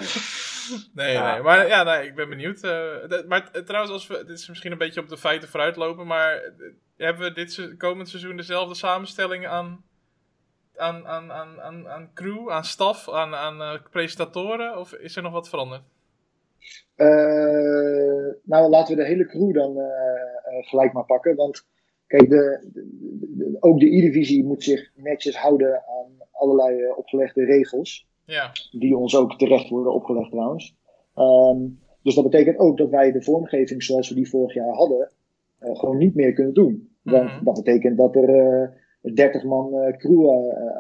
[0.94, 1.32] Nee, ja.
[1.32, 2.62] nee, maar ja, nee, ik ben benieuwd.
[3.28, 6.52] Maar trouwens, als we, dit is misschien een beetje op de feiten vooruitlopen, maar
[6.96, 9.84] hebben we dit se komend seizoen dezelfde samenstelling aan,
[10.76, 15.32] aan, aan, aan, aan, aan crew, aan staf, aan, aan presentatoren, of is er nog
[15.32, 15.82] wat veranderd?
[16.96, 21.36] Uh, nou, laten we de hele crew dan uh, uh, gelijk maar pakken.
[21.36, 21.66] Want
[22.06, 22.86] kijk, de, de,
[23.36, 28.06] de, ook de E-divisie moet zich netjes houden aan allerlei opgelegde regels.
[28.24, 28.50] Ja.
[28.70, 30.76] Die ons ook terecht worden opgelegd trouwens.
[31.16, 35.12] Um, dus dat betekent ook dat wij de vormgeving zoals we die vorig jaar hadden,
[35.60, 36.88] gewoon niet meer kunnen doen.
[37.02, 37.44] Want mm -hmm.
[37.44, 40.28] dat betekent dat er 30 man crew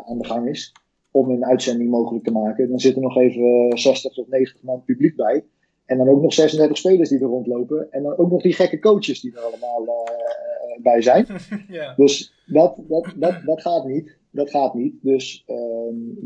[0.04, 0.72] aan de gang is
[1.10, 2.68] om een uitzending mogelijk te maken.
[2.68, 5.44] Dan zit er nog even 60 tot 90 man publiek bij.
[5.88, 7.92] En dan ook nog 36 spelers die er rondlopen.
[7.92, 11.26] En dan ook nog die gekke coaches die er allemaal uh, bij zijn.
[11.68, 11.94] ja.
[11.96, 14.16] Dus dat, dat, dat, dat gaat niet.
[14.30, 14.94] Dat gaat niet.
[15.00, 15.56] Dus uh,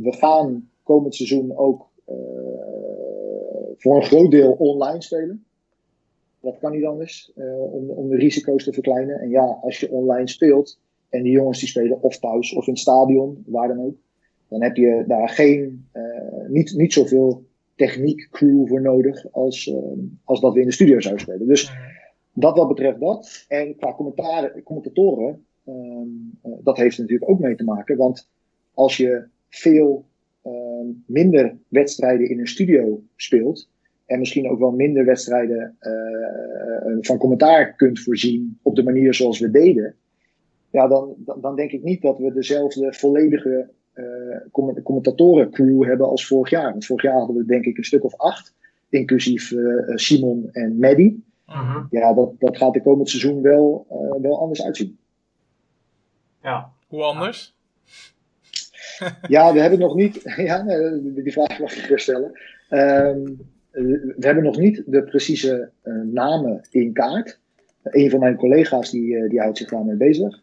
[0.02, 2.16] we gaan komend seizoen ook uh,
[3.76, 5.44] voor een groot deel online spelen.
[6.40, 7.32] Dat kan niet anders.
[7.70, 9.20] om, om de risico's te verkleinen.
[9.20, 10.78] En ja, als je online speelt.
[11.08, 13.44] En die jongens die spelen of thuis of in het stadion.
[13.46, 13.94] Waar dan ook.
[14.48, 15.88] Dan heb je daar geen,
[16.48, 17.44] niet, niet zoveel
[17.84, 19.76] techniek crew voor nodig als, uh,
[20.24, 21.46] als dat we in de studio zouden spelen.
[21.46, 21.80] Dus Mhm.
[22.32, 23.44] dat wat betreft dat.
[23.48, 27.96] En qua commentaren, commentatoren, um, uh, dat heeft er natuurlijk ook mee te maken.
[27.96, 28.28] Want
[28.74, 30.04] als je veel
[30.46, 33.68] um, minder wedstrijden in een studio speelt.
[34.06, 39.38] En misschien ook wel minder wedstrijden uh, van commentaar kunt voorzien op de manier zoals
[39.38, 39.94] we deden.
[40.70, 43.68] Ja, dan, dan denk ik niet dat we dezelfde volledige
[44.82, 46.70] commentatorencrew hebben als vorig jaar.
[46.70, 48.54] Want vorig jaar hadden we denk ik een stuk of acht,
[48.88, 51.24] inclusief uh, Simon en Maddie.
[51.46, 51.86] Mm -hmm.
[51.90, 54.98] Ja, dat, dat gaat de komend seizoen wel, uh, wel anders uitzien.
[56.42, 56.70] Ja.
[56.88, 57.54] Hoe anders?
[59.28, 60.22] Ja, we hebben nog niet.
[60.36, 60.62] Ja,
[61.02, 62.32] die vraag mag ik stellen.
[62.70, 65.70] Um, we hebben nog niet de precieze
[66.12, 67.40] namen in kaart.
[67.82, 70.42] Een van mijn collega's die, die houdt zich daarmee bezig.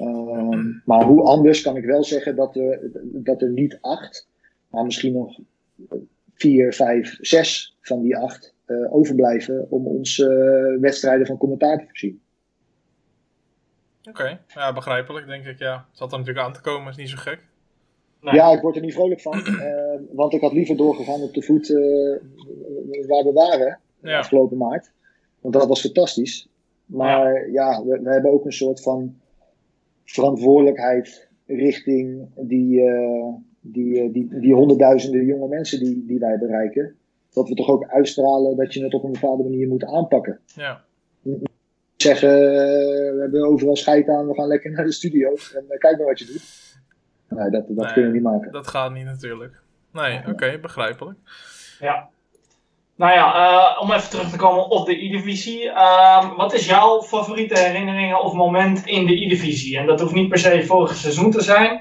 [0.00, 4.28] Um, maar hoe anders kan ik wel zeggen dat er, dat er niet acht,
[4.68, 5.38] maar misschien nog
[6.34, 10.28] vier, vijf, zes van die acht uh, overblijven om ons uh,
[10.80, 12.20] wedstrijden van commentaar te voorzien.
[13.98, 14.38] Oké, okay.
[14.46, 15.58] ja, begrijpelijk denk ik.
[15.58, 17.48] Ja, het zat er natuurlijk aan te komen, is niet zo gek.
[18.20, 18.34] Nee.
[18.34, 21.42] Ja, ik word er niet vrolijk van, uh, want ik had liever doorgegaan op de
[21.42, 21.68] voet
[23.06, 24.18] waar we waren ja.
[24.18, 24.92] afgelopen maart.
[25.40, 26.48] Want dat was fantastisch.
[26.86, 29.20] Maar ja, ja we, we hebben ook een soort van
[30.12, 36.94] verantwoordelijkheid richting die, uh, die, die, die honderdduizenden jonge mensen die, die wij bereiken.
[37.30, 40.40] Dat we toch ook uitstralen dat je het op een bepaalde manier moet aanpakken.
[40.54, 40.84] Ja.
[41.96, 45.96] Zeggen, we hebben overal scheid aan, we gaan lekker naar de studio en uh, kijk
[45.96, 46.42] maar wat je doet.
[47.28, 48.52] Nee, dat, dat nee, kunnen we niet maken.
[48.52, 49.62] Dat gaat niet natuurlijk.
[49.92, 51.18] Nee, oké, okay, begrijpelijk.
[51.80, 52.08] Ja.
[53.00, 55.64] Nou ja, uh, om even terug te komen op de E-divisie.
[55.64, 59.78] Uh, wat is jouw favoriete herinneringen of moment in de E-divisie?
[59.78, 61.80] En dat hoeft niet per se vorig seizoen te zijn.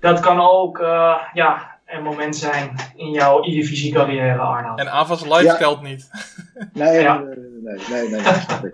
[0.00, 4.78] Dat kan ook uh, ja, een moment zijn in jouw E-divisie carrière, Arnoud.
[4.78, 5.56] En AVAS Live ja.
[5.56, 6.10] telt niet.
[6.72, 7.18] Nee, ja.
[7.18, 8.20] nee, nee, nee, nee,
[8.62, 8.72] nee,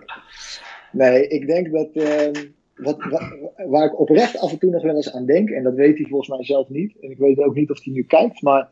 [0.91, 1.89] nee, ik denk dat...
[1.93, 3.23] ehm, Wat, wat,
[3.67, 6.07] waar ik oprecht af en toe nog wel eens aan denk, en dat weet hij
[6.09, 8.69] volgens mij zelf niet, en ik weet ook niet of hij nu kijkt, maar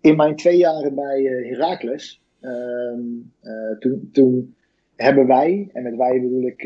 [0.00, 2.21] in mijn twee jaren bij Heracles, uh,
[3.78, 4.54] toen, toen
[4.96, 6.58] hebben wij, en met wij bedoel ik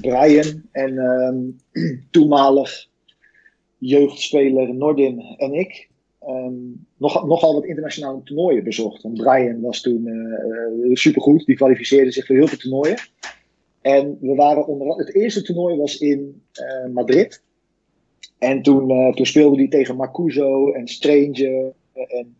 [0.00, 1.36] Brian en ehm,
[2.10, 2.88] toenmalig
[3.78, 5.88] jeugdspeler Nordin en ik,
[6.28, 9.02] um, nog, nogal wat internationale toernooien bezocht.
[9.02, 12.96] Want Brian was toen uh, supergoed, die kwalificeerde zich voor heel veel toernooien.
[13.80, 16.42] En we waren onder het eerste toernooi was in
[16.92, 17.42] Madrid.
[18.38, 22.36] En toen, uh, toen speelde hij tegen Marcuso en Stranger en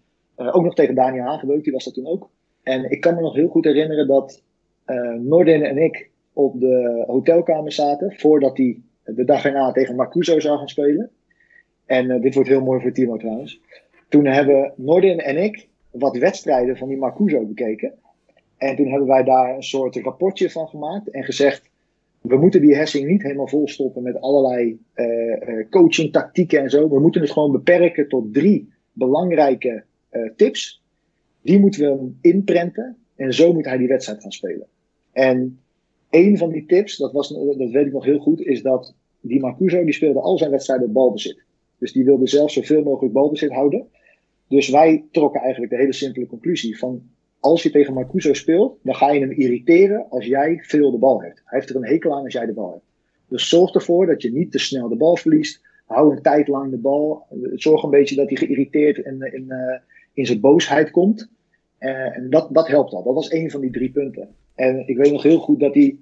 [0.47, 2.31] ook nog tegen Daniel Hagebeuk, die was dat toen ook.
[2.63, 4.43] En ik kan me nog heel goed herinneren dat
[5.19, 10.59] Nordin en ik op de hotelkamer zaten voordat hij de dag erna tegen Marcuso zou
[10.59, 11.11] gaan spelen.
[11.87, 13.61] En uh, dit wordt heel mooi voor Timo trouwens.
[14.09, 17.95] Toen hebben Nordin en ik wat wedstrijden van die Marcuso bekeken.
[18.57, 21.71] En toen hebben wij daar een soort rapportje van gemaakt en gezegd:
[22.21, 26.89] we moeten die Hessing niet helemaal volstoppen met allerlei uh, coaching tactieken en zo.
[26.89, 30.83] We moeten het gewoon beperken tot drie belangrijke uh, tips.
[31.43, 34.67] Die moeten we hem inprenten en zo moet hij die wedstrijd gaan spelen.
[35.13, 35.61] En
[36.11, 39.41] een van die tips, dat, was, dat weet ik nog heel goed, is dat die
[39.41, 41.43] Marcuso die speelde al zijn wedstrijden op balbezit.
[41.79, 43.87] Dus die wilde zelf zoveel mogelijk balbezit houden.
[44.49, 47.03] Dus wij trokken eigenlijk de hele simpele conclusie van
[47.41, 51.23] als je tegen Marcuso speelt, dan ga je hem irriteren als jij veel de bal
[51.23, 51.43] hebt.
[51.45, 52.85] Hij heeft er een hekel aan als jij de bal hebt.
[53.29, 55.67] Dus zorg ervoor dat je niet te snel de bal verliest.
[55.87, 57.27] Hou een tijd lang de bal.
[57.55, 59.57] Zorg een beetje dat hij geïrriteerd in, in, uh,
[60.19, 61.29] in zijn boosheid komt.
[61.81, 63.03] Uh, en dat, dat helpt al.
[63.03, 64.29] Dat was een van die drie punten.
[64.55, 65.97] En ik weet nog heel goed dat hij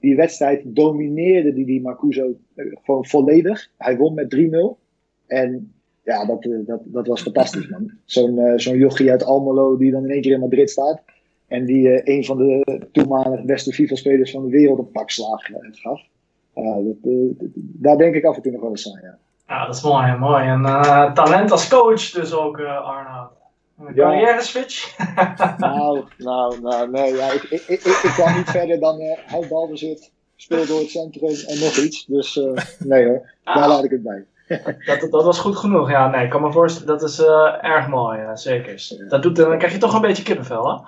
[0.00, 3.70] die wedstrijd domineerde, die, die Marcuso uh, gewoon volledig.
[3.76, 4.38] Hij won met 3-0.
[5.26, 5.72] En
[6.04, 7.90] ja, dat, eh, dat, dat was fantastisch, man.
[8.04, 11.02] Zo'n uh, zo'n jochie uit Almelo die dan in één keer in Madrid staat.
[11.48, 16.00] En die een van de toenmalig beste FIFA-spelers van de wereld een pak slaag gaf.
[16.54, 16.96] Dat,
[17.56, 19.18] daar denk ik af en toe nog wel eens aan, ja.
[19.48, 20.44] Ja, dat is mooi, mooi.
[20.44, 20.62] En
[21.14, 23.35] talent als coach dus ook, Arnoud.
[23.78, 24.96] Een carrière switch?
[25.58, 27.14] nou, nou, nou, nee.
[27.14, 30.90] Ja, ik, ik, ik, ik kwam niet verder dan uh, houd balbezit, speel door het
[30.90, 32.04] centrum en nog iets.
[32.06, 32.40] Dus
[32.78, 34.24] nee hoor, daar laat ik het bij.
[34.86, 35.90] dat, dat was goed genoeg.
[35.90, 39.06] Ja, nee, ik kan me voorstellen, dat is uh, erg mooi, uh, zeker.
[39.08, 40.78] Dat doet, dan krijg je toch een beetje kippenvel, hè?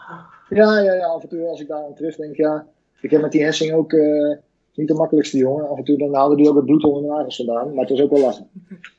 [0.56, 2.66] Ja, ja, ja, af en toe als ik daar aan terug denk, ja.
[3.00, 4.36] Ik heb met die Hessing ook uh,
[4.74, 5.68] niet de makkelijkste jongen.
[5.68, 7.90] Af en toe dan haalde die ook het bloed onder de nagels vandaan, maar het
[7.90, 8.46] was ook wel lastig.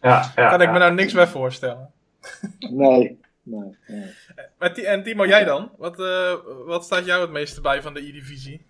[0.02, 1.92] Ja, ja, kan ik me nou niks bij voorstellen.
[2.70, 3.19] nee,
[3.50, 3.78] nee,
[4.60, 4.86] nee.
[4.86, 5.72] En Timo, jij dan?
[5.78, 5.96] Wat,
[6.66, 8.66] wat staat jou het meeste bij van de E-divisie?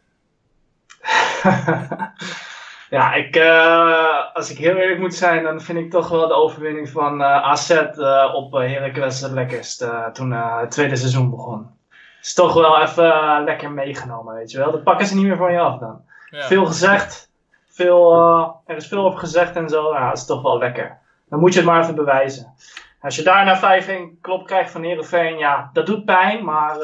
[2.89, 6.33] Ja, ik, uh, als ik heel eerlijk moet zijn, dan vind ik toch wel de
[6.33, 11.67] overwinning van uh, AZ uh, op Heracles het lekkerst toen het tweede seizoen begon.
[12.21, 14.71] Is toch wel even lekker meegenomen, weet je wel.
[14.71, 16.01] Dat pakken ze niet meer van je af dan.
[16.29, 16.47] Ja.
[16.47, 17.31] Veel gezegd,
[17.67, 18.13] veel,
[18.65, 19.93] er is veel over gezegd en zo.
[19.93, 20.97] Ja, dat is toch wel lekker.
[21.29, 22.53] Dan moet je het maar even bewijzen.
[23.01, 23.81] Als je daar na
[24.17, 26.77] 5-1 klop krijgt van Heerenveen, ja, dat doet pijn, maar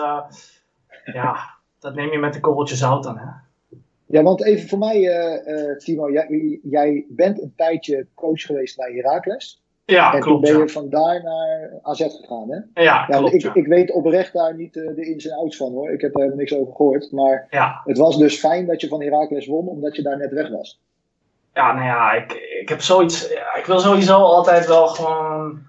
[1.03, 1.37] ja,
[1.79, 3.43] dat neem je met de korreltje zout dan, hè.
[4.05, 8.77] Ja, want even voor mij, uh, uh, Timo, jij, jij, bent een tijdje coach geweest
[8.77, 9.63] bij Heracles.
[9.85, 10.25] Ja, en klopt.
[10.25, 10.65] toen ben ja.
[10.65, 12.81] je vandaar naar AZ gegaan, hè?
[12.83, 13.33] Ja, klopt.
[13.33, 13.53] ik, ja.
[13.53, 15.91] ik weet oprecht daar niet uh, de ins en outs van, hoor.
[15.91, 17.11] Ik heb er helemaal niks over gehoord.
[17.11, 17.47] Maar
[17.83, 20.79] het was dus fijn dat je van Heracles won, omdat je daar net weg was.
[21.53, 23.29] Ja, nou ja, ik, ik heb zoiets...
[23.57, 25.59] Ik wil sowieso altijd wel gewoon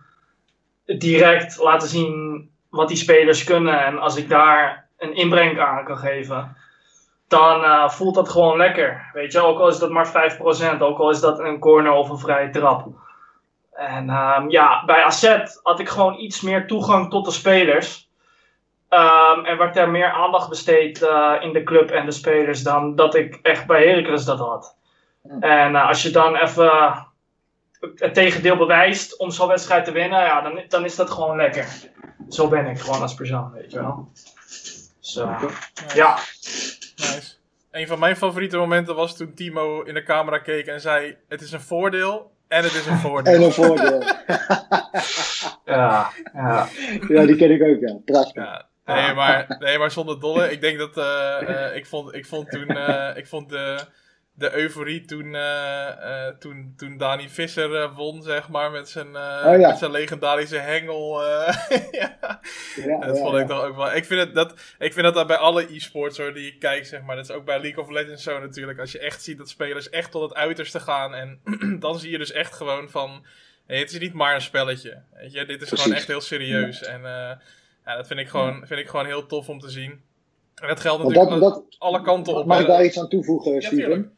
[0.87, 3.85] direct laten zien wat die spelers kunnen.
[3.85, 6.57] En als ik daar een inbreng aan kan geven
[7.29, 9.11] dan uh, voelt dat gewoon lekker.
[9.13, 10.37] Weet je, ook al is dat maar
[10.77, 12.87] 5%, ook al is dat een corner of een vrije trap.
[13.73, 18.09] En um, ja, bij AZ had ik gewoon iets meer toegang tot de spelers.
[18.91, 22.95] Um, en werd er meer aandacht besteed uh, in de club en de spelers dan
[22.95, 24.77] dat ik echt bij Heracles dat had.
[25.41, 27.07] En uh, als je dan even
[27.95, 31.69] het tegendeel bewijst om zo'n wedstrijd te winnen, ja, dan, dan is dat gewoon lekker.
[32.29, 34.09] Zo ben ik gewoon als persoon, weet je wel.
[35.01, 35.23] Dus,
[35.95, 36.19] ja.
[36.97, 37.35] Nice.
[37.71, 41.41] Een van mijn favoriete momenten was toen Timo in de camera keek en zei: Het
[41.41, 43.35] is een voordeel en het is een voordeel.
[43.35, 44.03] en een voordeel.
[45.65, 46.69] ja, ja.
[47.09, 47.97] ja, die ken ik ook, ja.
[48.05, 48.35] Prachtig.
[48.35, 48.67] Ja.
[48.85, 50.51] Nee, maar, nee, maar zonder dolle.
[50.51, 50.97] Ik denk dat.
[50.97, 52.77] Uh, uh, ik, vond, ik vond toen.
[52.77, 53.81] Uh, ik vond de,
[54.39, 59.69] de euforie toen, uh, toen, toen Dani Visser won, zeg maar, met zijn, oh, ja.
[59.69, 61.23] met zijn legendarische hengel.
[61.23, 62.41] ja.
[62.77, 63.07] ja.
[63.07, 63.95] dat vond ik toch ook wel.
[63.95, 67.03] Ik vind, het, dat, ik vind dat bij alle e-sports hoor, die ik kijk, zeg
[67.03, 67.17] maar.
[67.17, 68.79] Dat is ook bij League of Legends zo natuurlijk.
[68.79, 71.15] Als je echt ziet dat spelers echt tot het uiterste gaan.
[71.15, 71.41] En
[71.81, 73.25] dan zie je dus echt gewoon van.
[73.67, 75.03] Hey, het is niet maar een spelletje.
[75.15, 75.45] Weet je?
[75.45, 75.81] Dit is Precies.
[75.81, 76.83] gewoon echt heel serieus.
[76.83, 77.01] En
[77.87, 80.01] ja, dat vind ik, gewoon, vind ik gewoon heel tof om te zien.
[80.55, 82.47] En dat geldt natuurlijk dat, dat, alle kanten op.
[82.47, 84.17] Mag ik daar iets aan toevoegen, Steven?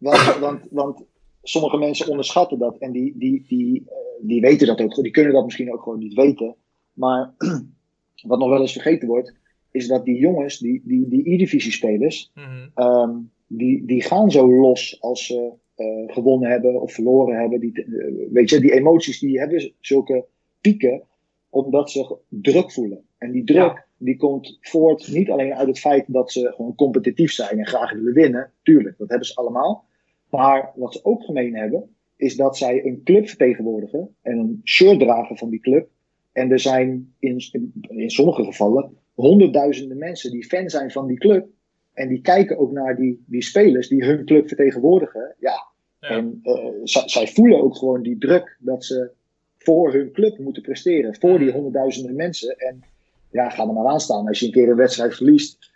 [0.00, 1.04] Want, want, want
[1.42, 3.86] sommige mensen onderschatten dat en die, die, die, uh,
[4.20, 6.54] die weten dat ook, die kunnen dat misschien ook gewoon niet weten.
[6.92, 7.34] Maar
[8.28, 9.34] wat nog wel eens vergeten wordt,
[9.70, 12.68] is dat die jongens, die, die, die E-divisie spelers, Mhm.
[12.74, 13.10] ehm,
[13.46, 17.60] die, die gaan zo los als ze eh, gewonnen hebben of verloren hebben.
[17.60, 20.24] Die, eh, weet je, die emoties die hebben zulke
[20.60, 21.02] pieken
[21.50, 23.04] omdat ze druk voelen.
[23.18, 23.84] En die druk Ja.
[23.96, 27.92] die komt voort niet alleen uit het feit dat ze gewoon competitief zijn en graag
[27.92, 28.50] willen winnen.
[28.62, 29.84] Tuurlijk, dat hebben ze allemaal.
[30.30, 34.98] Maar wat ze ook gemeen hebben, is dat zij een club vertegenwoordigen en een shirt
[34.98, 35.88] dragen van die club.
[36.32, 41.18] En er zijn in, in, in sommige gevallen honderdduizenden mensen die fan zijn van die
[41.18, 41.48] club.
[41.92, 45.34] En die kijken ook naar die, die spelers die hun club vertegenwoordigen.
[45.38, 45.68] Ja,
[46.00, 46.08] Ja.
[46.08, 49.10] en eh, zij, zij voelen ook gewoon die druk dat ze
[49.58, 51.14] voor hun club moeten presteren.
[51.14, 52.56] Voor die honderdduizenden mensen.
[52.58, 52.82] En
[53.30, 54.26] ja, ga er maar aan staan.
[54.28, 55.69] Als je een keer een wedstrijd verliest,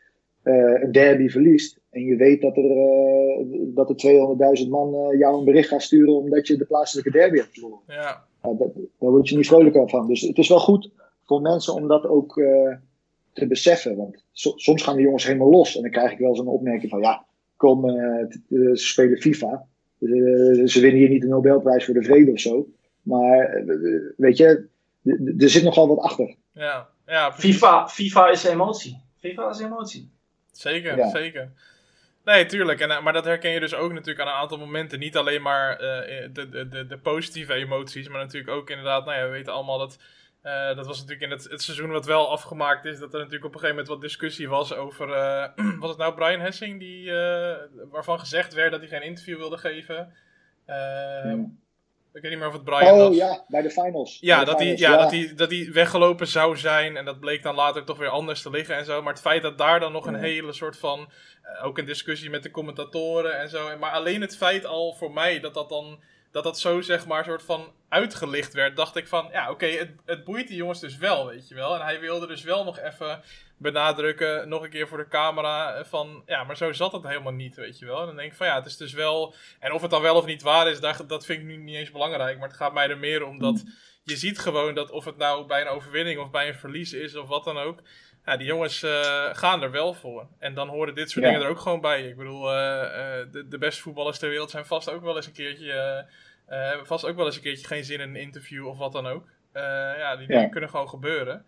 [0.44, 1.78] eh, een derby verliest.
[1.90, 5.80] En je weet dat er, eh, dat er 200.000 man eh, jou een bericht gaan
[5.80, 7.80] sturen omdat je de plaatselijke derby hebt verloren.
[7.86, 8.24] Ja.
[8.42, 8.58] Dat,
[8.98, 10.06] daar word je niet vrolijker van.
[10.06, 10.90] Dus het is wel goed
[11.24, 12.76] voor mensen om dat ook eh,
[13.32, 13.96] te beseffen.
[13.96, 15.76] Want so- soms gaan de jongens helemaal los.
[15.76, 17.24] En dan krijg ik wel zo'n opmerking van: ja,
[17.56, 17.88] kom,
[18.48, 19.66] ze spelen FIFA.
[19.98, 22.68] Eh, ze winnen hier niet de Nobelprijs voor de vrede of zo.
[23.02, 23.64] Maar
[24.16, 24.66] weet je,
[25.38, 26.36] er zit nogal wat achter.
[26.52, 26.88] Ja.
[27.06, 27.52] Ja, precies.
[27.54, 29.00] FIFA, FIFA is emotie.
[29.18, 30.10] FIFA is emotie.
[30.56, 31.08] Zeker, Ja.
[31.08, 31.50] zeker.
[32.24, 32.80] Nee, tuurlijk.
[32.80, 34.98] En, eh, maar dat herken je dus ook natuurlijk aan een aantal momenten.
[34.98, 39.24] Niet alleen maar eh, de, de, de, positieve emoties, maar natuurlijk ook inderdaad, nou ja,
[39.24, 39.98] we weten allemaal dat.
[40.42, 43.44] eh, dat was natuurlijk in het, het seizoen wat wel afgemaakt is, dat er natuurlijk
[43.44, 45.12] op een gegeven moment wat discussie was over.
[45.12, 45.48] eh,
[45.80, 47.12] was het nou Brian Hessing, die,
[47.90, 50.12] waarvan gezegd werd dat hij geen interview wilde geven?
[50.64, 51.34] Eh,
[52.14, 53.08] Ik weet niet meer of het Brian was.
[53.08, 54.18] Oh ja, bij de finals.
[54.20, 56.96] Ja, de dat hij, ja, Dat, hij, dat hij weggelopen zou zijn.
[56.96, 59.02] En dat bleek dan later toch weer anders te liggen en zo.
[59.02, 60.20] Maar het feit dat daar dan nog een Ja.
[60.20, 61.08] hele soort van.
[61.42, 63.78] eh, ook een discussie met de commentatoren en zo.
[63.78, 66.00] Maar alleen het feit al voor mij dat dat dan.
[66.32, 68.76] Dat dat zo zeg maar soort van uitgelicht werd.
[68.76, 69.28] Dacht ik van.
[69.32, 71.74] Ja, oké, het, het boeit die jongens dus wel, weet je wel.
[71.74, 73.22] En hij wilde dus wel nog even
[73.56, 74.48] benadrukken.
[74.48, 75.74] Nog een keer voor de camera.
[75.74, 78.00] eh, Van ja, maar zo zat het helemaal niet, weet je wel.
[78.00, 79.34] En dan denk ik van ja, het is dus wel.
[79.60, 81.76] En of het dan wel of niet waar is, daar, dat vind ik nu niet
[81.76, 82.38] eens belangrijk.
[82.38, 83.64] Maar het gaat mij er meer om dat
[84.04, 87.16] je ziet gewoon dat of het nou bij een overwinning of bij een verlies is
[87.16, 87.78] of wat dan ook.
[88.24, 90.26] Ja, die jongens eh, gaan er wel voor.
[90.38, 91.30] En dan horen dit soort Ja.
[91.30, 92.02] dingen er ook gewoon bij.
[92.08, 92.56] Ik bedoel, eh,
[93.32, 96.06] de, de beste voetballers ter wereld zijn vast ook wel eens een keertje.
[96.46, 99.06] hebben vast ook wel eens een keertje geen zin in een interview of wat dan
[99.06, 99.28] ook.
[99.52, 100.34] Ja, die Ja.
[100.34, 101.46] dingen kunnen gewoon gebeuren.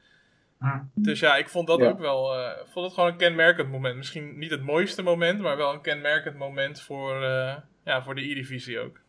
[0.59, 0.79] Hm.
[0.95, 1.89] Dus ja, ik vond dat Ja.
[1.89, 2.35] ook wel.
[2.35, 3.97] eh, vond het gewoon een kenmerkend moment.
[3.97, 8.31] Misschien niet het mooiste moment, maar wel een kenmerkend moment voor, eh, ja, voor de
[8.31, 9.01] E-divisie ook.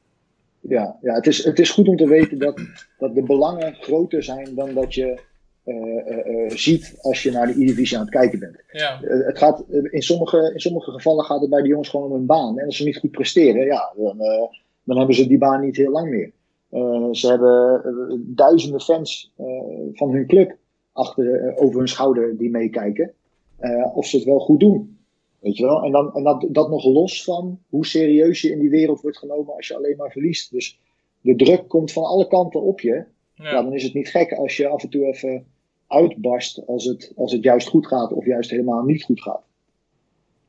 [0.60, 2.62] Ja, ja het, is, het is goed om te weten dat,
[2.98, 5.20] dat de belangen groter zijn dan dat je
[5.64, 8.64] eh, eh, eh, ziet als je naar de E-divisie aan het kijken bent.
[8.72, 12.16] Ja, het gaat, in, sommige, in sommige gevallen gaat het bij de jongens gewoon om
[12.18, 12.60] een baan.
[12.60, 14.43] En als ze niet goed presteren, ja, dan, eh,
[14.84, 16.32] dan hebben ze die baan niet heel lang meer.
[16.70, 17.82] Eh, ze hebben
[18.36, 19.45] duizenden fans eh,
[19.93, 20.56] van hun club
[20.98, 23.14] achter, eh, over hun schouder die meekijken.
[23.58, 24.98] eh, of ze het wel goed doen.
[25.39, 25.84] Weet je wel?
[25.84, 29.18] En, dan, en dat, dat nog los van hoe serieus je in die wereld wordt
[29.18, 30.52] genomen als je alleen maar verliest.
[30.52, 30.80] Dus
[31.22, 32.93] de druk komt van alle kanten op je.
[33.36, 33.43] ja.
[33.43, 35.45] Ja, dan is het niet gek als je af en toe even
[35.88, 39.41] uitbarst als het, als het juist goed gaat of juist helemaal niet goed gaat.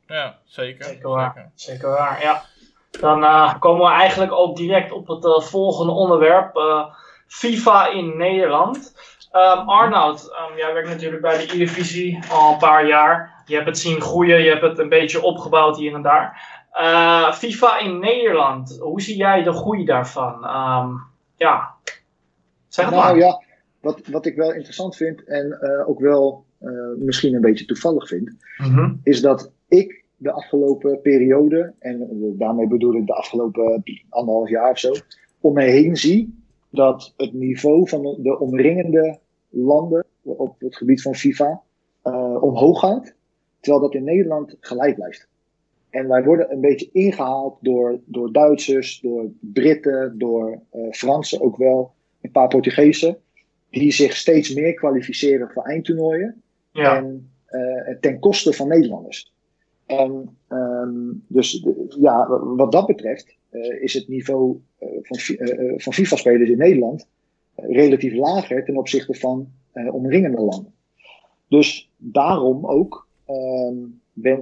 [0.06, 0.84] ja zeker.
[0.84, 1.52] Zeker waar.
[1.54, 2.42] Zeker waar, ja.
[3.00, 6.56] Dan eh, komen we eigenlijk ook direct op het volgende onderwerp.
[6.56, 6.94] eh,
[7.26, 8.94] FIFA in Nederland.
[9.32, 13.42] Ehm, Arnoud, ehm, jij werkt natuurlijk bij de E-divisie al een paar jaar.
[13.46, 16.56] Je hebt het zien groeien, je hebt het een beetje opgebouwd hier en daar.
[16.72, 20.44] Eh, FIFA in Nederland, hoe zie jij de groei daarvan?
[20.44, 20.88] Ehm,
[21.36, 21.74] ja,
[22.68, 23.16] zeg het nou maar.
[23.16, 23.42] ja,
[23.80, 28.08] wat, wat ik wel interessant vind en eh, ook wel eh, misschien een beetje toevallig
[28.08, 28.92] vind, Mhm.
[29.02, 32.08] is dat ik de afgelopen periode, en
[32.38, 34.92] daarmee bedoel ik de afgelopen anderhalf jaar of zo,
[35.40, 36.37] om me heen zie
[36.70, 41.62] dat het niveau van de omringende landen op het gebied van FIFA
[42.02, 43.14] eh, omhoog gaat,
[43.60, 45.28] terwijl dat in Nederland gelijk blijft.
[45.90, 51.56] En wij worden een beetje ingehaald door, door Duitsers, door Britten, door eh, Fransen ook
[51.56, 53.18] wel, een paar Portugezen,
[53.70, 56.42] die zich steeds meer kwalificeren voor eindtoernooien.
[56.72, 59.32] Ja, En eh, ten koste van Nederlanders.
[59.86, 65.92] En ehm, dus ja, wat dat betreft eh, is het niveau eh, van, eh, van
[65.92, 67.08] FIFA-spelers in Nederland
[67.54, 70.72] relatief lager ten opzichte van omringende landen.
[71.48, 73.76] Dus daarom ook ehm,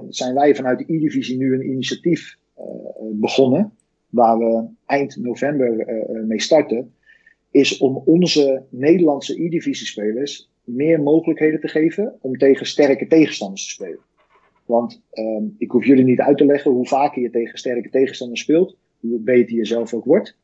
[0.09, 2.37] zijn wij vanuit de E-divisie nu een initiatief
[3.11, 3.73] begonnen,
[4.09, 5.85] waar we eind november
[6.27, 6.93] mee starten,
[7.51, 13.99] is om onze Nederlandse E-divisie-spelers meer mogelijkheden te geven om tegen sterke tegenstanders te spelen.
[14.65, 18.41] Want ehm, ik hoef jullie niet uit te leggen hoe vaker je tegen sterke tegenstanders
[18.41, 18.77] speelt,
[19.09, 20.35] hoe beter je zelf ook wordt.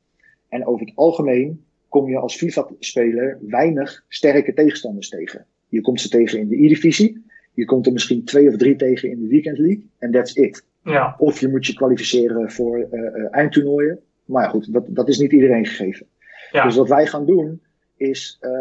[0.49, 5.45] En over het algemeen kom je als FIFA-speler weinig sterke tegenstanders tegen.
[5.69, 7.23] Je komt ze tegen in de E-divisie.
[7.53, 10.63] Je komt er misschien twee of drie tegen in de Weekend League en that's it.
[10.83, 11.15] Ja.
[11.17, 13.99] Of je moet je kwalificeren voor uh, eindtoernooien.
[14.25, 16.05] Maar goed, dat, dat is niet iedereen gegeven.
[16.51, 16.63] Ja.
[16.63, 17.61] Dus wat wij gaan doen
[17.97, 18.51] is uh,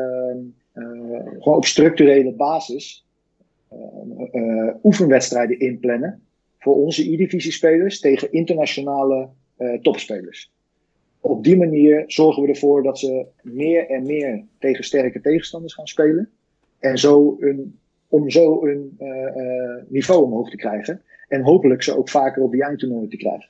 [1.38, 3.06] gewoon op structurele basis
[4.82, 6.20] oefenwedstrijden inplannen
[6.58, 9.28] voor onze E-divisie spelers tegen internationale
[9.82, 10.50] topspelers
[11.22, 15.86] op die manier zorgen we ervoor dat ze meer en meer tegen sterke tegenstanders gaan
[15.86, 16.30] spelen.
[16.78, 21.02] En zo een, om zo een uh, uh, niveau omhoog te krijgen.
[21.28, 23.48] En hopelijk ze ook vaker op die eindtoernooi te krijgen.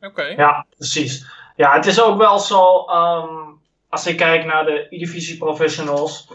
[0.00, 0.22] Oké.
[0.22, 1.26] Ja, precies.
[1.56, 6.28] Ja, het is ook wel zo, um, als ik kijk naar de E-divisie professionals.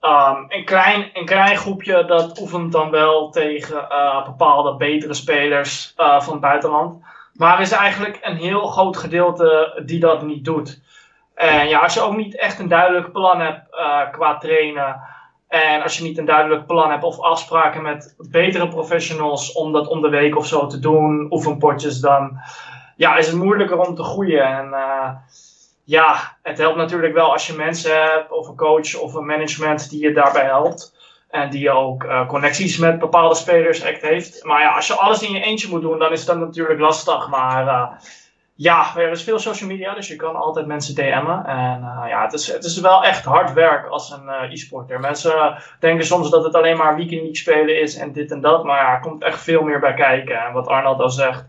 [0.00, 5.94] Um, een, klein, een klein groepje dat oefent dan wel tegen uh, bepaalde betere spelers
[5.96, 7.02] van het buitenland.
[7.38, 10.80] Maar er is eigenlijk een heel groot gedeelte die dat niet doet.
[11.34, 15.00] En ja, als je ook niet echt een duidelijk plan hebt uh, qua trainen.
[15.48, 19.88] En als je niet een duidelijk plan hebt of afspraken met betere professionals om dat
[19.88, 22.38] om de week of zo te doen, oefenpotjes, dan
[22.96, 24.44] ja, is het moeilijker om te groeien.
[24.44, 25.10] En uh,
[25.84, 29.90] ja, het helpt natuurlijk wel als je mensen hebt, of een coach of een management
[29.90, 30.97] die je daarbij helpt.
[31.30, 34.44] En die ook uh, connecties met bepaalde spelers echt heeft.
[34.44, 37.28] Maar ja, als je alles in je eentje moet doen, dan is dat natuurlijk lastig.
[37.28, 37.88] Maar uh,
[38.54, 41.44] ja, er is veel social media, dus je kan altijd mensen DM'en.
[41.46, 45.00] En uh, ja, het is, het is wel echt hard werk als een e-sporter.
[45.00, 48.64] Mensen denken soms dat het alleen maar weekend spelen is en dit en dat.
[48.64, 50.44] Maar ja, er komt echt veel meer bij kijken.
[50.44, 51.44] En wat Arnold al zegt,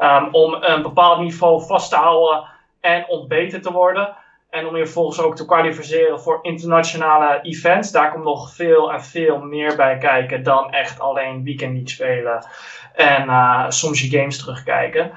[0.00, 2.44] um, om een bepaald niveau vast te houden
[2.80, 4.16] en om beter te worden
[4.54, 7.92] en om je vervolgens ook te kwalificeren voor internationale events.
[7.92, 12.46] Daar komt nog veel en veel meer bij kijken dan echt alleen weekend niet spelen.
[12.94, 15.12] En uh, soms je games terugkijken.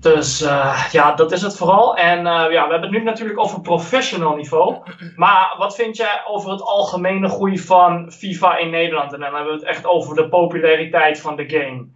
[0.00, 1.96] Dus uh, ja, dat is het vooral.
[1.96, 4.76] En uh, ja, we hebben het nu natuurlijk over professional niveau.
[5.16, 9.12] Maar wat vind jij over het algemene groei van FIFA in Nederland?
[9.12, 11.86] En dan hebben we het echt over de populariteit van de game.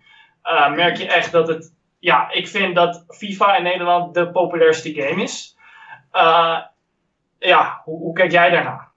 [0.75, 1.73] merk je echt dat het.
[1.99, 5.54] Ja, ik vind dat FIFA in Nederland de populairste game is.
[6.15, 6.61] Uh,
[7.39, 8.93] ja, hoe, hoe, kijk jij daarna?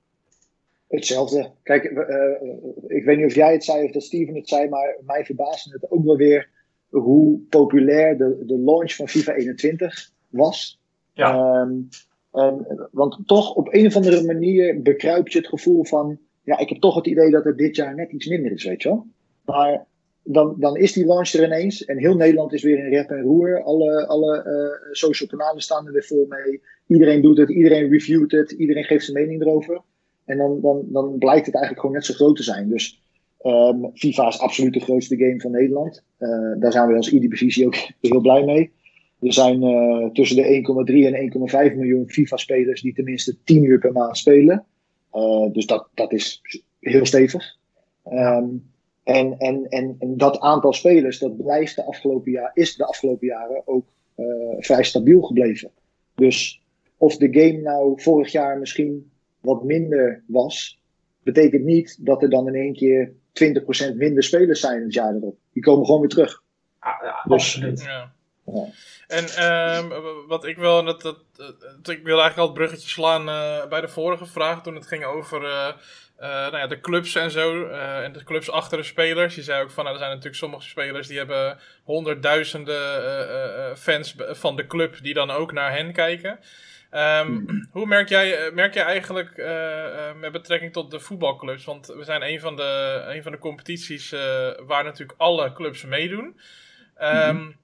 [0.87, 1.51] Hetzelfde.
[1.63, 2.51] Kijk, uh,
[2.87, 5.71] ik weet niet of jij het zei of dat Steven het zei, maar mij verbaasde
[5.71, 6.49] het ook wel weer
[6.89, 10.79] hoe populair de, de launch van FIFA 21 was.
[11.13, 11.59] Ja.
[11.61, 11.89] Um,
[12.31, 16.69] en, want toch op een of andere manier bekruipt je het gevoel van, ja, ik
[16.69, 19.05] heb toch het idee dat het dit jaar net iets minder is, weet je wel.
[19.45, 19.85] Maar
[20.23, 23.21] dan, dan is die launch er ineens en heel Nederland is weer in rep en
[23.21, 23.63] roer.
[23.63, 26.61] Alle, alle uh, social kanalen staan er weer vol mee.
[26.87, 29.81] Iedereen doet het, iedereen reviewt het, iedereen geeft zijn mening erover.
[30.25, 32.69] En dan, dan, dan blijkt het eigenlijk gewoon net zo groot te zijn.
[32.69, 33.01] Dus
[33.43, 36.03] um, FIFA is absoluut de grootste game van Nederland.
[36.19, 36.29] Uh,
[36.59, 38.71] daar zijn we als IDB-divisie ook heel blij mee.
[39.19, 43.91] Er zijn uh, tussen de 1,3 en 1,5 miljoen FIFA-spelers die tenminste 10 uur per
[43.91, 44.65] maand spelen.
[45.13, 46.41] Uh, dus dat, dat is
[46.79, 47.57] heel stevig.
[48.11, 48.63] Um,
[49.03, 53.27] en, en, en, en dat aantal spelers, dat blijft de afgelopen jaar, is de afgelopen
[53.27, 53.85] jaren ook
[54.59, 55.71] vrij stabiel gebleven.
[56.15, 56.61] Dus
[56.97, 60.79] of de game nou vorig jaar misschien wat minder was,
[61.23, 63.13] betekent niet dat er dan in één keer
[63.93, 65.37] 20% minder spelers zijn het jaar erop.
[65.53, 66.43] Die komen gewoon weer terug.
[66.79, 67.81] Ah, ja, dus, absoluut.
[67.81, 68.15] Ja.
[68.53, 68.65] Ja.
[69.07, 69.43] En
[69.77, 69.91] um,
[70.27, 73.81] wat ik wil, dat, dat, dat, ik wil eigenlijk al het bruggetje slaan uh, bij
[73.81, 75.67] de vorige vraag toen het ging over uh,
[76.19, 77.67] uh, nou ja, de clubs en zo.
[77.67, 79.35] en de clubs achter de spelers.
[79.35, 84.55] Je zei ook van, nou, er zijn natuurlijk sommige spelers die hebben honderdduizenden fans van
[84.55, 86.39] de club die dan ook naar hen kijken.
[86.91, 91.65] Um, hoe merk jij, eh, merk jij eigenlijk uh, met betrekking tot de voetbalclubs?
[91.65, 94.11] Want we zijn een van de, een van de competities
[94.65, 96.25] waar natuurlijk alle clubs meedoen.
[96.25, 96.33] Um,
[96.99, 97.55] mm-hmm.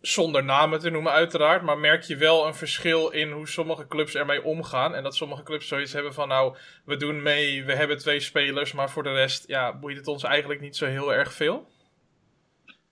[0.00, 1.62] Zonder namen te noemen, uiteraard.
[1.62, 4.94] Maar merk je wel een verschil in hoe sommige clubs ermee omgaan?
[4.94, 8.72] En dat sommige clubs zoiets hebben van: nou, we doen mee, we hebben twee spelers,
[8.72, 11.66] maar voor de rest ja, boeit het ons eigenlijk niet zo heel erg veel?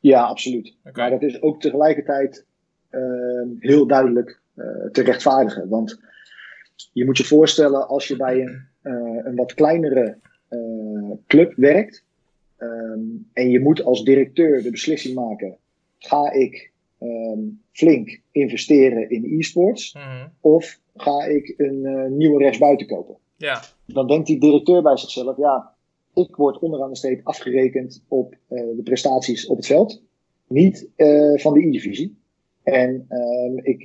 [0.01, 0.77] Ja, absoluut.
[0.85, 1.11] Okay.
[1.11, 2.47] Maar dat is ook tegelijkertijd
[2.91, 3.01] uh,
[3.59, 4.42] heel duidelijk
[4.93, 5.69] te rechtvaardigen.
[5.69, 6.01] Want
[6.93, 10.19] je moet je voorstellen, als je bij een, uh, een wat kleinere
[10.51, 12.05] uh, club werkt
[12.59, 15.57] um, en je moet als directeur de beslissing maken:
[15.99, 20.33] ga ik um, flink investeren in e-sports mm -hmm.
[20.41, 23.17] of ga ik een nieuwe rechtsbuiten kopen?
[23.37, 23.63] Ja.
[23.87, 25.75] Dan denkt die directeur bij zichzelf: ja,
[26.15, 30.03] ik word onderaan de streep afgerekend op de prestaties op het veld,
[30.47, 30.89] niet
[31.37, 32.21] van de e-divisie.
[32.63, 33.83] En um, ik,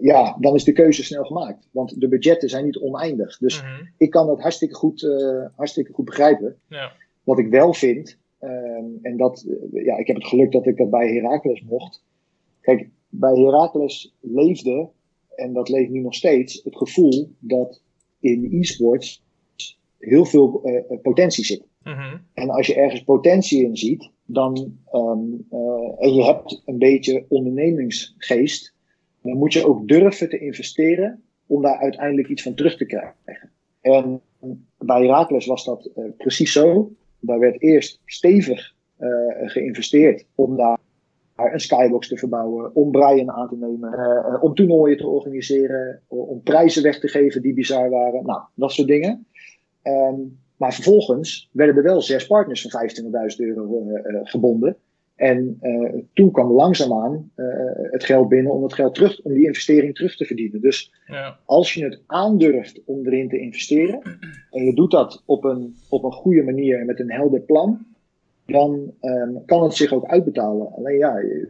[0.00, 1.68] ja, dan is de keuze snel gemaakt.
[1.70, 3.38] Want de budgetten zijn niet oneindig.
[3.38, 3.88] Dus mm -hmm.
[3.98, 6.56] ik kan dat hartstikke goed, uh, hartstikke goed begrijpen.
[6.68, 6.92] Ja.
[7.22, 10.90] Wat ik wel vind, um, en dat, ja, ik heb het geluk dat ik dat
[10.90, 12.04] bij Heracles mocht.
[12.60, 14.88] Kijk, bij Heracles leefde,
[15.34, 17.82] en dat leeft nu nog steeds, het gevoel dat
[18.20, 19.22] in e-sports
[19.98, 21.66] heel veel uh, potentie zit.
[21.82, 22.16] Mhm.
[22.34, 25.20] En als je ergens potentie in ziet, dan, ehm,
[25.50, 28.74] eh, en je hebt een beetje ondernemingsgeest,
[29.22, 33.50] dan moet je ook durven te investeren om daar uiteindelijk iets van terug te krijgen.
[33.80, 34.20] En
[34.78, 36.92] bij Herakles was dat eh, precies zo.
[37.20, 39.08] Daar werd eerst stevig eh,
[39.44, 40.78] geïnvesteerd om daar
[41.36, 46.82] een skybox te verbouwen, om Brian aan te nemen, om toernooien te organiseren, om prijzen
[46.82, 48.24] weg te geven die bizar waren.
[48.24, 49.26] Nou, dat soort dingen.
[50.56, 54.76] Maar vervolgens werden er wel zes partners van 25.000 euro uh, gebonden.
[55.16, 57.30] En uh, toen kwam langzaamaan
[57.90, 60.60] het geld binnen om het geld terug, om die investering terug te verdienen.
[60.60, 61.38] Dus Ja.
[61.44, 64.00] als je het aandurft om erin te investeren,
[64.50, 67.86] en je doet dat op een, op een goede manier en met een helder plan,
[68.46, 70.72] dan um, kan het zich ook uitbetalen.
[70.72, 71.48] Alleen ja, je,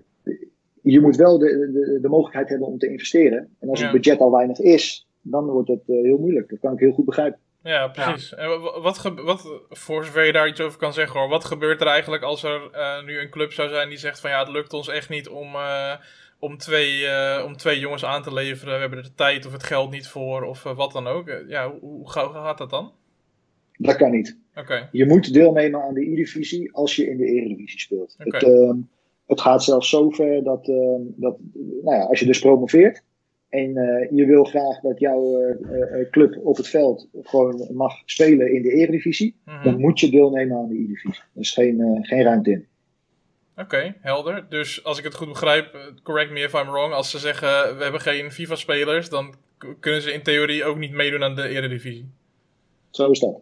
[0.83, 3.49] je moet wel de, de, de mogelijkheid hebben om te investeren.
[3.59, 3.85] En als Ja.
[3.85, 6.51] het budget al weinig is, dan wordt het uh, heel moeilijk.
[6.51, 7.39] Dat kan ik heel goed begrijpen.
[7.65, 8.35] Ja, precies.
[8.35, 11.81] En wa- wat, wat, voor zover je daar iets over kan zeggen hoor, wat gebeurt
[11.81, 14.49] er eigenlijk als er eh, nu een club zou zijn die zegt van ja, het
[14.49, 15.93] lukt ons echt niet om, eh,
[16.39, 19.53] om, twee, eh, om twee jongens aan te leveren, we hebben er de tijd of
[19.53, 21.33] het geld niet voor of wat dan ook.
[21.49, 22.93] Ja, hoe, hoe ga- hoe gaat dat dan?
[23.77, 24.39] Dat kan niet.
[24.57, 28.15] Oké, Je moet deelnemen aan de E-divisie als je in de Eredivisie speelt.
[28.19, 28.77] Het, ehm,
[29.27, 31.37] het gaat zelfs zo ver dat, ehm, dat
[31.83, 33.03] nou ja, als je dus promoveert
[33.55, 37.93] en eh, je wil graag dat jouw eh, eh, club op het veld gewoon mag
[38.05, 39.65] spelen in de Eredivisie, Mhm.
[39.65, 41.23] dan moet je deelnemen aan de E-divisie.
[41.35, 42.67] Er is geen, eh, geen ruimte in.
[43.57, 44.47] Oké, helder.
[44.49, 47.83] Dus als ik het goed begrijp, correct me if I'm wrong, als ze zeggen we
[47.83, 49.35] hebben geen FIFA-spelers, dan
[49.81, 52.11] kunnen ze in theorie ook niet meedoen aan de Eredivisie.
[52.91, 53.41] Zo is dat.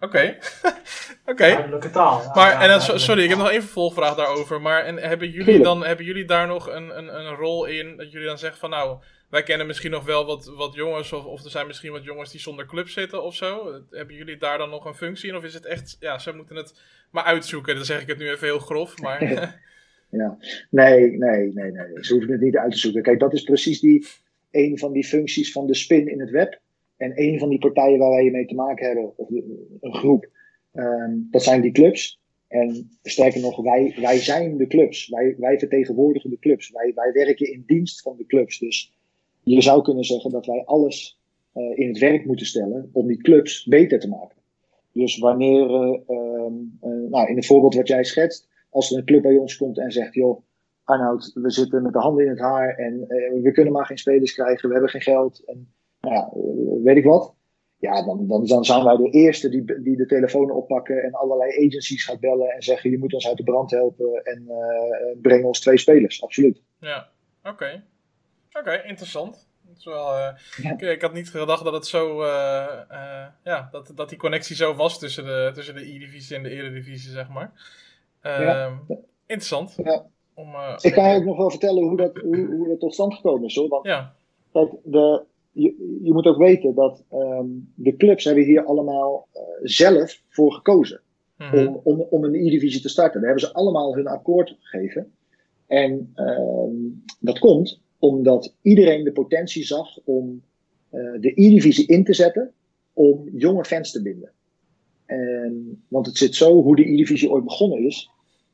[0.00, 0.36] Oké,
[1.32, 1.46] oké.
[1.46, 2.20] Duidelijke taal.
[2.22, 4.60] Ja, Maar, ja, en sorry, ik heb nog één vervolgvraag daarover.
[4.60, 7.96] Maar en hebben, jullie dan, hebben jullie daar nog een, een, een rol in?
[7.96, 8.98] Dat jullie dan zeggen van nou,
[9.32, 11.12] wij kennen misschien nog wel wat, wat jongens.
[11.12, 13.80] Of, of er zijn misschien wat jongens die zonder club zitten of zo.
[13.90, 15.36] Hebben jullie daar dan nog een functie in?
[15.36, 16.80] Of is het echt, ja, ze moeten het
[17.10, 17.74] maar uitzoeken.
[17.74, 18.98] Dan zeg ik het nu even heel grof.
[19.00, 19.20] Maar
[20.10, 20.38] Ja.
[20.70, 22.04] Nee, nee, nee, nee.
[22.04, 23.02] Ze hoeven het niet uit te zoeken.
[23.02, 24.06] Kijk, dat is precies die,
[24.50, 26.60] een van die functies van de spin in het web.
[26.96, 30.28] En een van die partijen waar wij mee te maken hebben, of de- een groep,
[30.72, 32.20] ehm, dat zijn die clubs.
[32.48, 35.08] En sterker nog, wij, wij zijn de clubs.
[35.08, 36.70] Wij, wij vertegenwoordigen de clubs.
[36.70, 38.58] Wij, wij werken in dienst van de clubs.
[38.58, 38.92] Dus
[39.42, 41.20] je zou kunnen zeggen dat wij alles
[41.52, 44.36] eh, in het werk moeten stellen om die clubs beter te maken.
[44.92, 49.04] Dus wanneer, eh, ehm, eh, nou, in het voorbeeld wat jij schetst, als er een
[49.04, 50.42] club bij ons komt en zegt, joh,
[50.84, 53.06] Arnoud, we zitten met de handen in het haar en
[53.42, 56.30] we kunnen maar geen spelers krijgen, we hebben geen geld en nou ja,
[56.82, 57.34] weet ik wat.
[57.78, 61.66] Ja, dan, dan, dan zijn wij de eerste die, die de telefoon oppakken en allerlei
[61.66, 65.44] agencies gaat bellen en zeggen, je moet ons uit de brand helpen en eh breng
[65.44, 66.62] ons twee spelers, absoluut.
[66.80, 67.08] ja,
[67.42, 67.84] oké.
[68.52, 69.46] Oké, interessant.
[69.68, 70.28] Dat is wel, eh,
[70.62, 70.72] Ja.
[70.72, 74.56] ik, ik had niet gedacht dat het zo, eh, eh, ja, dat, dat die connectie
[74.56, 77.52] zo was tussen de, tussen de E-divisie en de Eredivisie, zeg maar.
[78.22, 78.64] Ja.
[78.66, 78.74] Ehm,
[79.26, 79.74] Interessant.
[79.84, 80.06] Ja.
[80.34, 80.48] Om,
[80.80, 83.44] Ik kan je ook nog wel vertellen hoe dat, hoe, hoe dat tot stand gekomen
[83.48, 84.14] is hoor, want Ja,
[84.52, 85.22] Kijk, de,
[85.52, 89.28] je, je moet ook weten dat ehm, de clubs hebben hier allemaal
[89.62, 91.00] zelf voor gekozen
[91.36, 91.66] mhm.
[91.66, 93.20] om, om, om een E-divisie te starten.
[93.20, 95.12] Daar hebben ze allemaal hun akkoord gegeven.
[95.66, 96.74] En ehm,
[97.20, 100.42] dat komt omdat iedereen de potentie zag om
[100.90, 102.52] eh, de E-divisie in te zetten
[102.92, 104.30] om jonge fans te binden.
[105.06, 108.10] En, want het zit zo, hoe de E-divisie ooit begonnen is,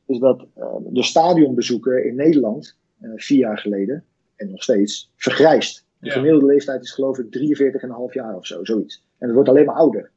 [0.06, 4.04] is dat eh, de stadionbezoeker in Nederland, eh, vier jaar geleden,
[4.36, 5.86] en nog steeds, vergrijst.
[6.00, 9.04] De gemiddelde leeftijd is geloof ik 43,5 jaar of zo, zoiets.
[9.18, 10.10] En het wordt alleen maar ouder.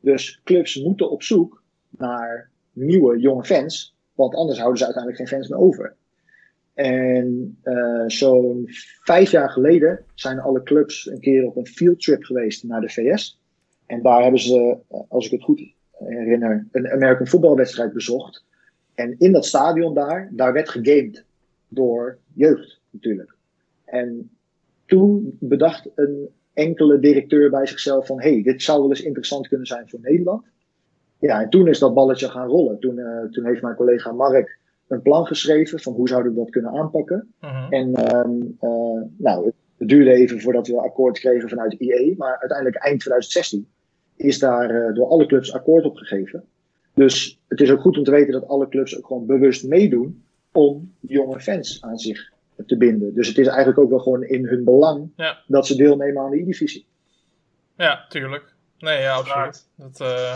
[0.00, 5.38] Dus clubs moeten op zoek naar nieuwe, jonge fans, want anders houden ze uiteindelijk geen
[5.38, 5.96] fans meer over.
[6.74, 8.64] En eh, zo'n
[9.02, 13.40] vijf jaar geleden zijn alle clubs een keer op een fieldtrip geweest naar de VS.
[13.86, 18.44] En daar hebben ze, eh, als ik het goed herinner, een American voetbalwedstrijd bezocht.
[18.94, 21.24] En in dat stadion daar, daar werd gegamed
[21.68, 23.34] door jeugd natuurlijk.
[23.84, 24.30] En
[24.86, 29.66] toen bedacht een enkele directeur bij zichzelf van, hey, dit zou wel eens interessant kunnen
[29.66, 30.44] zijn voor Nederland.
[31.18, 32.78] Ja, en toen is dat balletje gaan rollen.
[32.78, 34.58] Toen, eh, toen heeft mijn collega Mark
[34.92, 37.32] een plan geschreven van hoe zouden we dat kunnen aanpakken.
[37.40, 37.72] Mhm.
[37.72, 38.30] En ehm,
[38.60, 43.68] eh, nou, het duurde even voordat we akkoord kregen vanuit IE, maar uiteindelijk eind 2016
[44.16, 46.44] is daar eh, door alle clubs akkoord op gegeven.
[46.94, 50.24] Dus het is ook goed om te weten dat alle clubs ook gewoon bewust meedoen
[50.52, 52.30] om jonge fans aan zich
[52.66, 53.14] te binden.
[53.14, 55.38] Dus het is eigenlijk ook wel gewoon in hun belang Ja.
[55.46, 56.86] dat ze deelnemen aan de E-divisie.
[57.76, 58.54] Ja, tuurlijk.
[58.78, 59.66] Nee, ja, absoluut.
[59.76, 60.34] Dat, eh,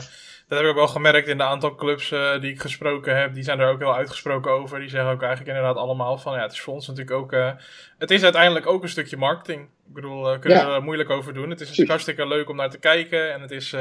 [0.49, 3.35] dat heb ik wel gemerkt in de aantal clubs uh, die ik gesproken heb.
[3.35, 4.79] Die zijn er ook heel uitgesproken over.
[4.79, 7.33] Die zeggen ook eigenlijk inderdaad allemaal van ja, het is voor ons natuurlijk ook.
[7.33, 7.53] Uh,
[7.99, 9.63] het is uiteindelijk ook een stukje marketing.
[9.63, 10.67] Ik bedoel, uh, kunnen ja.
[10.67, 11.51] we er moeilijk over doen.
[11.51, 13.33] Het is natuurlijk hartstikke leuk om naar te kijken.
[13.33, 13.75] En het is,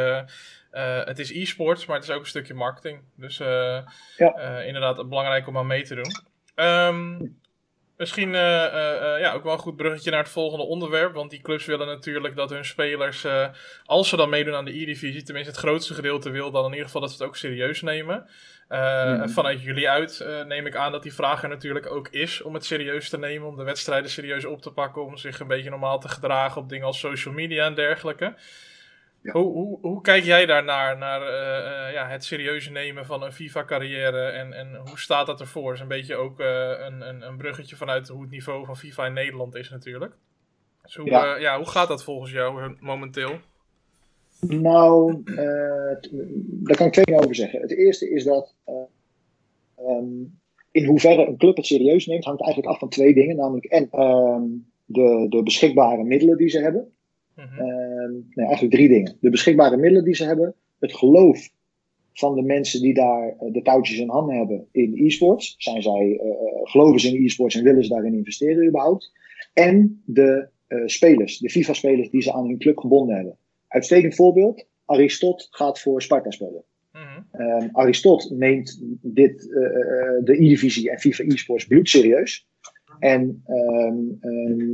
[1.05, 3.01] het is e-sports, maar het is ook een stukje marketing.
[3.16, 3.38] Dus
[4.18, 4.61] ja.
[4.66, 6.11] inderdaad belangrijk om aan mee te doen.
[6.66, 7.39] Um,
[7.98, 11.14] Misschien uh, uh, ja, ook wel een goed bruggetje naar het volgende onderwerp.
[11.14, 13.26] Want die clubs willen natuurlijk dat hun spelers,
[13.86, 16.86] als ze dan meedoen aan de E-divisie, tenminste het grootste gedeelte wil, dan in ieder
[16.86, 18.30] geval dat ze het ook serieus nemen.
[18.70, 19.30] Mm.
[19.30, 22.66] Vanuit jullie uit neem ik aan dat die vraag er natuurlijk ook is om het
[22.66, 26.00] serieus te nemen, om de wedstrijden serieus op te pakken, om zich een beetje normaal
[26.00, 28.34] te gedragen op dingen als social media en dergelijke.
[29.32, 34.26] Hoe, hoe, hoe kijk jij daarnaar, naar uh, ja, het serieuze nemen van een FIFA-carrière
[34.26, 35.73] en, en hoe staat dat ervoor?
[35.73, 36.47] is een beetje ook uh,
[36.86, 40.13] een, een, een, bruggetje vanuit hoe het niveau van FIFA in Nederland is natuurlijk.
[40.82, 41.36] Dus hoe, ja.
[41.36, 43.39] ja hoe gaat dat volgens jou momenteel?
[44.39, 45.21] Nou,
[46.63, 47.61] daar kan ik twee dingen over zeggen.
[47.61, 48.55] Het eerste is dat
[49.80, 50.39] um,
[50.71, 53.36] in hoeverre een club het serieus neemt, hangt eigenlijk af van twee dingen.
[53.36, 56.95] Namelijk en um, de, de beschikbare middelen die ze hebben.
[57.36, 57.59] Mhm.
[57.59, 59.17] Ehm, nee, eigenlijk drie dingen.
[59.19, 61.49] De beschikbare middelen die ze hebben, het geloof
[62.13, 65.55] van de mensen die daar eh, de touwtjes in handen hebben in e-sports.
[65.57, 66.31] Zijn zij, uh,
[66.63, 69.11] geloven ze in e-sports en willen ze daarin investeren überhaupt?
[69.53, 73.38] En de uh, spelers, de FIFA-spelers die ze aan hun club gebonden hebben.
[73.67, 76.63] Uitstekend voorbeeld, Aristot gaat voor Sparta spelen.
[76.91, 79.41] Mm um, Aristot neemt dit,
[80.23, 82.47] de E-divisie en FIFA e-sports bloedserieus.
[83.00, 84.72] En um, um,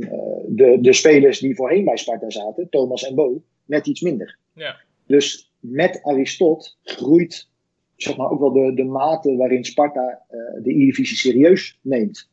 [0.48, 4.38] de, de spelers die voorheen bij Sparta zaten, Thomas en Bo, net iets minder.
[4.54, 4.76] Ja.
[5.06, 7.50] Dus met Aristot groeit
[7.96, 12.30] zeg maar, ook wel de, de mate waarin Sparta uh, de E-divisie serieus neemt.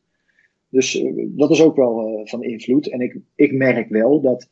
[0.68, 2.88] Dus uh, dat is ook wel uh, van invloed.
[2.88, 4.48] En ik, ik merk wel dat,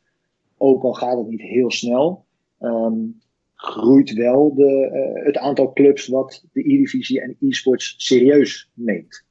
[0.57, 2.25] ook al gaat het niet heel snel,
[2.59, 3.21] um,
[3.55, 4.89] groeit wel de,
[5.23, 9.23] het aantal clubs wat de E-divisie en e-sports serieus neemt.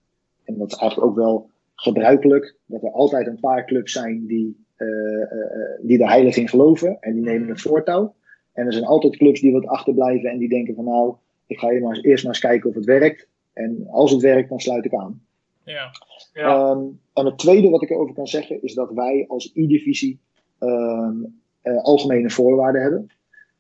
[0.45, 1.51] En dat is eigenlijk ook wel
[1.81, 5.27] gebruikelijk dat er altijd een paar clubs zijn die, uh, uh,
[5.83, 8.15] die er heilig in geloven en die nemen het voortouw.
[8.53, 11.15] En er zijn altijd clubs die wat achterblijven en die denken van nou,
[11.47, 13.29] ik ga eerst maar eens kijken of het werkt.
[13.53, 15.23] En als het werkt, dan sluit ik aan.
[15.65, 15.91] Ja.
[16.33, 16.71] ja.
[16.71, 20.19] Um, en het tweede wat ik erover kan zeggen is dat wij als E-divisie
[20.61, 23.11] um, uh, algemene voorwaarden hebben.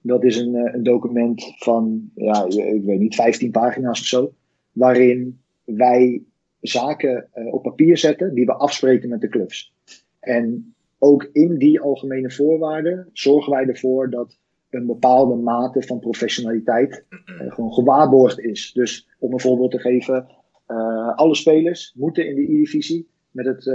[0.00, 4.32] Dat is een, een document van, ja, ik weet niet, 15 pagina's of zo.
[4.72, 6.22] Waarin wij
[6.60, 9.72] zaken uh, op papier zetten die we afspreken met de clubs.
[10.20, 14.38] En ook in die algemene voorwaarden zorgen wij ervoor dat
[14.70, 18.72] een bepaalde mate van professionaliteit uh, gewoon gewaarborgd is.
[18.72, 20.26] Dus om een voorbeeld te geven,
[20.68, 23.66] uh, alle spelers moeten in de E-divisie met, het,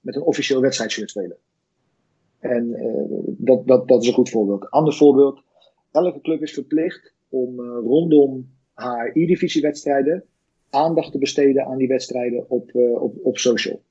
[0.00, 1.36] met een officieel wedstrijdshirt spelen.
[2.38, 2.76] En
[3.26, 4.70] dat, dat, dat is een goed voorbeeld.
[4.70, 5.42] Ander voorbeeld,
[5.90, 10.24] elke club is verplicht om rondom haar E-divisie wedstrijden
[10.70, 13.82] aandacht te besteden aan die wedstrijden op, uh, op, op social.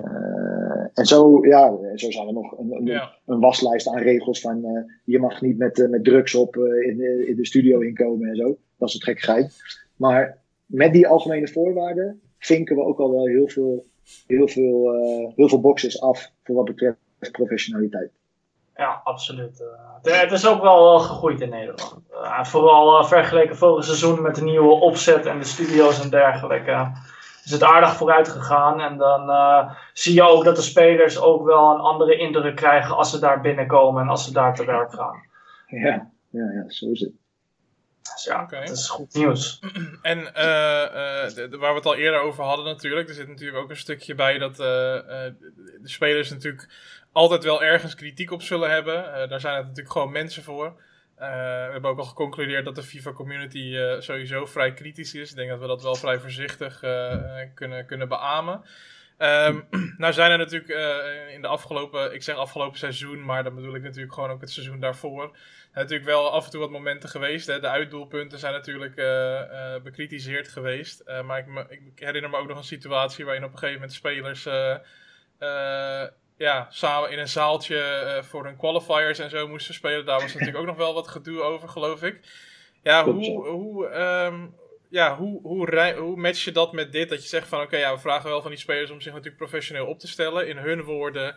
[0.00, 3.16] Uh, en zo, ja, zo zijn er nog een, een, ja.
[3.26, 7.36] een waslijst aan regels van uh, je mag niet met, met drugs op in, in
[7.36, 8.58] de studio inkomen en zo.
[8.78, 9.56] Dat is het gekkigheid.
[9.96, 13.86] Maar met die algemene voorwaarden vinken we ook al wel heel veel,
[14.26, 14.90] heel veel,
[15.36, 16.98] heel veel boxes af voor wat betreft
[17.32, 18.10] professionaliteit.
[18.80, 19.64] Ja, absoluut.
[20.02, 21.96] Uh, het is ook wel gegroeid in Nederland.
[22.12, 26.92] Uh, vooral uh, vergeleken vorig seizoen met de nieuwe opzet en de studio's en dergelijke.
[27.44, 28.80] Is het aardig vooruit gegaan.
[28.80, 29.30] En dan
[29.92, 33.40] zie je ook dat de spelers ook wel een andere indruk krijgen als ze daar
[33.40, 35.22] binnenkomen en als ze daar te werk gaan.
[35.66, 37.12] Ja, ja, ja zo is het.
[38.14, 38.64] Dus ja, okay.
[38.66, 39.60] dat is goed nieuws.
[40.02, 43.28] En uh, uh, de, de, waar we het al eerder over hadden natuurlijk, er zit
[43.28, 46.68] natuurlijk ook een stukje bij dat uh, de spelers natuurlijk
[47.12, 49.28] altijd wel ergens kritiek op zullen hebben.
[49.28, 50.82] daar zijn het natuurlijk gewoon mensen voor.
[51.16, 55.30] we hebben ook al geconcludeerd dat de FIFA community sowieso vrij kritisch is.
[55.30, 56.80] Ik denk dat we dat wel vrij voorzichtig
[57.54, 58.64] kunnen, kunnen beamen.
[59.18, 59.66] Um,
[59.98, 60.68] nou zijn er natuurlijk
[61.30, 64.50] in de afgelopen, ik zeg afgelopen seizoen, maar dan bedoel ik natuurlijk gewoon ook het
[64.50, 65.36] seizoen daarvoor.
[65.72, 67.46] Natuurlijk wel af en toe wat momenten geweest.
[67.46, 67.60] Hè.
[67.60, 68.94] De uitdoelpunten zijn natuurlijk
[69.82, 71.04] bekritiseerd geweest.
[71.24, 74.48] maar ik, ik, herinner me ook nog een situatie waarin op een gegeven moment spelers
[76.40, 80.06] ja, samen in een zaaltje voor hun qualifiers en zo moesten spelen.
[80.06, 82.20] Daar was natuurlijk ook nog wel wat gedoe over, geloof ik.
[82.82, 84.54] Ja, hoe, hoe, um,
[84.88, 87.08] ja, hoe, hoe, hoe match je dat met dit?
[87.08, 89.36] Dat je zegt van oké, ja, we vragen wel van die spelers om zich natuurlijk
[89.36, 90.48] professioneel op te stellen.
[90.48, 91.36] In hun woorden,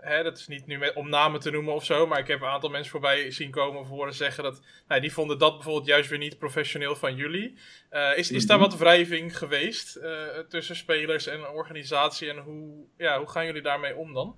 [0.00, 2.40] hè, dat is niet nu met, om namen te noemen of zo, maar ik heb
[2.40, 5.86] een aantal mensen voorbij zien komen of horen zeggen dat nou, die vonden dat bijvoorbeeld
[5.86, 7.54] juist weer niet professioneel van jullie.
[7.90, 8.68] Uh, is, is daar mhm.
[8.68, 10.00] wat wrijving geweest
[10.48, 14.34] tussen spelers en organisatie en hoe, ja, hoe gaan jullie daarmee om dan?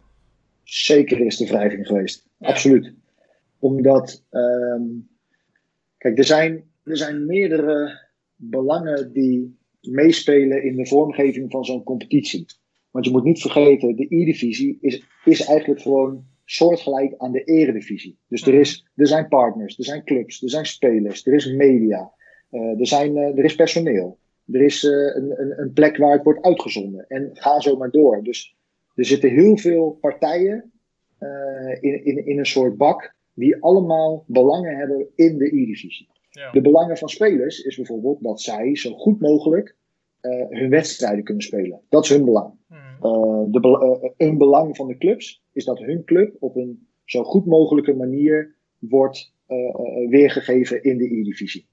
[0.65, 2.49] Zeker is er wrijving geweest, ja.
[2.49, 2.93] absoluut.
[3.59, 4.25] Omdat.
[4.31, 5.09] Um
[5.99, 8.07] Kijk, er zijn, er zijn meerdere
[8.37, 12.47] belangen die meespelen in de vormgeving van zo'n competitie.
[12.91, 18.19] Want je moet niet vergeten, de E-divisie is, is eigenlijk gewoon soortgelijk aan de eredivisie.
[18.29, 22.13] Dus er, is, er zijn partners, er zijn clubs, er zijn spelers, er is media,
[22.51, 24.19] uh, er, zijn, uh, er is personeel.
[24.53, 27.05] Er is uh, een, een, een, plek waar het wordt uitgezonden.
[27.09, 28.23] En ga zo maar door.
[28.23, 28.57] Dus
[28.95, 30.73] er zitten heel veel partijen
[31.81, 36.09] in, in, in een soort bak die allemaal belangen hebben in de E-divisie.
[36.31, 36.51] Ja.
[36.51, 39.77] De belangen van spelers is bijvoorbeeld dat zij zo goed mogelijk
[40.49, 41.81] hun wedstrijden kunnen spelen.
[41.89, 42.58] Dat is hun belang.
[43.01, 43.53] Hmm.
[43.53, 47.95] de, een belang van de clubs is dat hun club op een zo goed mogelijke
[47.95, 49.33] manier wordt
[50.09, 51.67] weergegeven in de E-divisie.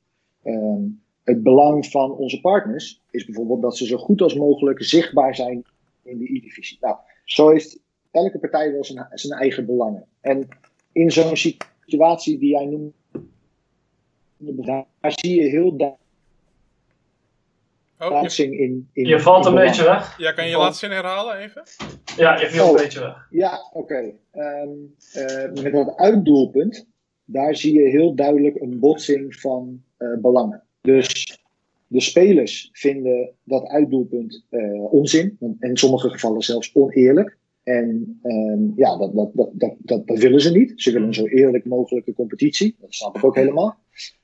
[0.44, 5.36] Um, het belang van onze partners is bijvoorbeeld dat ze zo goed als mogelijk zichtbaar
[5.36, 5.64] zijn
[6.04, 6.78] in de E-divisie.
[6.82, 7.80] Nou, zo heeft
[8.12, 10.06] elke partij wel zijn, zijn eigen belangen.
[10.22, 10.48] En
[10.92, 12.94] in zo'n situatie die jij noemt,
[14.38, 16.04] daar zie je heel duidelijk.
[18.00, 20.18] Oh, je, in, in, je valt een beetje weg.
[20.18, 21.64] Ja, kan je je laatste zin herhalen even?
[22.18, 23.28] Ja, je viel oh, een beetje weg.
[23.30, 24.16] Ja, oké.
[24.34, 24.64] Okay.
[24.64, 26.88] Um, uh, met dat uitdoelpunt,
[27.26, 30.64] daar zie je heel duidelijk een botsing van uh, belangen.
[30.82, 31.40] Dus
[31.88, 35.38] de spelers vinden dat uitdoelpunt uh, onzin.
[35.40, 37.38] En in sommige gevallen zelfs oneerlijk.
[37.64, 40.74] En um, ja, dat, dat, dat, dat, dat, willen ze niet.
[40.76, 42.76] Ze willen een zo eerlijk mogelijke competitie.
[42.80, 43.78] Dat snap ik ook helemaal.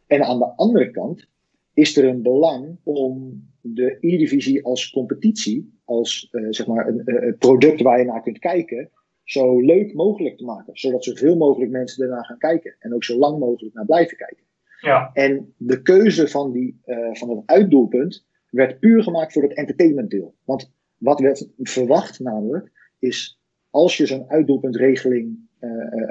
[0.07, 1.27] En aan de andere kant
[1.73, 7.37] is er een belang om de E-divisie als competitie, als uh, zeg maar een, een,
[7.37, 8.89] product waar je naar kunt kijken,
[9.23, 10.77] zo leuk mogelijk te maken.
[10.77, 12.75] Zodat zoveel mogelijk mensen ernaar gaan kijken.
[12.79, 14.43] En ook zo lang mogelijk naar blijven kijken.
[14.79, 15.09] Ja.
[15.13, 20.35] En de keuze van, die, uh, van het uitdoelpunt werd puur gemaakt voor het entertainmentdeel.
[20.43, 23.39] Want wat werd verwacht namelijk, is
[23.69, 25.49] als je zo'n uitdoelpuntregeling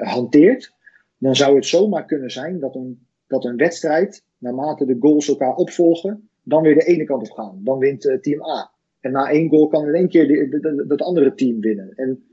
[0.01, 0.73] hanteert,
[1.17, 5.55] dan zou het zomaar kunnen zijn dat een, dat een wedstrijd, naarmate de goals elkaar
[5.55, 7.61] opvolgen, dan weer de ene kant op gaan.
[7.63, 8.71] Dan wint uh, team A.
[8.99, 10.49] En na één goal kan in één keer
[10.87, 11.93] het andere team winnen.
[11.95, 12.23] En,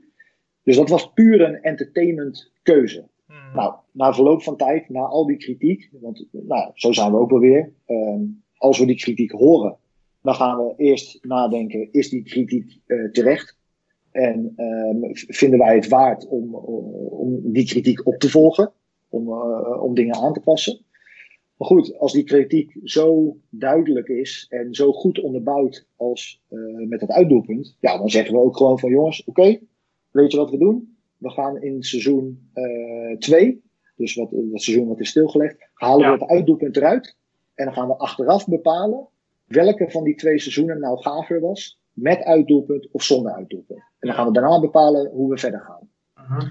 [0.63, 3.07] dus dat was puur een entertainment keuze.
[3.25, 3.55] Hmm.
[3.55, 7.29] Nou, na verloop van tijd, na al die kritiek, want nou, zo zijn we ook
[7.29, 7.73] wel weer.
[7.87, 9.77] Um, als we die kritiek horen,
[10.21, 13.57] dan gaan we eerst nadenken: is die kritiek uh, terecht?
[14.11, 18.71] En um, vinden wij het waard om, om die kritiek op te volgen,
[19.09, 20.79] om, uh, om dingen aan te passen?
[21.59, 26.99] Maar goed, als die kritiek zo duidelijk is en zo goed onderbouwd als uh, met
[26.99, 29.61] dat uitdoelpunt, ja, dan zeggen we ook gewoon van jongens, oké, okay,
[30.11, 30.97] weet je wat we doen?
[31.17, 32.49] We gaan in seizoen
[33.19, 33.57] 2, uh,
[33.95, 36.13] dus wat, dat seizoen wat is stilgelegd, halen ja.
[36.13, 37.15] we het uitdoelpunt eruit.
[37.55, 39.07] En dan gaan we achteraf bepalen
[39.45, 41.79] welke van die twee seizoenen nou gaver was.
[41.93, 43.79] Met uitdoelpunt of zonder uitdoelpunt.
[43.79, 45.89] En dan gaan we daarna bepalen hoe we verder gaan.
[46.17, 46.49] Uh -huh.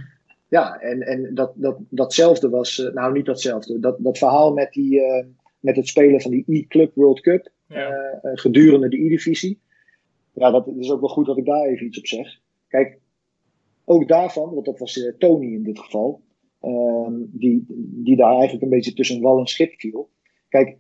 [0.49, 4.73] Ja, en, en dat, dat, datzelfde was, uh, nou niet datzelfde, dat, dat verhaal met,
[4.73, 5.25] die, uh,
[5.61, 8.21] met het spelen van die E-Club World Cup ja.
[8.23, 9.61] uh, gedurende de E-divisie.
[10.33, 12.41] Ja, dat is ook wel goed dat ik daar even iets op zeg.
[12.69, 12.99] Kijk,
[13.85, 16.21] ook daarvan, want dat was uh, Tony in dit geval,
[16.63, 17.65] um, die,
[18.05, 20.11] die daar eigenlijk een beetje tussen wal en schip viel.
[20.49, 20.77] Kijk,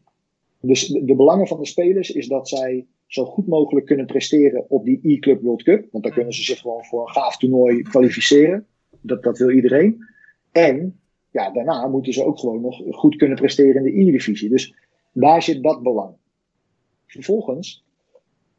[0.60, 4.70] dus de, de, belangen van de spelers is dat zij zo goed mogelijk kunnen presteren
[4.70, 5.86] op die E-Club World Cup.
[5.90, 8.66] Want dan kunnen ze zich gewoon voor een gaaf toernooi kwalificeren.
[9.08, 10.04] Dat, dat wil iedereen.
[10.52, 14.48] En ja, daarna moeten ze ook gewoon nog goed kunnen presteren in de E-divisie.
[14.48, 14.74] Dus
[15.12, 16.14] daar zit dat belang.
[17.06, 17.84] Vervolgens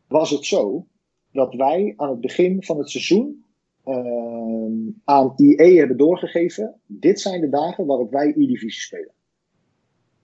[0.08, 0.86] was het zo
[1.32, 3.46] dat wij aan het begin van het seizoen
[3.86, 6.82] uh, aan IE hebben doorgegeven.
[6.86, 9.14] Dit zijn de dagen waarop wij E-divisie spelen.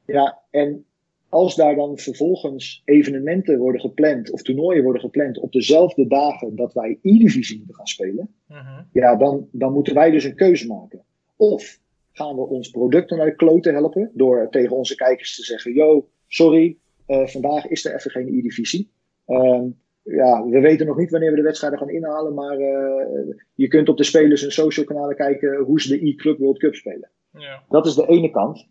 [0.06, 0.86] Ja, en
[1.30, 6.74] als daar dan vervolgens evenementen worden gepland of toernooien worden gepland op dezelfde dagen dat
[6.74, 8.80] wij E-divisie moeten gaan spelen, uh -huh.
[8.92, 11.04] ja, dan, dan moeten wij dus een keuze maken.
[11.36, 11.80] Of
[12.12, 16.08] gaan we ons product naar de kloten helpen door tegen onze kijkers te zeggen: Yo,
[16.28, 16.78] sorry,
[17.08, 18.90] uh, vandaag is er even geen E-divisie.
[19.28, 23.68] Um, ja, we weten nog niet wanneer we de wedstrijden gaan inhalen, maar uh, je
[23.68, 27.10] kunt op de spelers en social kanalen kijken hoe ze de E-Club World Cup spelen.
[27.32, 27.64] Ja.
[27.70, 28.68] Dat is de ene kant.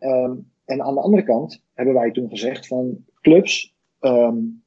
[0.00, 4.62] Um, en aan de andere kant hebben wij toen gezegd van clubs, um,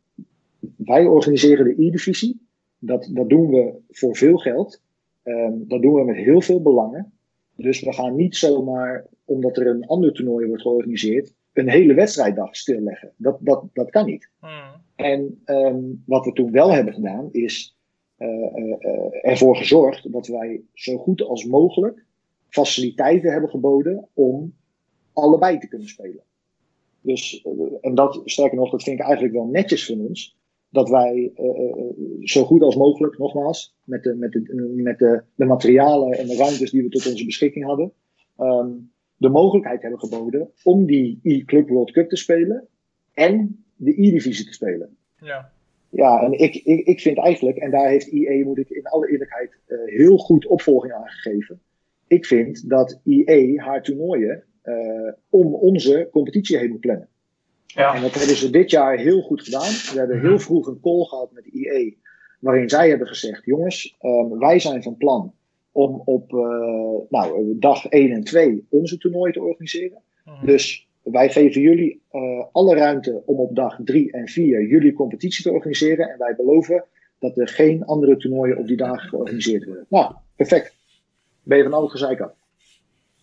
[0.77, 2.41] wij organiseren de E-divisie.
[2.79, 4.81] Dat, dat doen we voor veel geld.
[5.23, 7.13] Um, dat doen we met heel veel belangen.
[7.55, 12.55] Dus we gaan niet zomaar, omdat er een ander toernooi wordt georganiseerd, een hele wedstrijddag
[12.55, 13.11] stilleggen.
[13.17, 14.29] Dat, dat, dat kan niet.
[14.39, 14.81] Hmm.
[14.95, 17.77] En um, wat we toen wel hebben gedaan, is
[18.17, 18.75] uh, uh,
[19.21, 22.05] ervoor gezorgd dat wij zo goed als mogelijk
[22.47, 24.53] faciliteiten hebben geboden om
[25.13, 26.23] allebei te kunnen spelen.
[27.01, 27.45] Dus,
[27.81, 30.39] en dat, sterker nog, dat vind ik eigenlijk wel netjes van ons.
[30.69, 31.31] Dat wij
[32.21, 36.35] zo goed als mogelijk, nogmaals, met, de, met, de, met de, de materialen en de
[36.35, 37.91] ruimtes die we tot onze beschikking hadden,
[38.39, 42.67] um, de mogelijkheid hebben geboden om die E-Club World Cup te spelen
[43.13, 44.97] en de E-divisie te spelen.
[45.21, 45.51] Ja.
[45.89, 49.11] Ja, en ik, ik, ik vind eigenlijk, en daar heeft IE, moet ik in alle
[49.11, 51.61] eerlijkheid, uh, heel goed opvolging aan gegeven.
[52.07, 54.43] Ik vind dat IE haar toernooien
[55.29, 57.07] om onze competitie heen moet plannen.
[57.65, 57.95] Ja.
[57.95, 59.71] En dat hebben ze dit jaar heel goed gedaan.
[59.93, 61.97] We hebben heel vroeg een call gehad met IE,
[62.39, 65.33] waarin zij hebben gezegd: jongens, um, wij zijn van plan
[65.71, 66.39] om op uh,
[67.09, 70.01] nou, dag 1 en 2 onze toernooien te organiseren.
[70.25, 70.45] Mm.
[70.45, 75.43] Dus wij geven jullie uh, alle ruimte om op dag 3 en 4 jullie competitie
[75.43, 76.09] te organiseren.
[76.09, 76.83] En wij beloven
[77.19, 79.85] dat er geen andere toernooien op die dagen georganiseerd worden.
[79.89, 80.75] Nou, perfect.
[81.43, 82.31] Ben je van al het gezeik af?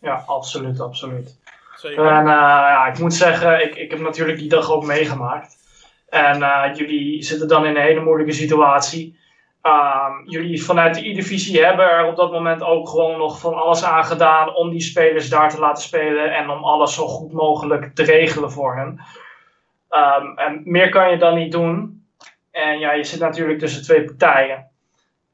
[0.01, 1.39] Ja, absoluut, absoluut.
[1.75, 2.07] Zeker.
[2.07, 5.57] En uh, ja, ik moet zeggen, ik, ik heb natuurlijk die dag ook meegemaakt.
[6.09, 9.19] En uh, jullie zitten dan in een hele moeilijke situatie.
[9.63, 13.85] Um, jullie vanuit de E-divisie hebben er op dat moment ook gewoon nog van alles
[13.85, 17.95] aan gedaan om die spelers daar te laten spelen en om alles zo goed mogelijk
[17.95, 19.01] te regelen voor hen.
[19.91, 22.07] Um, en meer kan je dan niet doen.
[22.51, 24.71] En ja, je zit natuurlijk tussen twee partijen.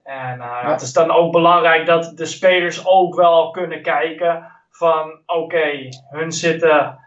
[0.03, 0.71] En uh, ja.
[0.71, 6.33] het is dan ook belangrijk dat de spelers ook wel kunnen kijken van oké, hun
[6.33, 6.99] zitten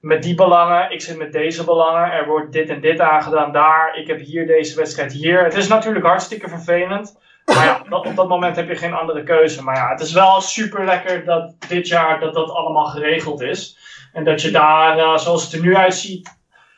[0.00, 3.98] met die belangen, ik zit met deze belangen, er wordt dit en dit aangedaan daar,
[3.98, 5.44] ik heb hier deze wedstrijd hier.
[5.44, 9.62] Het is natuurlijk hartstikke vervelend, maar ja, op dat moment heb je geen andere keuze.
[9.62, 13.78] Maar ja, het is wel super lekker dat dit jaar dat dat allemaal geregeld is.
[14.12, 16.28] En dat je daar, uh, zoals het er nu uitziet,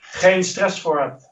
[0.00, 1.30] geen stress voor hebt.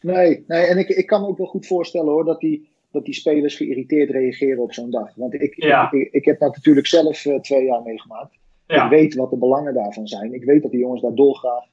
[0.00, 3.04] Nee, nee en ik, ik kan me ook wel goed voorstellen hoor, dat die, dat
[3.04, 5.14] die spelers geïrriteerd reageren op zo'n dag.
[5.14, 5.92] Want ik, ja.
[5.92, 8.40] ik, ik, heb dat natuurlijk zelf uh, twee jaar meegemaakt.
[8.66, 10.34] Ik weet wat de belangen daarvan zijn.
[10.34, 11.64] Ik weet dat die jongens daar dolgraag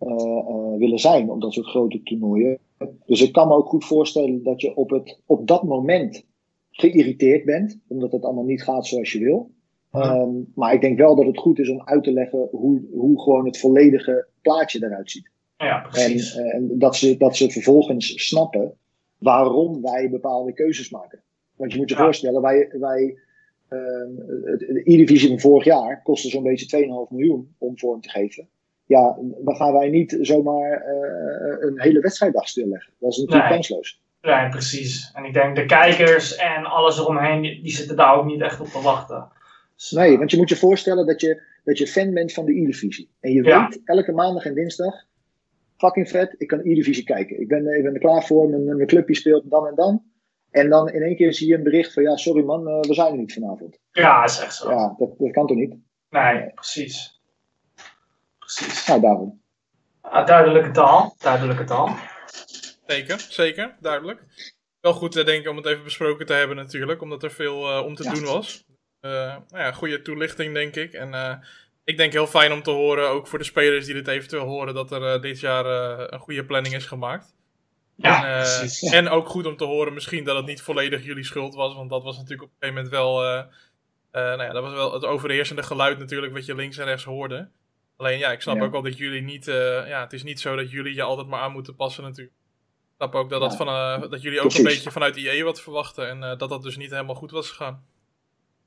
[0.00, 2.58] uh, uh, willen zijn op dat soort grote toernooien.
[3.06, 6.24] Dus ik kan me ook goed voorstellen dat je op, het, op dat moment
[6.70, 9.50] geïrriteerd bent, omdat het allemaal niet gaat zoals je wil.
[9.92, 13.22] Um, maar ik denk wel dat het goed is om uit te leggen hoe, hoe
[13.22, 15.30] gewoon het volledige plaatje eruit ziet.
[15.56, 16.36] Ja, precies.
[16.36, 18.74] En, en dat, ze, dat ze vervolgens snappen
[19.26, 21.22] waarom wij bepaalde keuzes maken.
[21.56, 22.02] Want je moet je ja.
[22.02, 23.18] voorstellen, wij, wij
[23.68, 24.14] Ehm,
[24.56, 28.48] de E-divisie van vorig jaar kostte zo'n beetje 2,5 miljoen om vorm te geven.
[28.84, 32.92] Ja, dan gaan wij niet zomaar uh, een hele wedstrijddag stilleggen.
[32.98, 33.54] Dat is natuurlijk nee.
[33.54, 34.02] kansloos.
[34.20, 35.10] Ja, precies.
[35.14, 38.60] En ik denk de kijkers en alles eromheen, die, die zitten daar ook niet echt
[38.60, 39.28] op te wachten.
[39.76, 42.52] Dus, nee, want je moet je voorstellen dat je, dat je fan bent van de
[42.52, 43.10] E-divisie.
[43.20, 43.68] En je ja.
[43.68, 45.05] weet elke maandag en dinsdag,
[45.76, 47.40] fucking vet, ik kan E-divisie kijken.
[47.40, 50.02] Ik ben, ik ben er klaar voor, mijn, mijn clubje speelt dan en dan.
[50.50, 52.94] En dan in één keer zie je een bericht van ja, sorry man, uh, we
[52.94, 53.78] zijn er niet vanavond.
[53.90, 54.70] Ja, dat is echt zo.
[54.70, 55.76] Ja, dat, dat kan toch niet?
[56.10, 57.20] Nee, precies.
[58.38, 58.86] Precies.
[58.86, 59.40] Nou, daarom.
[60.00, 61.14] Ah, duidelijke taal.
[61.18, 61.96] Duidelijke taal.
[62.86, 64.22] Zeker, zeker, duidelijk.
[64.80, 67.78] Wel goed, uh, denk ik, om het even besproken te hebben natuurlijk, omdat er veel
[67.78, 68.12] uh, om te ja.
[68.12, 68.64] doen was.
[69.00, 70.92] nou ja, goede toelichting, denk ik.
[70.92, 71.40] En
[71.86, 74.74] ik denk heel fijn om te horen, ook voor de spelers die dit eventueel horen,
[74.74, 75.66] dat er dit jaar
[76.12, 77.34] een goede planning is gemaakt.
[77.94, 78.96] Ja, en, uh, precies, ja.
[78.96, 81.74] en ook goed om te horen misschien dat het niet volledig jullie schuld was.
[81.74, 83.44] Want dat was natuurlijk op een gegeven moment wel...
[84.12, 87.48] Nou ja, dat was wel het overheersende geluid natuurlijk wat je links en rechts hoorde.
[87.96, 88.62] Alleen ja, ik snap ja.
[88.62, 89.44] ook wel dat jullie niet...
[89.44, 92.36] ja, het is niet zo dat jullie je altijd maar aan moeten passen natuurlijk.
[92.36, 93.66] Ik snap ook dat, dat, van,
[94.10, 94.64] dat jullie ook precies.
[94.64, 96.08] een beetje vanuit IE wat verwachten.
[96.08, 97.84] En dat dat dus niet helemaal goed was gegaan.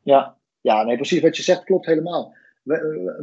[0.03, 2.37] Ja, ja nee, precies wat je zegt klopt helemaal.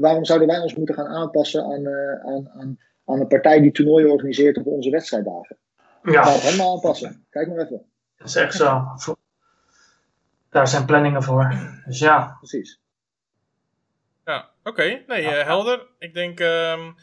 [0.01, 1.89] Waarom zouden wij ons moeten gaan aanpassen aan,
[2.24, 5.56] aan, aan, aan een partij die toernooien organiseert op onze wedstrijddagen?
[6.02, 6.28] Ja.
[6.28, 7.27] Helemaal aanpassen.
[7.31, 7.82] Kijk maar even.
[8.16, 8.85] Dat is echt zo.
[10.51, 11.55] Daar zijn planningen voor.
[11.85, 12.36] Dus ja.
[12.39, 12.81] Precies.
[14.24, 14.68] Ja, oké.
[14.68, 15.05] Okay.
[15.06, 15.86] Nee, uh, helder.
[15.98, 16.40] Ik denk...
[16.40, 16.94] Um,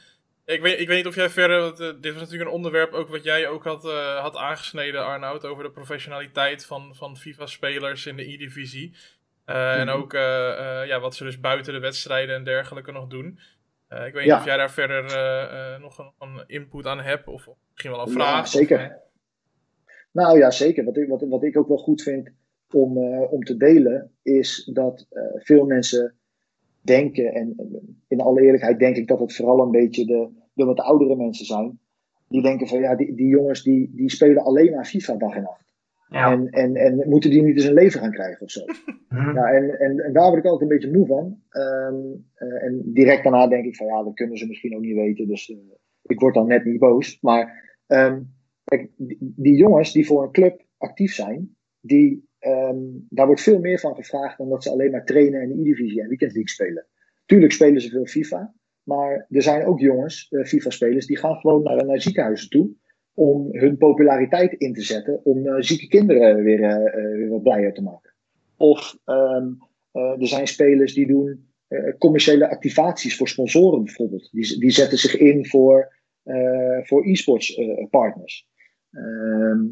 [0.45, 1.61] ik weet, ik weet niet of jij verder...
[1.61, 5.05] Want, uh, dit was natuurlijk een onderwerp ook wat jij ook had, uh, had aangesneden,
[5.05, 5.45] Arnoud.
[5.45, 8.95] Over de professionaliteit van, van FIFA-spelers in de E-divisie.
[9.45, 9.79] Mm -hmm.
[9.79, 10.11] En ook
[10.87, 13.39] ja, wat ze dus buiten de wedstrijden en dergelijke nog doen.
[13.89, 14.37] Ik weet niet ja.
[14.37, 15.03] of jij daar verder
[15.81, 18.37] nog een, een, input aan hebt, of misschien wel een vraag.
[18.37, 18.79] Ja, zeker.
[18.79, 18.91] Of,
[20.11, 20.83] nou ja, zeker.
[20.83, 22.31] Wat ik, wat, wat ik ook wel goed vind
[22.71, 26.15] om, om te delen, is dat veel mensen
[26.83, 27.55] denken, en
[28.07, 31.45] in alle eerlijkheid denk ik dat het vooral een beetje de, de wat oudere mensen
[31.45, 31.79] zijn,
[32.27, 35.43] die denken van ja, die, die jongens die, die spelen alleen maar FIFA dag en
[35.43, 35.62] nacht.
[36.13, 36.31] Ja.
[36.31, 38.65] En, en, en moeten die niet eens een leven gaan krijgen of zo?
[39.09, 39.35] Mhm.
[39.35, 41.41] ja, en, en, en, daar word ik altijd een beetje moe van.
[41.51, 44.95] Um, uh, en direct daarna denk ik van ja, dat kunnen ze misschien ook niet
[44.95, 45.27] weten.
[45.27, 45.57] Dus uh,
[46.01, 47.17] ik word dan net niet boos.
[47.21, 48.33] Maar um,
[48.63, 53.59] kijk, die, die, jongens die voor een club actief zijn, die, um, daar wordt veel
[53.59, 56.49] meer van gevraagd dan dat ze alleen maar trainen en de E-divisie en Weekend League
[56.49, 56.87] spelen.
[57.25, 58.53] Tuurlijk spelen ze veel FIFA.
[58.83, 62.75] Maar er zijn ook jongens, uh, FIFA-spelers, die gaan gewoon naar, naar ziekenhuizen toe
[63.13, 67.73] om hun populariteit in te zetten om uh, zieke kinderen weer, uh, weer wat blijer
[67.73, 68.13] te maken.
[68.57, 71.51] Of uh, er zijn spelers die doen
[71.97, 74.29] commerciële activaties voor sponsoren bijvoorbeeld.
[74.31, 75.93] Die, die zetten zich in voor,
[76.83, 77.59] voor e-sports
[77.89, 78.47] partners.
[78.91, 79.65] Ehm,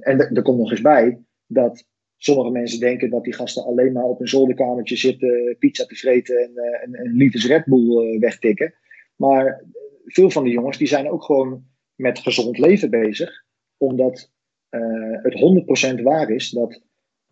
[0.00, 1.84] en er komt nog eens bij dat
[2.16, 6.38] sommige mensen denken dat die gasten alleen maar op een zolderkamertje zitten, pizza te vreten
[6.82, 8.74] en, en, liters Red Bull wegtikken.
[9.16, 9.64] Maar
[10.04, 11.64] veel van die jongens die zijn ook gewoon
[11.98, 13.44] met gezond leven bezig.
[13.76, 14.30] Omdat
[14.70, 16.82] uh, het 100% waar is dat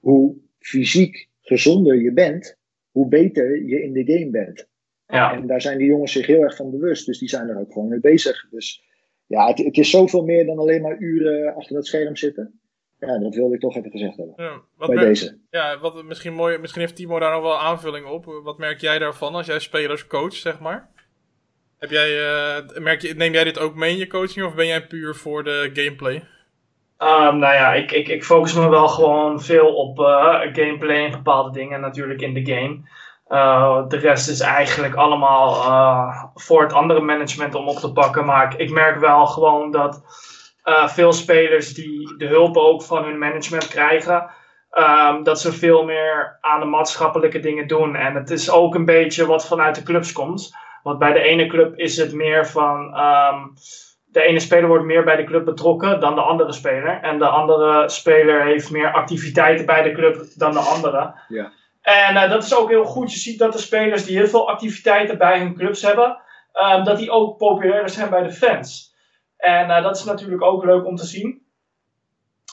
[0.01, 2.59] hoe fysiek gezonder je bent,
[2.91, 4.69] hoe beter je in de game bent.
[5.07, 5.35] Ja.
[5.35, 7.07] En daar zijn die jongens zich heel erg van bewust.
[7.07, 8.47] Dus die zijn er ook gewoon mee bezig.
[8.51, 8.85] Dus
[9.27, 12.61] ja, het, het is zoveel meer dan alleen maar uren achter dat scherm zitten.
[12.99, 14.35] Ja, dat wilde ik toch even gezegd hebben.
[14.37, 15.39] Ja, wat bij deze.
[15.51, 18.25] Ja, wat misschien, mooi, misschien heeft Timo daar nog wel aanvulling op.
[18.25, 20.91] Wat merk jij daarvan als jij spelers coach, zeg maar?
[21.79, 24.67] Heb jij, uh, merk je, neem jij dit ook mee in je coaching of ben
[24.67, 26.15] jij puur voor de gameplay?
[26.99, 31.11] Um, nou ja, ik, ik, ik focus me wel gewoon veel op uh, gameplay en
[31.11, 32.81] bepaalde dingen natuurlijk in de game.
[33.29, 38.25] Uh, de rest is eigenlijk allemaal voor het andere management om op te pakken.
[38.25, 40.03] Maar ik, merk wel gewoon dat
[40.87, 44.31] veel spelers die de hulp ook van hun management krijgen,
[44.73, 47.97] um, dat ze veel meer aan de maatschappelijke dingen doen.
[47.97, 50.57] En het is ook een beetje wat vanuit de clubs komt.
[50.87, 52.99] Want bij de ene club is het meer van.
[52.99, 53.53] Um,
[54.05, 57.01] de ene speler wordt meer bij de club betrokken dan de andere speler.
[57.03, 61.15] En de andere speler heeft meer activiteiten bij de club dan de andere.
[61.29, 61.53] Ja.
[61.83, 63.13] En uh, dat is ook heel goed.
[63.13, 66.19] Je ziet dat de spelers die heel veel activiteiten bij hun clubs hebben,
[66.53, 68.95] um, dat die ook populair zijn bij de fans.
[69.37, 71.43] En uh, dat is natuurlijk ook leuk om te zien.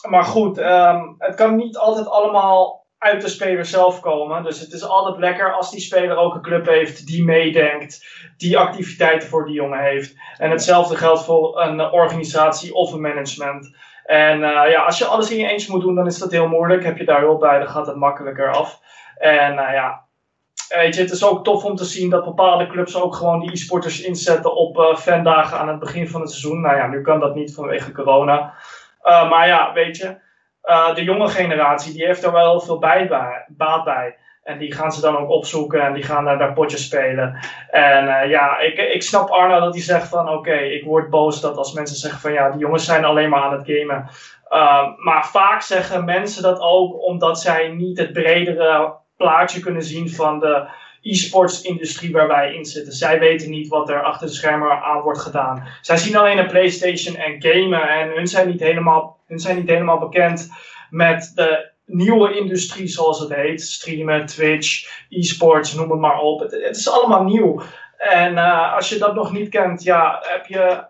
[0.10, 4.44] Maar goed, um, het kan niet altijd allemaal uit de speler zelf komen.
[4.44, 8.06] Dus het is altijd lekker als die speler ook een club heeft die meedenkt,
[8.38, 10.16] die activiteiten voor die jongen heeft.
[10.38, 13.76] En hetzelfde geldt voor een organisatie of een management.
[14.06, 16.48] En uh, ja, als je alles in je eentje moet doen, dan is dat heel
[16.48, 16.84] moeilijk.
[16.84, 18.80] Heb je daar hulp bij, dan gaat het makkelijker af.
[19.18, 20.06] En uh, ja,
[20.70, 23.52] weet je, het is ook tof om te zien dat bepaalde clubs ook gewoon die
[23.52, 26.62] e-sporters inzetten op uh, fandagen aan het begin van het seizoen.
[26.62, 28.54] Nou ja, nu kan dat niet vanwege corona.
[29.04, 30.16] maar ja, weet je,
[30.64, 33.08] uh, de jonge generatie, die heeft er wel heel veel bij,
[33.48, 34.16] baat bij.
[34.44, 37.40] En die gaan ze dan ook opzoeken en die gaan daar, daar potjes spelen.
[37.70, 41.42] En uh, ja, ik, ik snap Arno dat hij zegt van oké, ik word boos
[41.42, 44.10] dat als mensen zeggen van ja, die jongens zijn alleen maar aan het gamen.
[44.50, 50.10] Uh, maar vaak zeggen mensen dat ook omdat zij niet het bredere plaatje kunnen zien
[50.10, 50.68] van de
[51.04, 52.94] e-sports industrie waar wij in zitten.
[52.94, 55.68] Zij weten niet wat er achter de schermen aan wordt gedaan.
[55.82, 59.68] Zij zien alleen een PlayStation en gamen en hun zijn niet helemaal, hun zijn niet
[59.68, 60.50] helemaal bekend
[60.90, 63.62] met de nieuwe industrie zoals het heet.
[63.62, 66.40] Streamen, Twitch, e-sports, noem het maar op.
[66.40, 67.62] Het, is allemaal nieuw.
[67.98, 70.86] En uh, als je dat nog niet kent, ja, heb je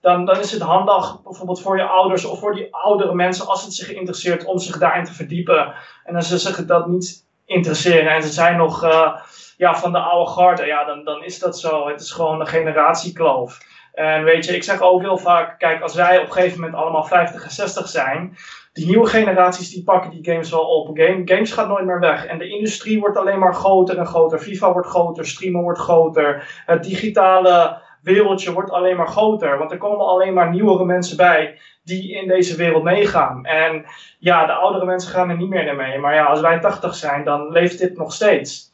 [0.00, 3.64] dan, dan is het handig bijvoorbeeld voor je ouders of voor die oudere mensen, als
[3.64, 5.74] het zich interesseert, om zich daarin te verdiepen.
[6.04, 9.16] En als ze zich dat niet interesseren en ze zijn nog uh,
[9.58, 11.88] ja, van de oude garde, ja, dan, dan is dat zo.
[11.88, 13.58] Het is gewoon een generatiekloof.
[13.92, 16.78] En weet je, ik zeg ook heel vaak, kijk, als wij op een gegeven moment
[16.78, 18.36] allemaal 50 en 60 zijn,
[18.72, 20.98] die nieuwe generaties die pakken die games wel op.
[20.98, 22.26] Game, games gaat nooit meer weg.
[22.26, 24.38] En de industrie wordt alleen maar groter en groter.
[24.38, 26.62] FIFA wordt groter, streamen wordt groter.
[26.66, 29.58] Het digitale wereldje wordt alleen maar groter.
[29.58, 33.44] Want er komen alleen maar nieuwere mensen bij die in deze wereld meegaan.
[33.44, 33.84] En
[34.18, 35.98] ja, de oudere mensen gaan er niet meer mee.
[35.98, 38.72] Maar ja, als wij 80 zijn, dan leeft dit nog steeds.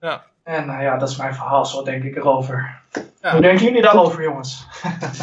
[0.00, 0.24] Ja.
[0.42, 2.80] En nou ja, dat is mijn verhaal zo denk ik erover.
[3.20, 3.32] Ja.
[3.32, 4.66] Hoe denken jullie daarover, jongens?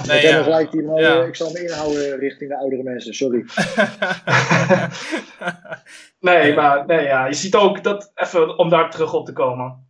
[0.07, 0.43] Nee, ik, ja.
[0.43, 1.23] gelijk die, ja.
[1.23, 3.45] ik zal me inhouden richting de oudere mensen, sorry.
[6.19, 9.84] nee, maar nee, ja, je ziet ook dat, even om daar terug op te komen.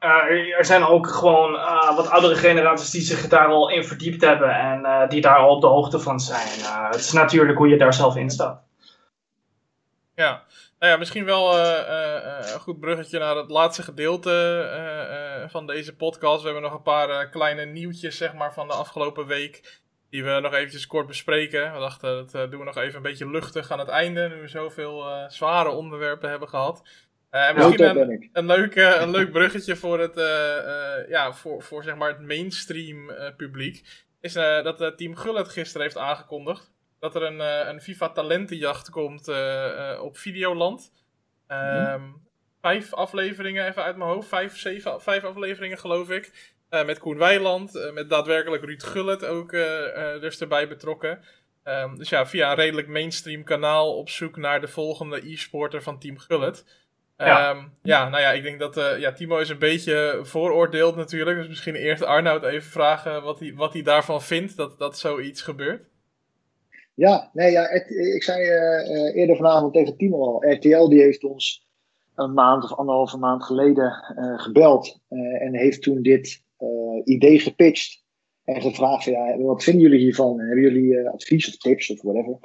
[0.00, 4.20] Uh, er zijn ook gewoon uh, wat oudere generaties die zich daar al in verdiept
[4.20, 6.48] hebben en uh, die daar al op de hoogte van zijn.
[6.90, 8.62] het is natuurlijk hoe je daar zelf in staat.
[10.14, 10.42] Ja,
[10.82, 14.30] nou ja, misschien wel uh, uh, een goed bruggetje naar het laatste gedeelte
[15.42, 16.38] uh, van deze podcast.
[16.38, 19.80] We hebben nog een paar kleine nieuwtjes zeg maar, van de afgelopen week.
[20.10, 21.72] Die we nog eventjes kort bespreken.
[21.72, 24.28] We dachten, dat doen we nog even een beetje luchtig aan het einde.
[24.28, 26.82] Nu we zoveel zware onderwerpen hebben gehad.
[27.30, 30.14] en misschien een, een, leuk, een leuk bruggetje voor het,
[31.08, 34.06] ja, voor, voor zeg maar het mainstream publiek.
[34.20, 36.71] Is dat Team Gullet gisteren heeft aangekondigd
[37.02, 40.92] dat er een, uh, een FIFA talentenjacht komt uh, op Videoland.
[41.48, 42.20] Um,
[42.60, 44.28] Vijf afleveringen, even uit mijn hoofd.
[44.28, 46.52] Vijf, zeven, vijf afleveringen geloof ik.
[46.68, 49.50] met Koen Weiland, met daadwerkelijk Ruud Gullet ook
[50.20, 51.24] dus erbij betrokken.
[51.64, 55.98] Um, dus ja, via een redelijk mainstream kanaal op zoek naar de volgende e-sporter van
[55.98, 56.64] Team Gullet.
[57.16, 57.50] Ja.
[57.50, 61.38] Um, ja, nou ja, ik denk dat uh, ja, Timo is een beetje vooroordeeld natuurlijk.
[61.38, 65.42] Dus misschien eerst Arnoud even vragen wat hij, wat hij daarvan vindt dat, dat zoiets
[65.42, 65.90] gebeurt.
[66.94, 67.70] Ja, nee, ja,
[68.14, 70.52] ik zei uh, eerder vanavond tegen Timo al.
[70.52, 71.66] RTL die heeft ons
[72.14, 73.92] een maand of anderhalve maand geleden
[74.36, 75.00] gebeld.
[75.38, 76.42] en heeft toen dit
[77.04, 78.00] idee gepitcht.
[78.44, 80.40] En gevraagd van, ja, wat vinden jullie hiervan?
[80.40, 82.38] Hebben jullie advies of tips of whatever?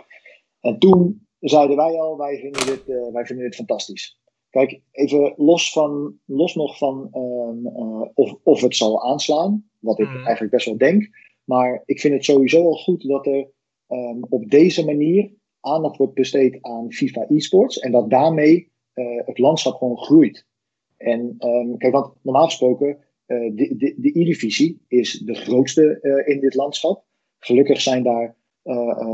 [0.62, 4.20] En toen zeiden wij al, wij vinden dit, wij vinden dit fantastisch.
[4.50, 7.68] Kijk, even los, van, los nog van um,
[8.14, 10.16] of, of het zal aanslaan, wat ik mm.
[10.16, 11.10] eigenlijk best wel denk.
[11.44, 13.50] Maar ik vind het sowieso al goed dat er
[13.88, 17.80] um, op deze manier aandacht wordt besteed aan FIFA esports.
[17.80, 20.46] En dat daarmee uh, het landschap gewoon groeit.
[20.98, 22.98] En um, kijk, want normaal gesproken,
[23.28, 27.06] uh, de, de, de E-divisie is de grootste uh, in dit landschap.
[27.40, 28.36] Gelukkig zijn daar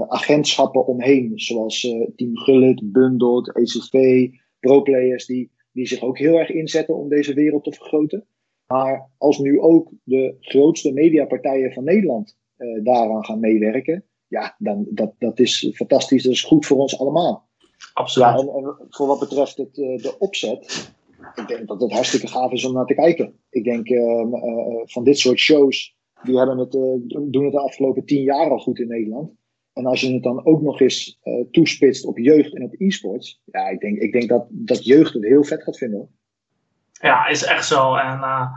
[0.08, 1.82] agentschappen omheen, zoals
[2.16, 4.28] Team Gullit, Bundled, ECV,
[4.60, 8.26] pro-players die, die zich ook heel erg inzetten om deze wereld te vergroten.
[8.68, 12.38] Maar als nu ook de grootste mediapartijen van Nederland
[12.84, 16.24] daaraan gaan meewerken, ja, dan dat, dat is fantastisch.
[16.24, 17.48] Dat is goed voor ons allemaal.
[17.94, 18.30] Absoluut.
[18.30, 20.94] Ja, en, en voor wat betreft het, uh, de opzet,
[21.36, 23.40] ik denk dat het hartstikke gaaf is om naar te kijken.
[23.50, 24.26] Ik denk uh,
[24.86, 26.72] van dit soort shows, die hebben het,
[27.32, 29.32] doen het de afgelopen tien jaar al goed in Nederland.
[29.74, 33.42] En als je het dan ook nog eens uh, toespitst op jeugd en op e-sports.
[33.46, 36.10] Ja, ik denk, ik denk dat, dat jeugd het heel vet gaat vinden.
[36.92, 37.96] Ja, is echt zo.
[37.96, 38.48] En uh,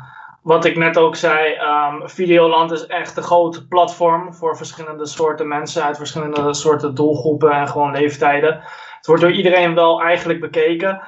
[0.47, 5.49] wat ik net ook zei, um, Videoland is echt een groot platform voor verschillende soorten
[5.49, 8.61] mensen uit verschillende soorten doelgroepen en gewoon leeftijden.
[8.97, 11.03] Het wordt door iedereen wel eigenlijk bekeken.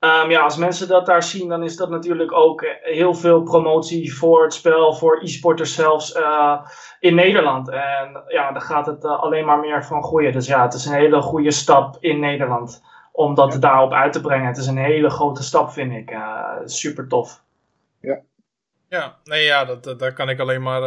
[0.00, 4.16] Um, ja, als mensen dat daar zien, dan is dat natuurlijk ook heel veel promotie
[4.16, 6.60] voor het spel, voor e-sporters zelfs uh,
[7.00, 7.68] in Nederland.
[7.68, 10.32] En ja, daar gaat het uh, alleen maar meer van groeien.
[10.32, 12.82] Dus ja, het is een hele goede stap in Nederland
[13.12, 13.58] om dat ja.
[13.58, 14.46] daarop uit te brengen.
[14.46, 16.10] Het is een hele grote stap, vind ik.
[16.10, 17.42] Uh, super tof.
[18.00, 18.20] Ja.
[18.94, 20.80] Ja, nee, ja, dat, dat, daar kan ik, alleen maar,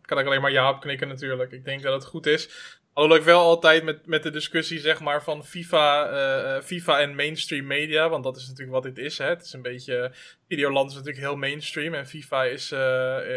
[0.00, 1.52] kan ik alleen maar ja op knikken natuurlijk.
[1.52, 5.00] Ik denk dat het goed is Alhoewel ik wel altijd met, met de discussie zeg
[5.00, 6.10] maar van FIFA,
[6.56, 9.18] uh, FIFA en mainstream media, want dat is natuurlijk wat dit is.
[9.18, 9.26] Hè.
[9.26, 10.12] Het is een beetje,
[10.48, 12.72] Videoland is natuurlijk heel mainstream en FIFA is,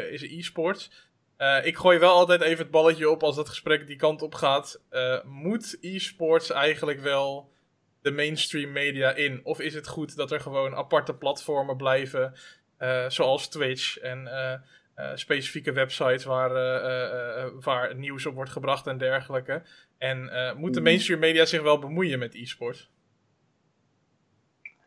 [0.10, 0.92] is e-sports.
[1.64, 4.82] Ik gooi wel altijd even het balletje op als dat gesprek die kant op gaat.
[5.24, 7.52] moet e-sports eigenlijk wel
[8.02, 9.42] de mainstream media in?
[9.44, 12.34] Of is het goed dat er gewoon aparte platformen blijven,
[13.08, 14.28] zoals Twitch en
[14.98, 19.62] uh, specifieke websites waar, uh, waar nieuws op wordt gebracht en dergelijke.
[19.98, 20.86] En moet de mm.
[20.86, 22.90] mainstream media zich wel bemoeien met e-sport?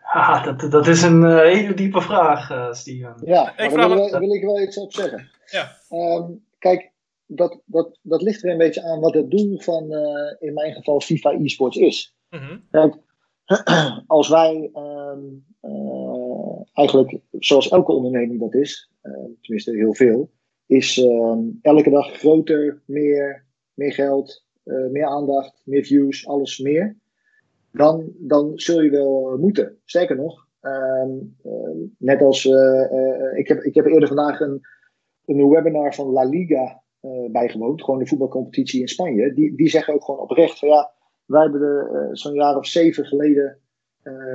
[0.02, 3.16] Ah, dat, dat is een hele diepe vraag, Steven.
[3.24, 5.30] Ja, ik daar wil, wil, ik wel iets op zeggen.
[5.44, 5.76] Ja.
[5.90, 6.92] Um, kijk,
[7.26, 9.82] dat, dat, dat ligt er een beetje aan wat het doel van,
[10.38, 12.14] in mijn geval, FIFA e-sports is.
[12.30, 12.66] Mm -hmm.
[12.70, 12.96] Kijk,
[14.06, 16.17] als wij um, uh,
[16.72, 20.30] eigenlijk, zoals elke onderneming dat is, uh, tenminste heel veel,
[20.66, 23.44] is um, elke dag groter, meer,
[23.74, 26.96] meer geld, uh, meer aandacht, meer views, alles meer.
[27.72, 29.78] Dan, dan zul je wel moeten.
[29.84, 31.36] Sterker nog, um,
[31.98, 32.44] net als
[33.34, 34.60] ik, heb, ik heb eerder vandaag een,
[35.24, 36.82] een webinar van La Liga
[37.30, 39.34] bijgewoond, gewoon de voetbalcompetitie in Spanje.
[39.34, 40.92] Die, die zeggen ook gewoon oprecht van ja
[41.24, 43.58] wij hebben zo'n jaar of zeven geleden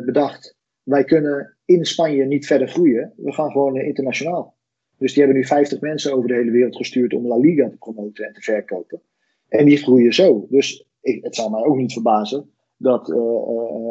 [0.06, 0.57] bedacht.
[0.84, 3.14] Wij kunnen in Spanje niet verder groeien.
[3.15, 4.56] We gaan gewoon uh, internationaal.
[4.98, 7.77] Dus die hebben nu 50 mensen over de hele wereld gestuurd om La Liga te
[7.77, 9.02] promoten en te verkopen.
[9.48, 10.48] En die groeien zo.
[10.49, 13.11] Dus ik, het zal mij ook niet verbazen dat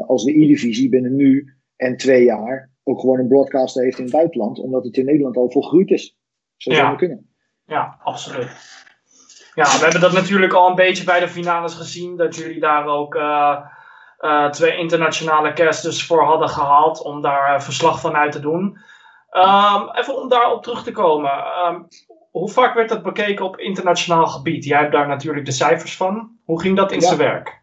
[0.06, 4.12] als de E-divisie binnen nu en twee jaar ook gewoon een broadcaster heeft in het
[4.12, 6.16] buitenland, omdat het in Nederland al volgroeid is.
[6.56, 7.30] Zo zou het kunnen.
[7.66, 8.80] Ja, absoluut.
[9.54, 12.16] Ja, we hebben dat natuurlijk al een beetje bij de finales gezien.
[12.16, 13.66] Dat jullie daar ook uh,
[14.22, 17.02] uh, twee internationale casters voor hadden gehaald.
[17.02, 18.62] Om daar uh, verslag van uit te doen.
[19.30, 21.30] Um, even om daarop terug te komen.
[21.68, 21.86] Um,
[22.30, 24.64] hoe vaak werd dat bekeken op internationaal gebied?
[24.64, 26.30] Jij hebt daar natuurlijk de cijfers van.
[26.44, 27.06] Hoe ging dat in ja.
[27.06, 27.60] zijn werk?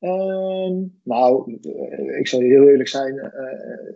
[0.00, 1.52] Um, nou,
[2.18, 3.32] ik zal je heel eerlijk zijn.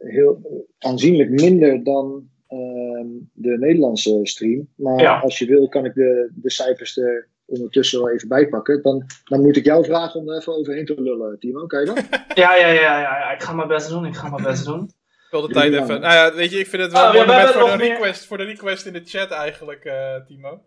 [0.00, 0.38] heel
[0.78, 4.68] aanzienlijk minder dan Ehm, de Nederlandse stream.
[4.74, 5.18] Maar ja.
[5.18, 8.82] als je wil, kan ik de, de cijfers er ondertussen wel even bijpakken.
[8.82, 11.66] Dan, dan moet ik jou vragen om er even overheen te lullen, Timo.
[11.66, 12.04] Kan je dat?
[12.34, 14.06] ja, ja, ja, ja, ja, ik ga mijn best doen.
[14.06, 14.82] Ik ga mijn best doen.
[14.84, 16.00] Ik wil de tijd even.
[16.00, 18.38] Nou ja, weet je, ik vind het wel oh, een moment voor, de request, voor
[18.38, 20.62] de request in de chat eigenlijk, uh, Timo.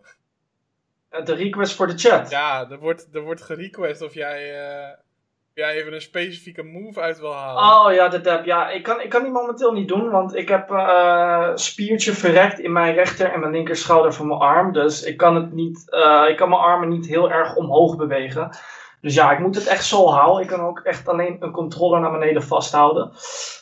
[1.24, 2.30] De request voor de chat?
[2.30, 4.52] Ja, er wordt, er wordt gerequest of jij.
[4.52, 4.88] Uh,
[5.58, 7.62] ja, even een specifieke move uit wil halen.
[7.62, 8.44] Oh ja, de dab.
[8.44, 12.58] Ja, ik kan, ik kan die momenteel niet doen, want ik heb uh, spiertje verrekt
[12.58, 14.72] in mijn rechter en mijn linker schouder van mijn arm.
[14.72, 18.50] Dus ik kan, het niet, uh, ik kan mijn armen niet heel erg omhoog bewegen.
[19.00, 20.42] Dus ja, ik moet het echt zo houden.
[20.42, 23.10] Ik kan ook echt alleen een controller naar beneden vasthouden.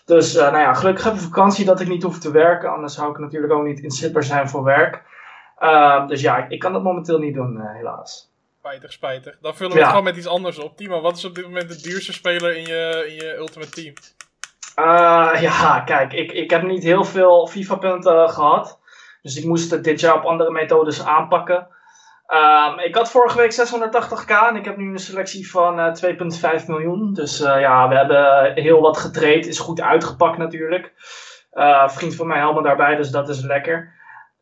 [0.05, 2.71] Dus uh, nou ja, gelukkig heb ik vakantie dat ik niet hoef te werken.
[2.71, 5.03] Anders zou ik natuurlijk ook niet inzetbaar zijn voor werk.
[6.09, 8.35] dus ja, ik, ik, kan dat momenteel niet doen, helaas.
[8.67, 9.37] Spijtig, spijtig.
[9.41, 9.85] Dan vullen we ja.
[9.85, 10.77] het gewoon met iets anders op.
[10.77, 13.95] Timo, wat is op dit moment de duurste speler in je, in je Ultimate Team?
[14.77, 18.81] Uh, ja, kijk, ik, ik heb niet heel veel FIFA-punten gehad.
[19.23, 21.69] Dus ik moest het dit jaar op andere methodes aanpakken.
[22.29, 25.95] Um, ik had vorige week 680k en ik heb nu een selectie van uh,
[26.61, 27.15] 2,5 miljoen.
[27.15, 29.47] Dus uh, ja, we hebben heel wat getraind.
[29.47, 30.93] Is goed uitgepakt natuurlijk.
[31.53, 33.95] Uh, vriend van mij helemaal daarbij, dus dat is lekker.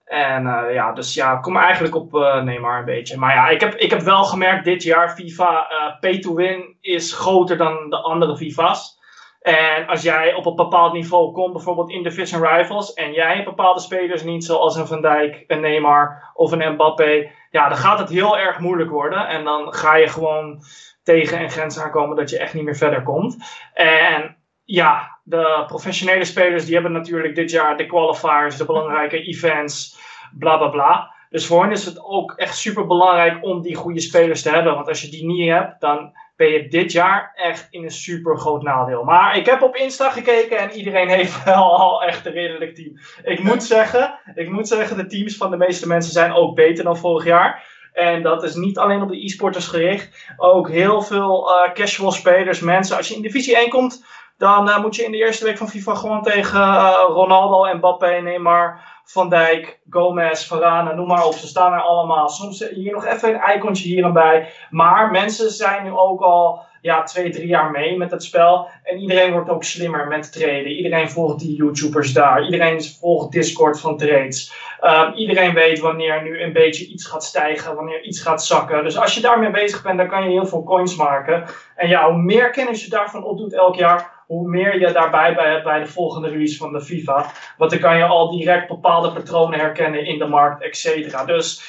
[0.04, 2.12] En ja, dus ja, kom eigenlijk op
[2.44, 3.18] Neymar een beetje.
[3.18, 5.66] Maar ja, ik heb, ik heb wel gemerkt dit jaar FIFA
[6.00, 9.02] pay to win is groter dan de andere FIFA's.
[9.44, 13.80] En als jij op een bepaald niveau komt, bijvoorbeeld in Division Rivals, en jij bepaalde
[13.80, 18.08] spelers niet, zoals een Van Dijk, een Neymar of een Mbappé, ja, dan gaat het
[18.08, 19.28] heel erg moeilijk worden.
[19.28, 20.62] En dan ga je gewoon
[21.02, 23.36] tegen een grens aankomen dat je echt niet meer verder komt.
[23.74, 29.98] En ja, de professionele spelers die hebben natuurlijk dit jaar de qualifiers, de belangrijke events,
[30.38, 31.12] bla bla bla.
[31.30, 34.74] Dus voor hen is het ook echt super belangrijk om die goede spelers te hebben.
[34.74, 38.38] Want als je die niet hebt, dan ben je dit jaar echt in een super
[38.38, 39.04] groot nadeel.
[39.04, 42.98] Maar ik heb op Insta gekeken en iedereen heeft wel al echt een redelijk team.
[43.22, 46.84] Ik moet zeggen, ik moet zeggen, de teams van de meeste mensen zijn ook beter
[46.84, 47.72] dan vorig jaar.
[47.92, 50.32] En dat is niet alleen op de e-sporters gericht.
[50.36, 52.96] Ook heel veel uh, casual spelers, mensen.
[52.96, 54.04] Als je in divisie 1 komt,
[54.38, 58.20] dan uh, moet je in de eerste week van FIFA gewoon tegen uh, Ronaldo, Mbappé,
[58.20, 61.32] Neymar, Van Dijk, Gomez, Varane, noem maar op.
[61.32, 62.28] Ze staan er allemaal.
[62.28, 64.52] Soms hier nog even een icontje hier en bij.
[64.70, 68.68] Maar mensen zijn nu ook al ja, twee, drie jaar mee met het spel.
[68.82, 70.66] En iedereen wordt ook slimmer met traden.
[70.66, 72.44] Iedereen volgt die YouTubers daar.
[72.44, 74.52] Iedereen volgt Discord van trades.
[74.80, 78.84] Um, iedereen weet wanneer nu een beetje iets gaat stijgen, wanneer iets gaat zakken.
[78.84, 81.44] Dus als je daarmee bezig bent, dan kan je heel veel coins maken.
[81.76, 85.50] En ja, hoe meer kennis je daarvan opdoet elk jaar, hoe meer je daarbij bij
[85.50, 87.32] hebt bij de volgende release van de FIFA.
[87.56, 91.24] Want dan kan je al direct bepaalde patronen herkennen in de markt, et cetera.
[91.24, 91.62] Dus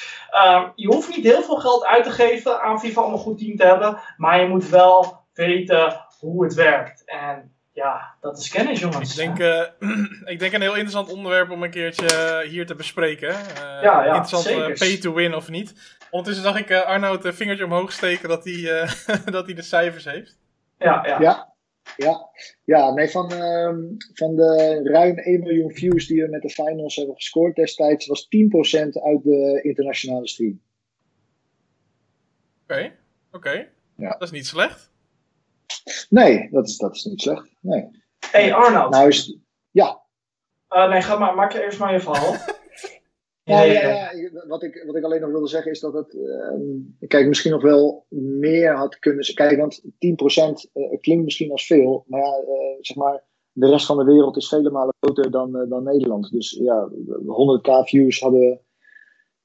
[0.46, 3.38] um, je hoeft niet heel veel geld uit te geven aan FIFA om een goed
[3.38, 3.98] team te hebben.
[4.16, 7.02] Maar je moet wel weten hoe het werkt.
[7.04, 9.18] En ja, dat is kennis, jongens.
[9.18, 10.00] Ik denk, uh,
[10.32, 13.28] ik denk een heel interessant onderwerp om een keertje hier te bespreken.
[13.28, 15.96] Uh, ja, ja, interessant uh, pay to win of niet.
[16.10, 18.88] Ondertussen zag ik Arnoud een vingertje omhoog steken dat hij,
[19.36, 20.38] dat hij de cijfers heeft.
[20.78, 21.20] Ja, ja.
[21.20, 21.54] ja.
[21.96, 22.30] Ja,
[22.64, 23.74] ja nee, van, uh,
[24.14, 28.28] van de ruim 1 miljoen views die we met de finals hebben gescoord destijds, was
[28.28, 30.60] 10% uit de internationale stream.
[32.62, 32.96] Oké, okay, oké.
[33.36, 33.70] Okay.
[33.96, 34.10] Ja.
[34.10, 34.92] Dat is niet slecht.
[36.08, 37.48] Nee, dat is, dat is niet slecht.
[37.60, 37.88] Nee.
[38.30, 38.90] hey Arnoud.
[38.90, 39.38] Nou is,
[39.70, 40.02] ja.
[40.68, 42.34] Uh, nee, ga maar, maak je eerst maar je verhaal.
[43.48, 47.08] Ja, ja, ja, Wat, ik, wat ik alleen nog wilde zeggen is dat het, uh,
[47.08, 52.04] kijk, misschien nog wel meer had kunnen Kijk, want 10% uh, klinkt misschien als veel,
[52.06, 55.56] maar ja, uh, zeg maar, de rest van de wereld is vele malen groter dan,
[55.56, 56.30] eh, dan Nederland.
[56.30, 56.88] Dus ja,
[57.26, 58.60] 100k views hadden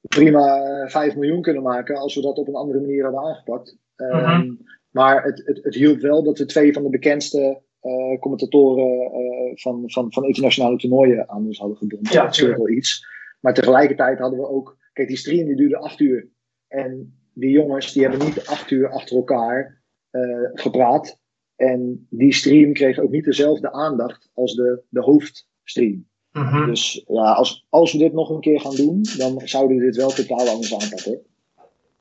[0.00, 3.76] prima 5 miljoen kunnen maken als we dat op een andere manier hadden aangepakt.
[3.96, 4.50] -huh.
[4.90, 7.62] Maar het, het, het hielp wel dat we twee van de bekendste
[8.20, 9.10] commentatoren
[9.54, 12.12] van, van, van internationale toernooien aan ons hadden gebonden.
[12.12, 13.10] Ja, dat scheelt wel iets.
[13.42, 14.76] Maar tegelijkertijd hadden we ook.
[14.92, 16.28] Kijk, die stream die duurde acht uur.
[16.68, 21.20] En die jongens die hebben niet acht uur achter elkaar uh, gepraat.
[21.56, 26.10] En die stream kreeg ook niet dezelfde aandacht als de, de hoofdstream.
[26.32, 26.66] Mm -hmm.
[26.66, 29.96] Dus ja, als, als we dit nog een keer gaan doen, dan zouden we dit
[29.96, 31.20] wel totaal anders aanpakken.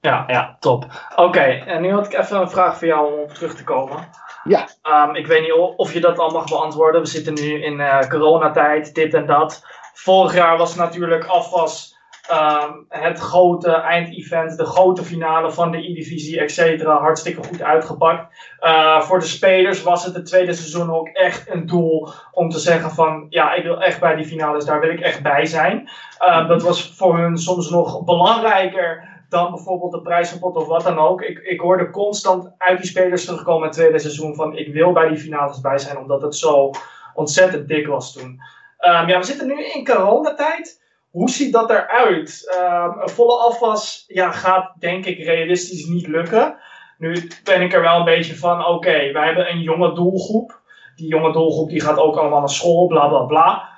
[0.01, 0.83] Ja, ja, top.
[1.11, 3.63] Oké, okay, en nu had ik even een vraag voor jou om op terug te
[3.63, 4.09] komen.
[4.43, 4.67] Ja.
[5.07, 7.01] Um, ik weet niet of je dat al mag beantwoorden.
[7.01, 9.65] We zitten nu in uh, coronatijd, dit en dat.
[9.93, 11.99] Vorig jaar was natuurlijk afwas
[12.31, 16.99] um, het grote eindevent, de grote finale van de E-divisie, et cetera.
[16.99, 18.35] Hartstikke goed uitgepakt.
[18.61, 22.59] Uh, voor de spelers was het het tweede seizoen ook echt een doel om te
[22.59, 25.89] zeggen van, ja, ik wil echt bij die finales, daar wil ik echt bij zijn.
[26.19, 30.99] Uh, dat was voor hun soms nog belangrijker dan bijvoorbeeld de prijzenpot of wat dan
[30.99, 31.21] ook.
[31.21, 34.91] Ik, ik hoorde constant uit die spelers terugkomen in het tweede seizoen van ik wil
[34.91, 36.71] bij die finales bij zijn, omdat het zo
[37.13, 38.41] ontzettend dik was toen.
[38.81, 40.81] Um, ja, we zitten nu in coronatijd.
[41.09, 42.57] Hoe ziet dat eruit?
[42.59, 46.57] Um, een volle afwas ja, gaat denk ik realistisch niet lukken.
[46.97, 50.61] Nu ben ik er wel een beetje van, oké, wij hebben een jonge doelgroep.
[50.95, 53.69] Die jonge doelgroep die gaat ook allemaal naar school, bla bla bla.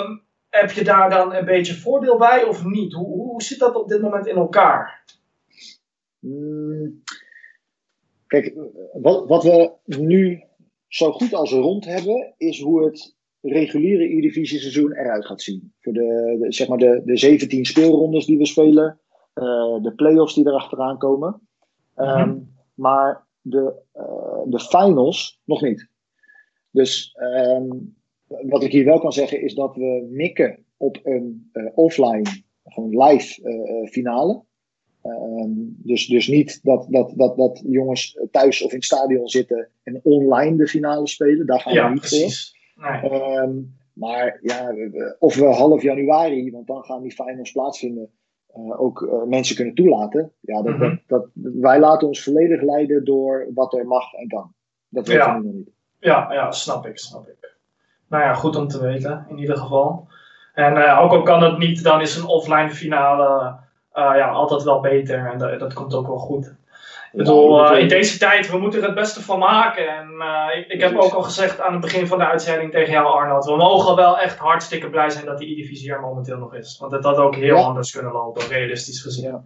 [0.00, 2.92] Um, heb je daar dan een beetje voordeel bij of niet?
[2.92, 5.04] Hoe, hoe zit dat op dit moment in elkaar?
[6.18, 7.02] Mm,
[8.26, 8.54] kijk,
[8.92, 10.44] wat, wat we nu
[10.88, 15.72] zo goed als rond hebben, is hoe het reguliere E-divisie seizoen eruit gaat zien.
[15.80, 19.00] Voor de, de, zeg maar de, de 17 speelrondes die we spelen,
[19.34, 21.40] uh, de play-offs die erachteraan komen.
[21.96, 22.48] Um, mm -hmm.
[22.74, 25.88] Maar de, uh, de finals nog niet.
[26.70, 27.16] Dus
[27.56, 27.96] um,
[28.26, 33.04] wat ik hier wel kan zeggen is dat we mikken op een uh, offline, gewoon
[33.04, 34.42] live finale.
[35.02, 39.68] Um, dus, dus niet dat, dat, dat, dat jongens thuis of in het stadion zitten
[39.82, 41.46] en online de finale spelen.
[41.46, 42.50] Daar gaan ja, we niet precies.
[42.50, 42.59] voor.
[42.80, 43.10] Nee.
[43.10, 43.50] Ehm,
[43.92, 48.10] maar ja, we- we- of we half januari, want dan gaan die finals plaatsvinden,
[48.46, 50.32] eh, ook eh, mensen kunnen toelaten.
[50.40, 50.80] Ja, dat, Mhm.
[50.80, 54.52] dat, dat, wij laten ons volledig leiden door wat er mag en kan.
[54.88, 55.38] Dat weten Ja.
[55.38, 55.70] we nog niet.
[55.98, 57.56] Ja, ja, snap ik, snap ik.
[58.08, 60.08] Nou ja, goed om te weten, in ieder geval.
[60.54, 63.56] En eh, ook al kan het niet, dan is een offline finale
[63.94, 65.26] ja, altijd wel beter.
[65.32, 66.54] En dat, dat komt ook wel goed.
[67.12, 69.88] Ik bedoel, eh, in deze tijd, we moeten er het beste van maken.
[69.88, 72.92] En eh, ik, ik heb ook al gezegd aan het begin van de uitzending tegen
[72.92, 73.44] jou, Arnold.
[73.44, 76.78] We mogen wel echt hartstikke blij zijn dat die E-divisie er momenteel nog is.
[76.78, 77.62] Want het had ook heel Ja.
[77.62, 79.24] anders kunnen lopen, realistisch gezien.
[79.30, 79.44] Ja.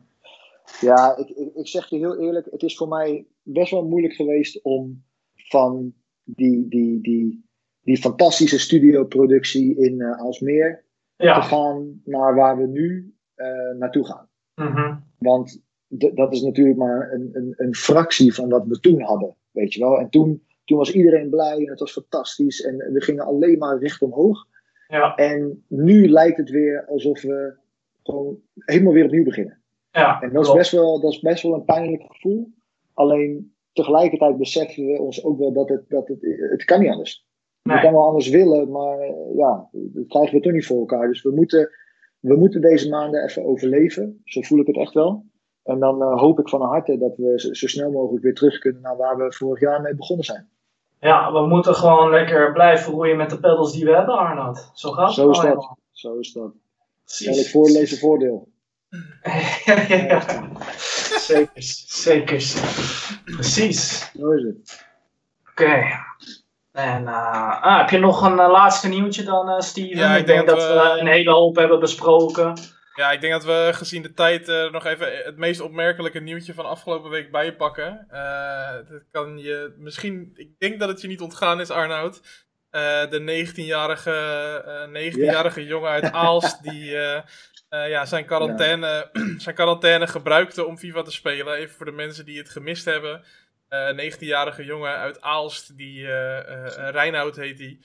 [0.80, 4.14] Ja, ik, ik, ik zeg je heel eerlijk, het is voor mij best wel moeilijk
[4.14, 5.04] geweest om
[5.34, 5.92] van
[6.24, 7.44] die, die, die,
[7.82, 10.84] die fantastische studioproductie in eh Alsmeer
[11.16, 11.40] te Ja.
[11.40, 13.46] gaan naar waar we nu eh,
[13.78, 14.28] naartoe gaan.
[14.54, 14.96] Mhm.
[15.18, 15.63] Want
[16.14, 19.80] dat is natuurlijk maar een, een, een fractie van wat we toen hadden, weet je
[19.80, 19.98] wel.
[19.98, 23.78] En toen, toen was iedereen blij en het was fantastisch en we gingen alleen maar
[23.78, 24.46] recht omhoog.
[24.88, 25.14] ja.
[25.14, 27.56] En nu lijkt het weer alsof we
[28.02, 29.60] gewoon helemaal weer opnieuw beginnen.
[29.90, 32.52] ja En dat is, best wel, dat is best wel een pijnlijk gevoel.
[32.94, 36.18] Alleen tegelijkertijd beseffen we ons ook wel dat het, dat het,
[36.50, 37.26] het kan niet anders.
[37.62, 37.76] Nee.
[37.76, 41.08] We kan wel anders willen, maar eh, ja, dat krijgen we toch niet voor elkaar.
[41.08, 41.70] Dus we moeten,
[42.18, 44.20] we moeten deze maanden even overleven.
[44.24, 45.24] Zo voel ik het echt wel.
[45.64, 48.82] En dan eh, hoop ik van harte dat we zo, snel mogelijk weer terug kunnen
[48.82, 50.48] naar waar we vorig jaar mee begonnen zijn.
[51.00, 54.70] Ja, we moeten gewoon lekker blijven roeien met de pedals die we hebben, Arnold.
[54.74, 55.46] Zo gaat het Zo is dat.
[55.46, 55.78] eenmaal.
[55.92, 56.52] Zo is dat.
[57.26, 58.48] Elk voorlezen voordeel.
[59.64, 60.22] ja, ja, ja.
[61.18, 62.44] Zeker, zeker.
[63.24, 64.10] Precies.
[64.18, 64.86] Zo is het.
[65.50, 65.82] Oké.
[66.72, 69.96] En eh, ah, heb je nog een eh, laatste nieuwtje dan, eh, Steven?
[69.96, 72.54] Ja, ik ik denk denk dat dat we we- een hele hoop hebben besproken.
[72.94, 76.54] Ja, ik denk dat we gezien de tijd eh, nog even het meest opmerkelijke nieuwtje
[76.54, 78.06] van afgelopen week bijpakken.
[78.10, 82.20] Eh dat kan je misschien, ik denk dat het je niet ontgaan is, Arnoud.
[82.70, 84.12] Eh, de 19-jarige
[84.92, 86.96] eh 19-jarige jongen uit Aalst die
[87.68, 91.54] ja, zijn, quarantaine, zijn quarantaine gebruikte om FIFA te spelen.
[91.54, 93.24] Even voor de mensen die het gemist hebben.
[93.68, 96.06] Eh, Een 19-jarige jongen uit Aalst, die
[96.90, 97.78] Reinoud heet hij.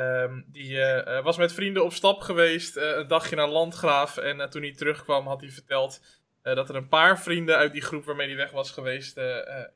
[0.00, 4.16] Ehm, die eh, eh, was met vrienden op stap geweest, eh, een dagje naar Landgraaf.
[4.16, 8.04] En toen hij terugkwam had hij verteld dat er een paar vrienden uit die groep
[8.04, 9.16] waarmee hij weg was geweest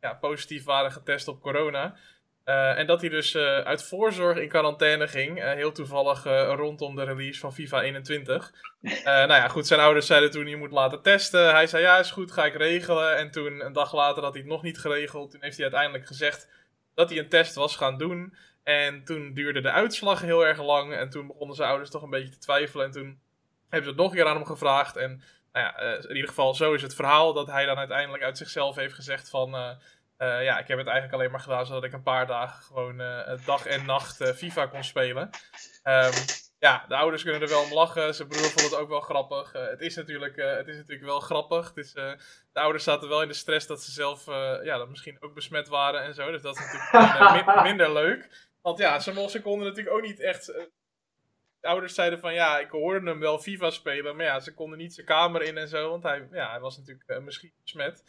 [0.00, 1.96] ja, positief waren getest op corona.
[2.44, 6.24] En dat hij dus uit voorzorg in quarantaine ging, heel toevallig
[6.56, 8.52] rondom de release van FIFA 21.
[8.80, 11.50] Eh, nou ja, goed, zijn ouders zeiden toen je moet laten testen.
[11.50, 13.16] Hij zei ja, is goed, ga ik regelen.
[13.16, 15.30] En toen, een dag later, had hij het nog niet geregeld.
[15.30, 16.48] Toen heeft hij uiteindelijk gezegd
[16.94, 18.34] dat hij een test was gaan doen.
[18.64, 20.94] En toen duurde de uitslag heel erg lang.
[20.94, 22.86] En toen begonnen zijn ouders toch een beetje te twijfelen.
[22.86, 23.20] En toen
[23.68, 24.96] hebben ze het nog een keer aan hem gevraagd.
[24.96, 25.22] En
[25.52, 27.32] nou ja, eh, in ieder geval, zo is het verhaal.
[27.32, 29.54] Dat hij dan uiteindelijk uit zichzelf heeft gezegd van...
[29.54, 29.70] eh,
[30.16, 33.02] eh, ja, ik heb het eigenlijk alleen maar gedaan zodat ik een paar dagen gewoon
[33.44, 35.30] dag en nacht FIFA kon spelen.
[35.82, 36.12] Ehm,
[36.58, 38.14] ja, de ouders kunnen er wel om lachen.
[38.14, 39.52] Zijn broer vond het ook wel grappig.
[39.52, 41.68] Het, is natuurlijk, het is natuurlijk wel grappig.
[41.68, 44.26] Het is, de ouders zaten wel in de stress dat ze zelf
[44.62, 46.30] ja, dat misschien ook besmet waren en zo.
[46.30, 48.28] Dus dat is natuurlijk minder, min- minder leuk.
[48.64, 50.48] Want ja, ze, konden natuurlijk ook niet echt.
[50.48, 50.62] eh,
[51.60, 54.16] de ouders zeiden van ja, ik hoorde hem wel FIFA spelen.
[54.16, 55.90] Maar ja, ze konden niet zijn kamer in en zo.
[55.90, 58.02] Want hij, ja, hij was natuurlijk eh, misschien besmet.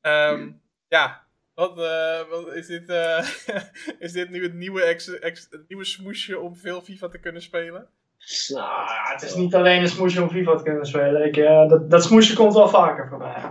[0.00, 0.50] Ehm,
[0.88, 3.28] ja, wat, eh, wat is, dit, eh,
[3.98, 7.42] is dit nu het nieuwe, ex, ex- het nieuwe smoesje om veel FIFA te kunnen
[7.42, 7.88] spelen?
[8.16, 8.54] Zo.
[8.58, 11.24] Nou, het is niet alleen een smoesje om FIFA te kunnen spelen.
[11.24, 13.42] Ik, eh, dat, dat smoesje komt wel vaker voorbij.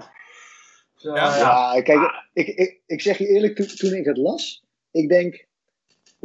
[0.94, 1.38] Dus, eh, Ja?
[1.38, 1.74] ja.
[1.76, 5.46] Ja, kijk, ik, ik, ik zeg je eerlijk, toen, toen ik het las, ik denk,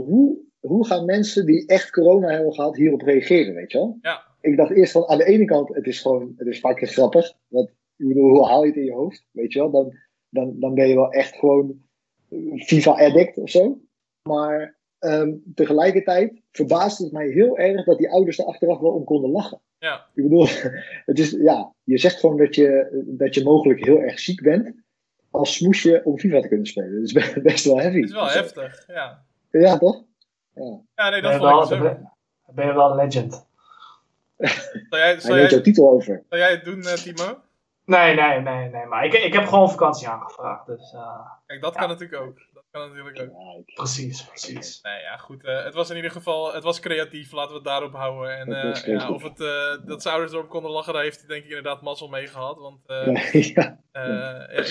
[0.04, 3.98] hoe, hoe gaan mensen die echt corona hebben gehad hierop reageren, weet je wel?
[4.02, 4.26] Ja.
[4.40, 7.32] Ik dacht eerst van, aan de ene kant, het is gewoon, het is vaak grappig,
[7.48, 9.70] want ik bedoel, hoe haal je het in je hoofd, weet je wel?
[9.70, 9.94] Dan,
[10.28, 11.80] dan, dan ben je wel echt gewoon
[12.56, 13.80] FIFA-addict of zo.
[14.22, 19.04] Maar ehm, tegelijkertijd verbaasde het mij heel erg dat die ouders er achteraf wel om
[19.04, 19.60] konden lachen.
[19.78, 20.06] Ja.
[20.14, 20.46] Ik bedoel,
[21.10, 24.74] het is, ja, je zegt gewoon dat je, dat je mogelijk heel erg ziek bent
[25.30, 26.94] als smoesje om FIFA te kunnen spelen.
[26.94, 27.96] Dat is be- best wel heavy.
[28.00, 29.26] Het is wel Dus, heftig, ja.
[29.50, 30.02] Ja, toch?
[30.54, 32.54] Ja, nee, Ben dat je vond ik wel- dan ook.
[32.54, 33.32] ben- je wel een legend.
[34.36, 34.46] Zou
[34.90, 36.22] jij, Hij zou neemt jouw jij, titel over.
[36.28, 37.38] zou jij het doen, eh, Timo?
[37.84, 38.86] Nee, nee, nee, nee.
[38.86, 40.66] Maar ik, ik heb gewoon vakantie aangevraagd.
[40.66, 42.38] Dus eh, Kijk, dat kan natuurlijk ook.
[42.70, 43.40] Dat kan natuurlijk ook.
[43.40, 44.80] Ja, ik- precies, precies.
[44.82, 45.44] Nee, ja, goed.
[45.44, 48.36] eh, het was in ieder geval, het was creatief, laten we het daarop houden.
[48.38, 51.28] En eh, ja, of het, eh, dat zijn ouders erop konden lachen, daar heeft hij
[51.28, 52.58] denk ik inderdaad mazzel mee gehad.
[52.58, 54.02] Want eh, ja, eh,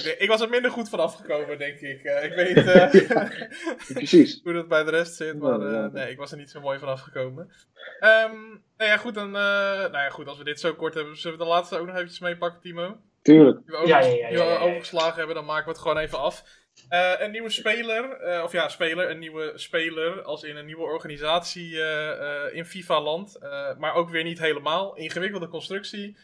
[0.04, 2.04] ja, ik, was er minder goed van afgekomen, denk ik.
[2.04, 4.40] Eh, ik weet eh, precies.
[4.44, 6.80] hoe dat bij de rest zit, maar eh, nee, ik was er niet zo mooi
[6.80, 7.52] van afgekomen.
[8.00, 8.32] Ehm
[8.78, 9.32] nou ja, goed, dan, eh,
[9.80, 11.96] nou ja, goed, als we dit zo kort hebben, zullen we de laatste ook nog
[11.96, 12.98] eventjes meepakken, Timo?
[13.22, 13.58] Tuurlijk.
[13.58, 14.60] Die we, over, Ja, ja, ja, die we ja, ja, ja.
[14.60, 16.44] overgeslagen hebben, dan maken we het gewoon even af.
[16.90, 20.84] Uh, een nieuwe speler, uh, of ja, speler, een nieuwe speler als in een nieuwe
[20.84, 23.38] organisatie uh, in FIFA-land.
[23.78, 24.96] maar ook weer niet helemaal.
[24.96, 26.18] Ingewikkelde constructie.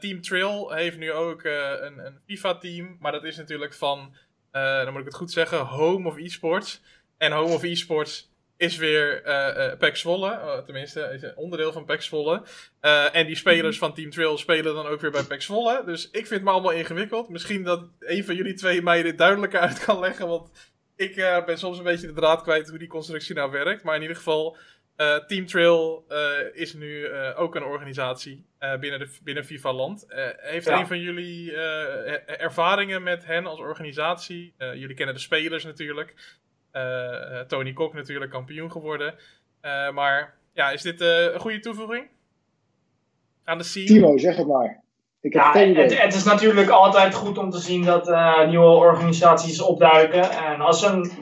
[0.00, 4.14] team Trail heeft nu ook een, een FIFA-team, maar dat is natuurlijk van,
[4.50, 6.82] dan moet ik het goed zeggen, Home of Esports.
[7.18, 10.62] En Home of Esports is weer uh, uh, Pek Zwolle.
[10.64, 12.42] Tenminste, is een onderdeel van Pek Zwolle.
[13.12, 15.82] en die spelers van Team Trail spelen dan ook weer bij Pek Zwolle.
[15.86, 17.28] Dus ik vind het me allemaal ingewikkeld.
[17.28, 20.28] Misschien dat een van jullie twee mij dit duidelijker uit kan leggen.
[20.28, 20.50] Want
[20.96, 21.14] ik
[21.46, 23.82] ben soms een beetje de draad kwijt hoe die constructie nou werkt.
[23.82, 24.56] Maar in ieder geval,
[25.26, 26.06] Team Trail
[26.52, 28.46] is nu ook een organisatie
[28.80, 30.06] binnen, de, binnen FIFA Land.
[30.36, 30.80] heeft ja.
[30.80, 31.56] een van jullie
[32.26, 34.54] ervaringen met hen als organisatie?
[34.58, 36.14] jullie kennen de spelers natuurlijk.
[36.74, 39.14] Eh, eh, Tony Kok natuurlijk kampioen geworden.
[39.60, 42.08] Eh, maar ja, is dit een goede toevoeging
[43.44, 43.86] aan de scene?
[43.86, 44.82] Timo, zeg het maar.
[45.20, 48.06] Ik heb ja, het, het, is natuurlijk altijd goed om te zien dat
[48.48, 50.30] nieuwe organisaties opduiken.
[50.30, 51.12] En als een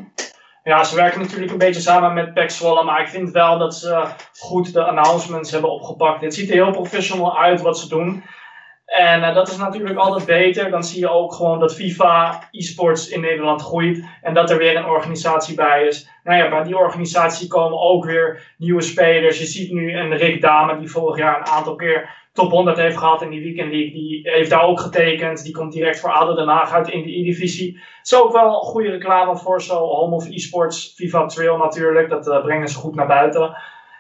[0.63, 3.75] ja, ze werken natuurlijk een beetje samen met Pax Zwolle, maar ik vind wel dat
[3.75, 4.07] ze
[4.39, 6.21] goed de announcements hebben opgepakt.
[6.21, 8.23] Het ziet er heel professional uit wat ze doen.
[8.93, 10.71] En uh, dat is natuurlijk altijd beter.
[10.71, 14.05] Dan zie je ook gewoon dat FIFA e-sports in Nederland groeit.
[14.23, 16.09] En dat er weer een organisatie bij is.
[16.25, 19.39] Nou ja, bij die organisatie komen ook weer nieuwe spelers.
[19.39, 22.97] Je ziet nu een Rick Dame die vorig jaar een aantal keer top 100 heeft
[22.97, 23.93] gehad in die Weekend League.
[23.93, 25.45] Die heeft daar ook getekend.
[25.45, 27.81] Die komt direct voor ADO Den Haag uit in de E-divisie.
[28.03, 30.93] Is ook wel goede reclame voor zo Home of e-sports.
[30.97, 32.09] FIFA Trail natuurlijk.
[32.09, 33.57] Dat uh, brengen ze goed naar buiten.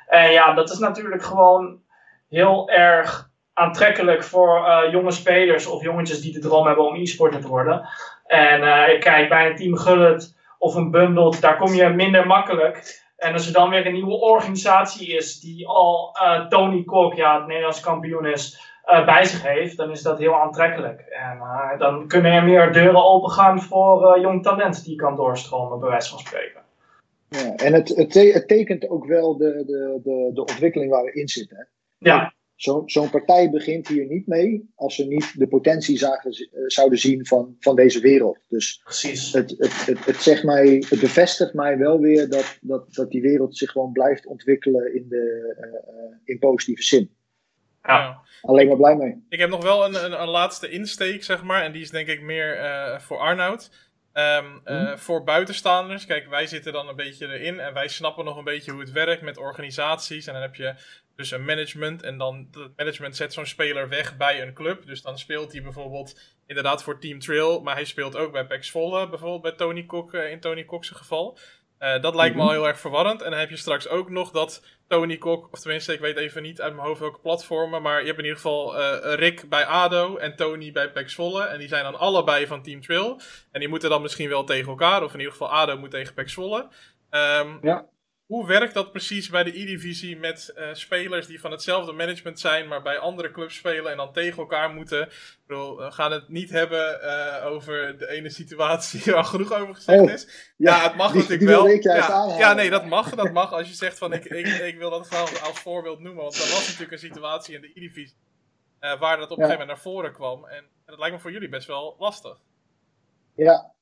[0.06, 1.80] En ja, dat is natuurlijk gewoon
[2.28, 7.40] heel erg aantrekkelijk voor uh, jonge spelers of jongetjes die de droom hebben om e-sporter
[7.40, 7.88] te worden.
[8.26, 13.00] En uh, kijk, bij een team Gullet of een Bundled, daar kom je minder makkelijk.
[13.16, 17.38] En als er dan weer een nieuwe organisatie is die al uh, Tony Kok, ja,
[17.38, 21.00] het Nederlands kampioen is, bij zich heeft, dan is dat heel aantrekkelijk.
[21.00, 21.38] En
[21.78, 26.18] dan kunnen er meer deuren opengaan voor jong talent die kan doorstromen, bij wijze van
[26.18, 26.60] spreken.
[27.28, 31.12] Ja, en het, het, het tekent ook wel de, de, de, de ontwikkeling waar we
[31.12, 31.68] in zitten.
[31.98, 32.32] Ja.
[32.62, 36.98] Zo'n zo partij begint hier niet mee als ze niet de potentie zagen, uh, zouden
[36.98, 38.38] zien van, van deze wereld.
[38.48, 39.32] Dus Precies.
[39.32, 43.22] Het, het, het, het, zegt mij, het bevestigt mij wel weer dat, dat, dat die
[43.22, 47.10] wereld zich gewoon blijft ontwikkelen in, de, uh, in positieve zin.
[47.82, 48.20] Ja.
[48.42, 49.24] Alleen maar blij mee.
[49.28, 51.62] Ik heb nog wel een, een, een laatste insteek, zeg maar.
[51.62, 53.70] En die is denk ik meer uh, voor Arnoud.
[54.14, 58.36] Um, uh, Voor buitenstaanders, kijk, wij zitten dan een beetje erin en wij snappen nog
[58.36, 60.26] een beetje hoe het werkt met organisaties.
[60.26, 60.74] En dan heb je
[61.16, 64.86] dus een management en dan het management zet zo'n speler weg bij een club.
[64.86, 68.70] Dus dan speelt hij bijvoorbeeld inderdaad voor Team Trail, maar hij speelt ook bij Pax
[68.70, 71.38] Volle, bijvoorbeeld bij Tony Kok uh, in Tony Kok's geval.
[71.78, 72.56] Uh, dat lijkt me al mhm.
[72.56, 73.22] heel erg verwarrend.
[73.22, 76.42] En dan heb je straks ook nog dat Tony Kok, of tenminste, ik weet even
[76.42, 79.64] niet uit mijn hoofd welke platformen, maar je hebt in ieder geval uh, Rick bij
[79.64, 81.44] ADO en Tony bij Pax Volle.
[81.44, 83.20] En die zijn dan allebei van Team Trail.
[83.50, 86.14] En die moeten dan misschien wel tegen elkaar, of in ieder geval ADO moet tegen
[86.14, 86.68] Pax Volle.
[87.10, 87.86] Um, ja.
[88.32, 92.68] Hoe werkt dat precies bij de E-divisie met uh, spelers die van hetzelfde management zijn,
[92.68, 95.02] maar bij andere clubs spelen en dan tegen elkaar moeten?
[95.02, 99.74] Ik bedoel, we gaan het niet hebben uh, over de ene situatie waar genoeg over
[99.74, 100.52] gezegd oh, is.
[100.56, 101.66] Ja, ja, het mag natuurlijk wel.
[101.66, 103.14] Ja, ja, nee, dat mag.
[103.14, 106.22] Dat mag als je zegt van ik, ik, ik wil dat graag als voorbeeld noemen.
[106.22, 108.16] Want er was natuurlijk een situatie in de E-divisie
[108.80, 110.44] uh, waar dat op een gegeven moment naar voren kwam.
[110.46, 112.38] En, en dat lijkt me voor jullie best wel lastig.
[113.34, 113.72] Ja,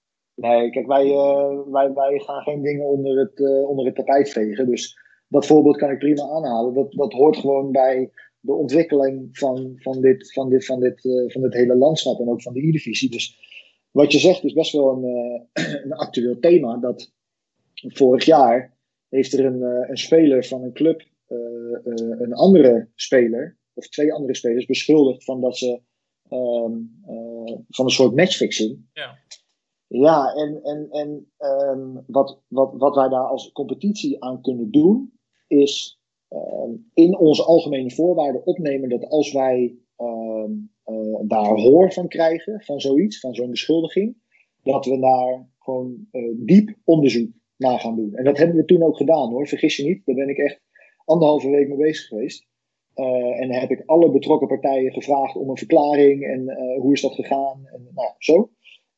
[0.40, 4.30] Nee, kijk, wij, uh, wij, wij gaan geen dingen onder het, uh, onder het tapijt
[4.30, 4.66] vegen.
[4.66, 4.98] Dus
[5.28, 6.74] dat voorbeeld kan ik prima aanhalen.
[6.74, 8.10] Dat, dat hoort gewoon bij
[8.40, 12.28] de ontwikkeling van, van, dit, van, dit, van, dit, uh, van dit hele landschap en
[12.28, 13.10] ook van de E-divisie.
[13.10, 13.38] Dus
[13.90, 15.48] wat je zegt is best wel een,
[15.84, 16.76] een actueel thema.
[16.76, 17.12] Dat
[17.74, 18.76] vorig jaar
[19.08, 21.08] heeft er een, een speler van een club
[22.18, 25.80] een andere speler, of twee andere spelers, beschuldigd van dat ze
[26.28, 26.72] ehm,
[27.68, 28.88] van een soort matchfixing.
[28.92, 29.18] Ja.
[29.92, 35.12] Ja, en, en, en um, wat, wat, wat wij daar als competitie aan kunnen doen,
[35.46, 42.08] is um, in onze algemene voorwaarden opnemen dat als wij um, uh, daar hoor van
[42.08, 44.16] krijgen, van zoiets, van zo'n beschuldiging,
[44.62, 48.14] dat we daar gewoon uh, diep onderzoek naar gaan doen.
[48.14, 50.02] En dat hebben we toen ook gedaan hoor, vergis je niet.
[50.04, 50.60] Daar ben ik echt
[51.04, 52.48] anderhalve week mee bezig geweest.
[52.94, 57.14] Uh, en heb ik alle betrokken partijen gevraagd om een verklaring en hoe is dat
[57.14, 58.50] gegaan en nou, zo.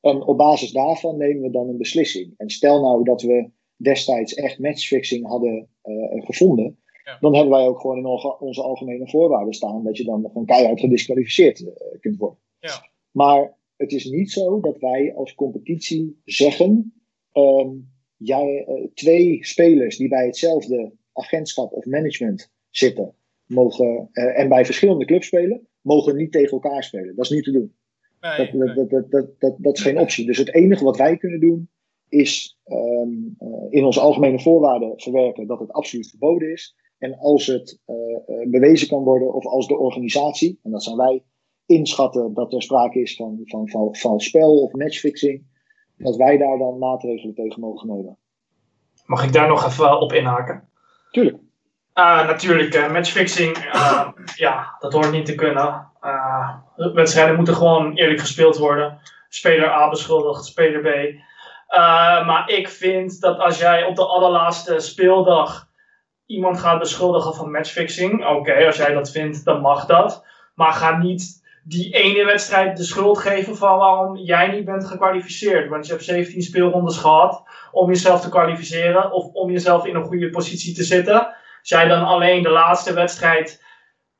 [0.02, 2.34] En op basis daarvan nemen we dan een beslissing.
[2.36, 7.18] En stel nou dat we destijds echt matchfixing hadden uh, gevonden, ja.
[7.20, 8.06] dan hebben wij ook gewoon in
[8.38, 11.68] onze algemene voorwaarden staan dat je dan gewoon keihard gedisqualificeerd uh,
[12.00, 12.38] kunt worden.
[12.58, 12.90] Ja.
[13.10, 16.92] Maar het is niet zo dat wij als competitie zeggen:
[17.32, 23.14] um, jij, uh, twee spelers die bij hetzelfde agentschap of management zitten,
[23.46, 27.16] mogen, en bij verschillende clubs spelen, mogen niet tegen elkaar spelen.
[27.16, 27.74] Dat is niet te doen
[28.22, 30.26] dat, dat, dat, dat, dat, dat, is geen optie.
[30.26, 31.70] Dus het enige wat wij kunnen doen,
[32.08, 33.10] is ehm,
[33.70, 36.76] in onze algemene voorwaarden verwerken dat het absoluut verboden is.
[36.98, 37.78] En als het
[38.48, 41.22] bewezen kan worden, of als de organisatie, en dat zijn wij,
[41.66, 45.44] inschatten dat er sprake is van, van, van, van spel of matchfixing,
[45.96, 48.18] dat wij daar dan maatregelen tegen mogen nemen.
[49.06, 50.68] Mag ik daar nog even op inhaken?
[51.10, 51.36] Tuurlijk.
[51.94, 55.90] Uh, natuurlijk, uh, matchfixing, uh, ja, dat hoort niet te kunnen.
[56.76, 59.00] Wedstrijden moeten gewoon eerlijk gespeeld worden.
[59.28, 61.14] Speler A beschuldigt speler B.
[62.26, 65.68] maar ik vind dat als jij op de allerlaatste speeldag
[66.26, 70.26] iemand gaat beschuldigen van matchfixing, oké, als jij dat vindt, dan mag dat.
[70.54, 75.68] Maar ga niet die ene wedstrijd de schuld geven van waarom jij niet bent gekwalificeerd.
[75.68, 77.42] Want je hebt 17 speelrondes gehad
[77.72, 81.34] om jezelf te kwalificeren of om jezelf in een goede positie te zetten.
[81.62, 83.62] Jij dan alleen de laatste wedstrijd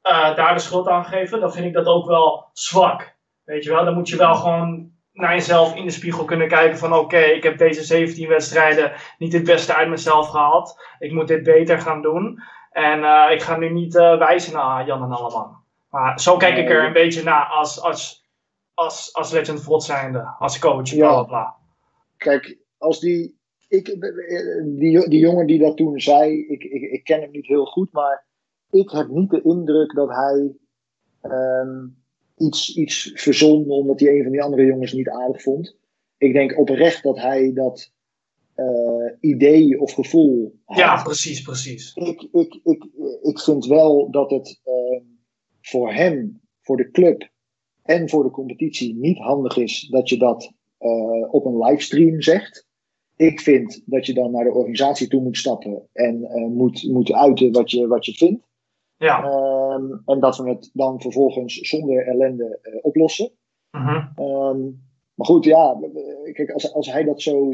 [0.03, 3.17] uh, daar de schuld aan geven, dan vind ik dat ook wel zwak.
[3.45, 6.79] Weet je wel, dan moet je wel gewoon naar jezelf in de spiegel kunnen kijken
[6.79, 10.83] van oké, ik heb deze 17 wedstrijden niet het beste uit mezelf gehaald.
[10.99, 12.43] Ik moet dit beter gaan doen.
[12.71, 15.57] En uh, ik ga nu niet uh, wijzen naar Jan en Alleman.
[15.91, 18.29] Maar zo kijk ik er een beetje naar als, als,
[18.75, 21.09] als, als Legend Vrot zijnde, als coach, ja.
[21.09, 21.57] bla bla.
[22.17, 23.39] Kijk, als die,
[23.69, 23.85] ik,
[24.65, 27.93] die, die jongen die dat toen zei, ik, ik, ik ken hem niet heel goed,
[27.93, 28.25] maar
[28.73, 30.57] ik heb niet de indruk dat hij
[31.23, 31.97] um,
[32.37, 35.77] iets, iets verzon omdat hij een van die andere jongens niet aardig vond.
[36.19, 37.93] Ik denk oprecht dat hij dat
[38.57, 40.59] uh, idee of gevoel.
[40.67, 41.95] Ja, precies, precies.
[41.95, 42.87] Ik, ik, ik,
[43.23, 44.61] ik vind wel dat het.
[44.65, 45.11] Uh,
[45.63, 47.31] voor hem, voor de club
[47.83, 52.67] en voor de competitie niet handig is dat je dat uh, op een livestream zegt.
[53.17, 57.13] Ik vind dat je dan naar de organisatie toe moet stappen en uh, moet, moet
[57.13, 58.45] uiten wat je, wat je vindt.
[59.03, 59.25] Ja.
[59.75, 63.31] Um, en dat we het dan vervolgens zonder ellende uh, oplossen.
[63.71, 64.07] -huh.
[64.17, 64.83] um,
[65.15, 65.77] maar goed, ja,
[66.33, 67.53] kijk, als, als hij dat zo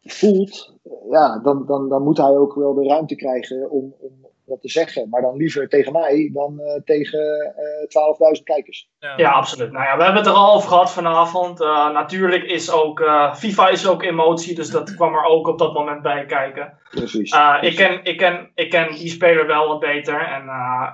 [0.00, 0.78] voelt,
[1.10, 4.68] ja, dan, dan, dan moet hij ook wel de ruimte krijgen om, om, wat te
[4.68, 5.08] zeggen.
[5.08, 8.88] Maar dan liever tegen mij dan uh, tegen uh, eh, 12.000 kijkers.
[8.98, 9.12] Ja.
[9.16, 9.30] ja.
[9.30, 9.72] absoluut.
[9.72, 11.60] Nou ja, we hebben het er al over gehad vanavond.
[11.60, 15.74] Uh, natuurlijk is ook, FIFA is ook emotie, dus dat kwam er ook op dat
[15.74, 16.78] moment bij kijken.
[16.90, 17.36] Precies.
[17.60, 20.26] ik, ken, ik, ken, ik ken die speler wel wat beter.
[20.26, 20.42] En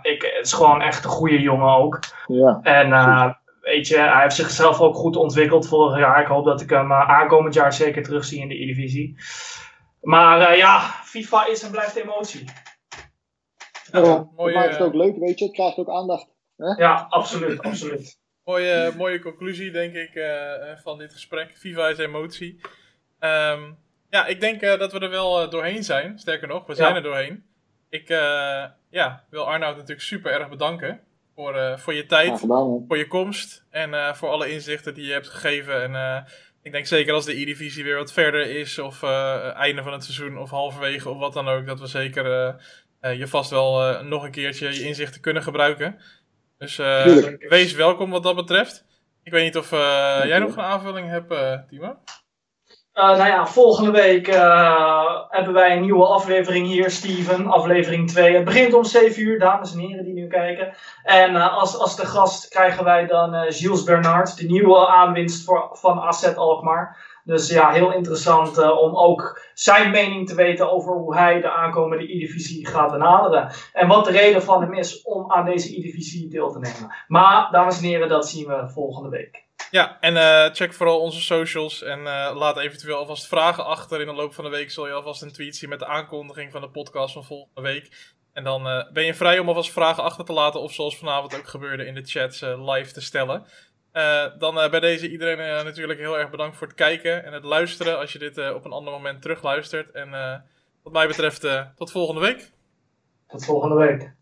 [0.03, 1.99] ik, het is gewoon echt een goede jongen ook.
[2.27, 2.91] Ja, en
[3.61, 6.20] weet je, hij heeft zichzelf ook goed ontwikkeld vorig jaar.
[6.20, 9.16] Ik hoop dat ik hem aankomend jaar zeker terugzie in de E-divisie.
[10.07, 12.45] Maar ja, FIFA is en blijft emotie.
[13.93, 15.45] Ja, mooie, maakt het ook leuk, weet je.
[15.45, 16.27] Het krijgt ook aandacht.
[16.57, 16.67] Hè?
[16.67, 18.19] Ja, absoluut, absoluut.
[18.45, 20.27] Mooie, mooie conclusie, denk ik, uh,
[20.83, 21.51] van dit gesprek.
[21.55, 22.61] Viva is emotie.
[23.21, 23.79] Um,
[24.11, 26.19] ja, ik denk uh, dat we er wel uh, doorheen zijn.
[26.19, 26.97] Sterker nog, we zijn ja.
[26.97, 27.45] er doorheen.
[27.89, 28.09] Ik
[28.91, 31.01] ja, wil Arnoud natuurlijk super erg bedanken
[31.35, 35.29] voor, voor je tijd, gedaan, voor je komst en voor alle inzichten die je hebt
[35.29, 35.95] gegeven.
[35.95, 36.25] En
[36.63, 40.39] ik denk zeker als de E-divisie weer wat verder is, of einde van het seizoen,
[40.39, 42.55] of halverwege, of wat dan ook, dat we zeker uh,
[43.11, 46.01] je vast wel uh, nog een keertje je inzichten kunnen gebruiken.
[46.59, 47.05] Dus uh,
[47.39, 48.85] wees welkom wat dat betreft.
[49.23, 49.70] Ik weet niet of
[50.24, 51.35] jij nog een aanvulling hebt,
[51.69, 51.97] Timo?
[52.93, 54.27] nou ja, volgende week
[55.28, 57.47] hebben wij een nieuwe aflevering hier, Steven.
[57.47, 58.35] Aflevering 2.
[58.35, 60.74] Het begint om 7 uur, dames en heren die nu kijken.
[61.03, 65.99] En als, als de gast krijgen wij dan Gilles Bernard, de nieuwe aanwinst voor, van
[65.99, 66.97] Asset Alkmaar.
[67.27, 71.51] Dus ja, heel interessant uh, om ook zijn mening te weten over hoe hij de
[71.51, 73.53] aankomende E-divisie gaat benaderen.
[73.73, 76.94] En wat de reden van hem is om aan deze E-divisie deel te nemen.
[77.09, 79.44] Maar, dames en heren, dat zien we volgende week.
[79.70, 84.01] Ja, en uh, check vooral onze socials en uh, laat eventueel alvast vragen achter.
[84.01, 86.53] In de loop van de week zul je alvast een tweet zien met de aankondiging
[86.53, 88.15] van de podcast van volgende week.
[88.32, 91.48] En dan ben je vrij om alvast vragen achter te laten of zoals vanavond ook
[91.48, 93.47] gebeurde in de chats live te stellen.
[93.97, 97.32] Uh, dan uh, bij deze iedereen uh, natuurlijk heel erg bedankt voor het kijken en
[97.32, 97.98] het luisteren.
[97.98, 99.90] Als je dit op een ander moment terugluistert.
[99.90, 100.10] En
[100.82, 101.47] wat mij betreft
[101.77, 102.51] tot volgende week.
[103.27, 104.15] Tot volgende week.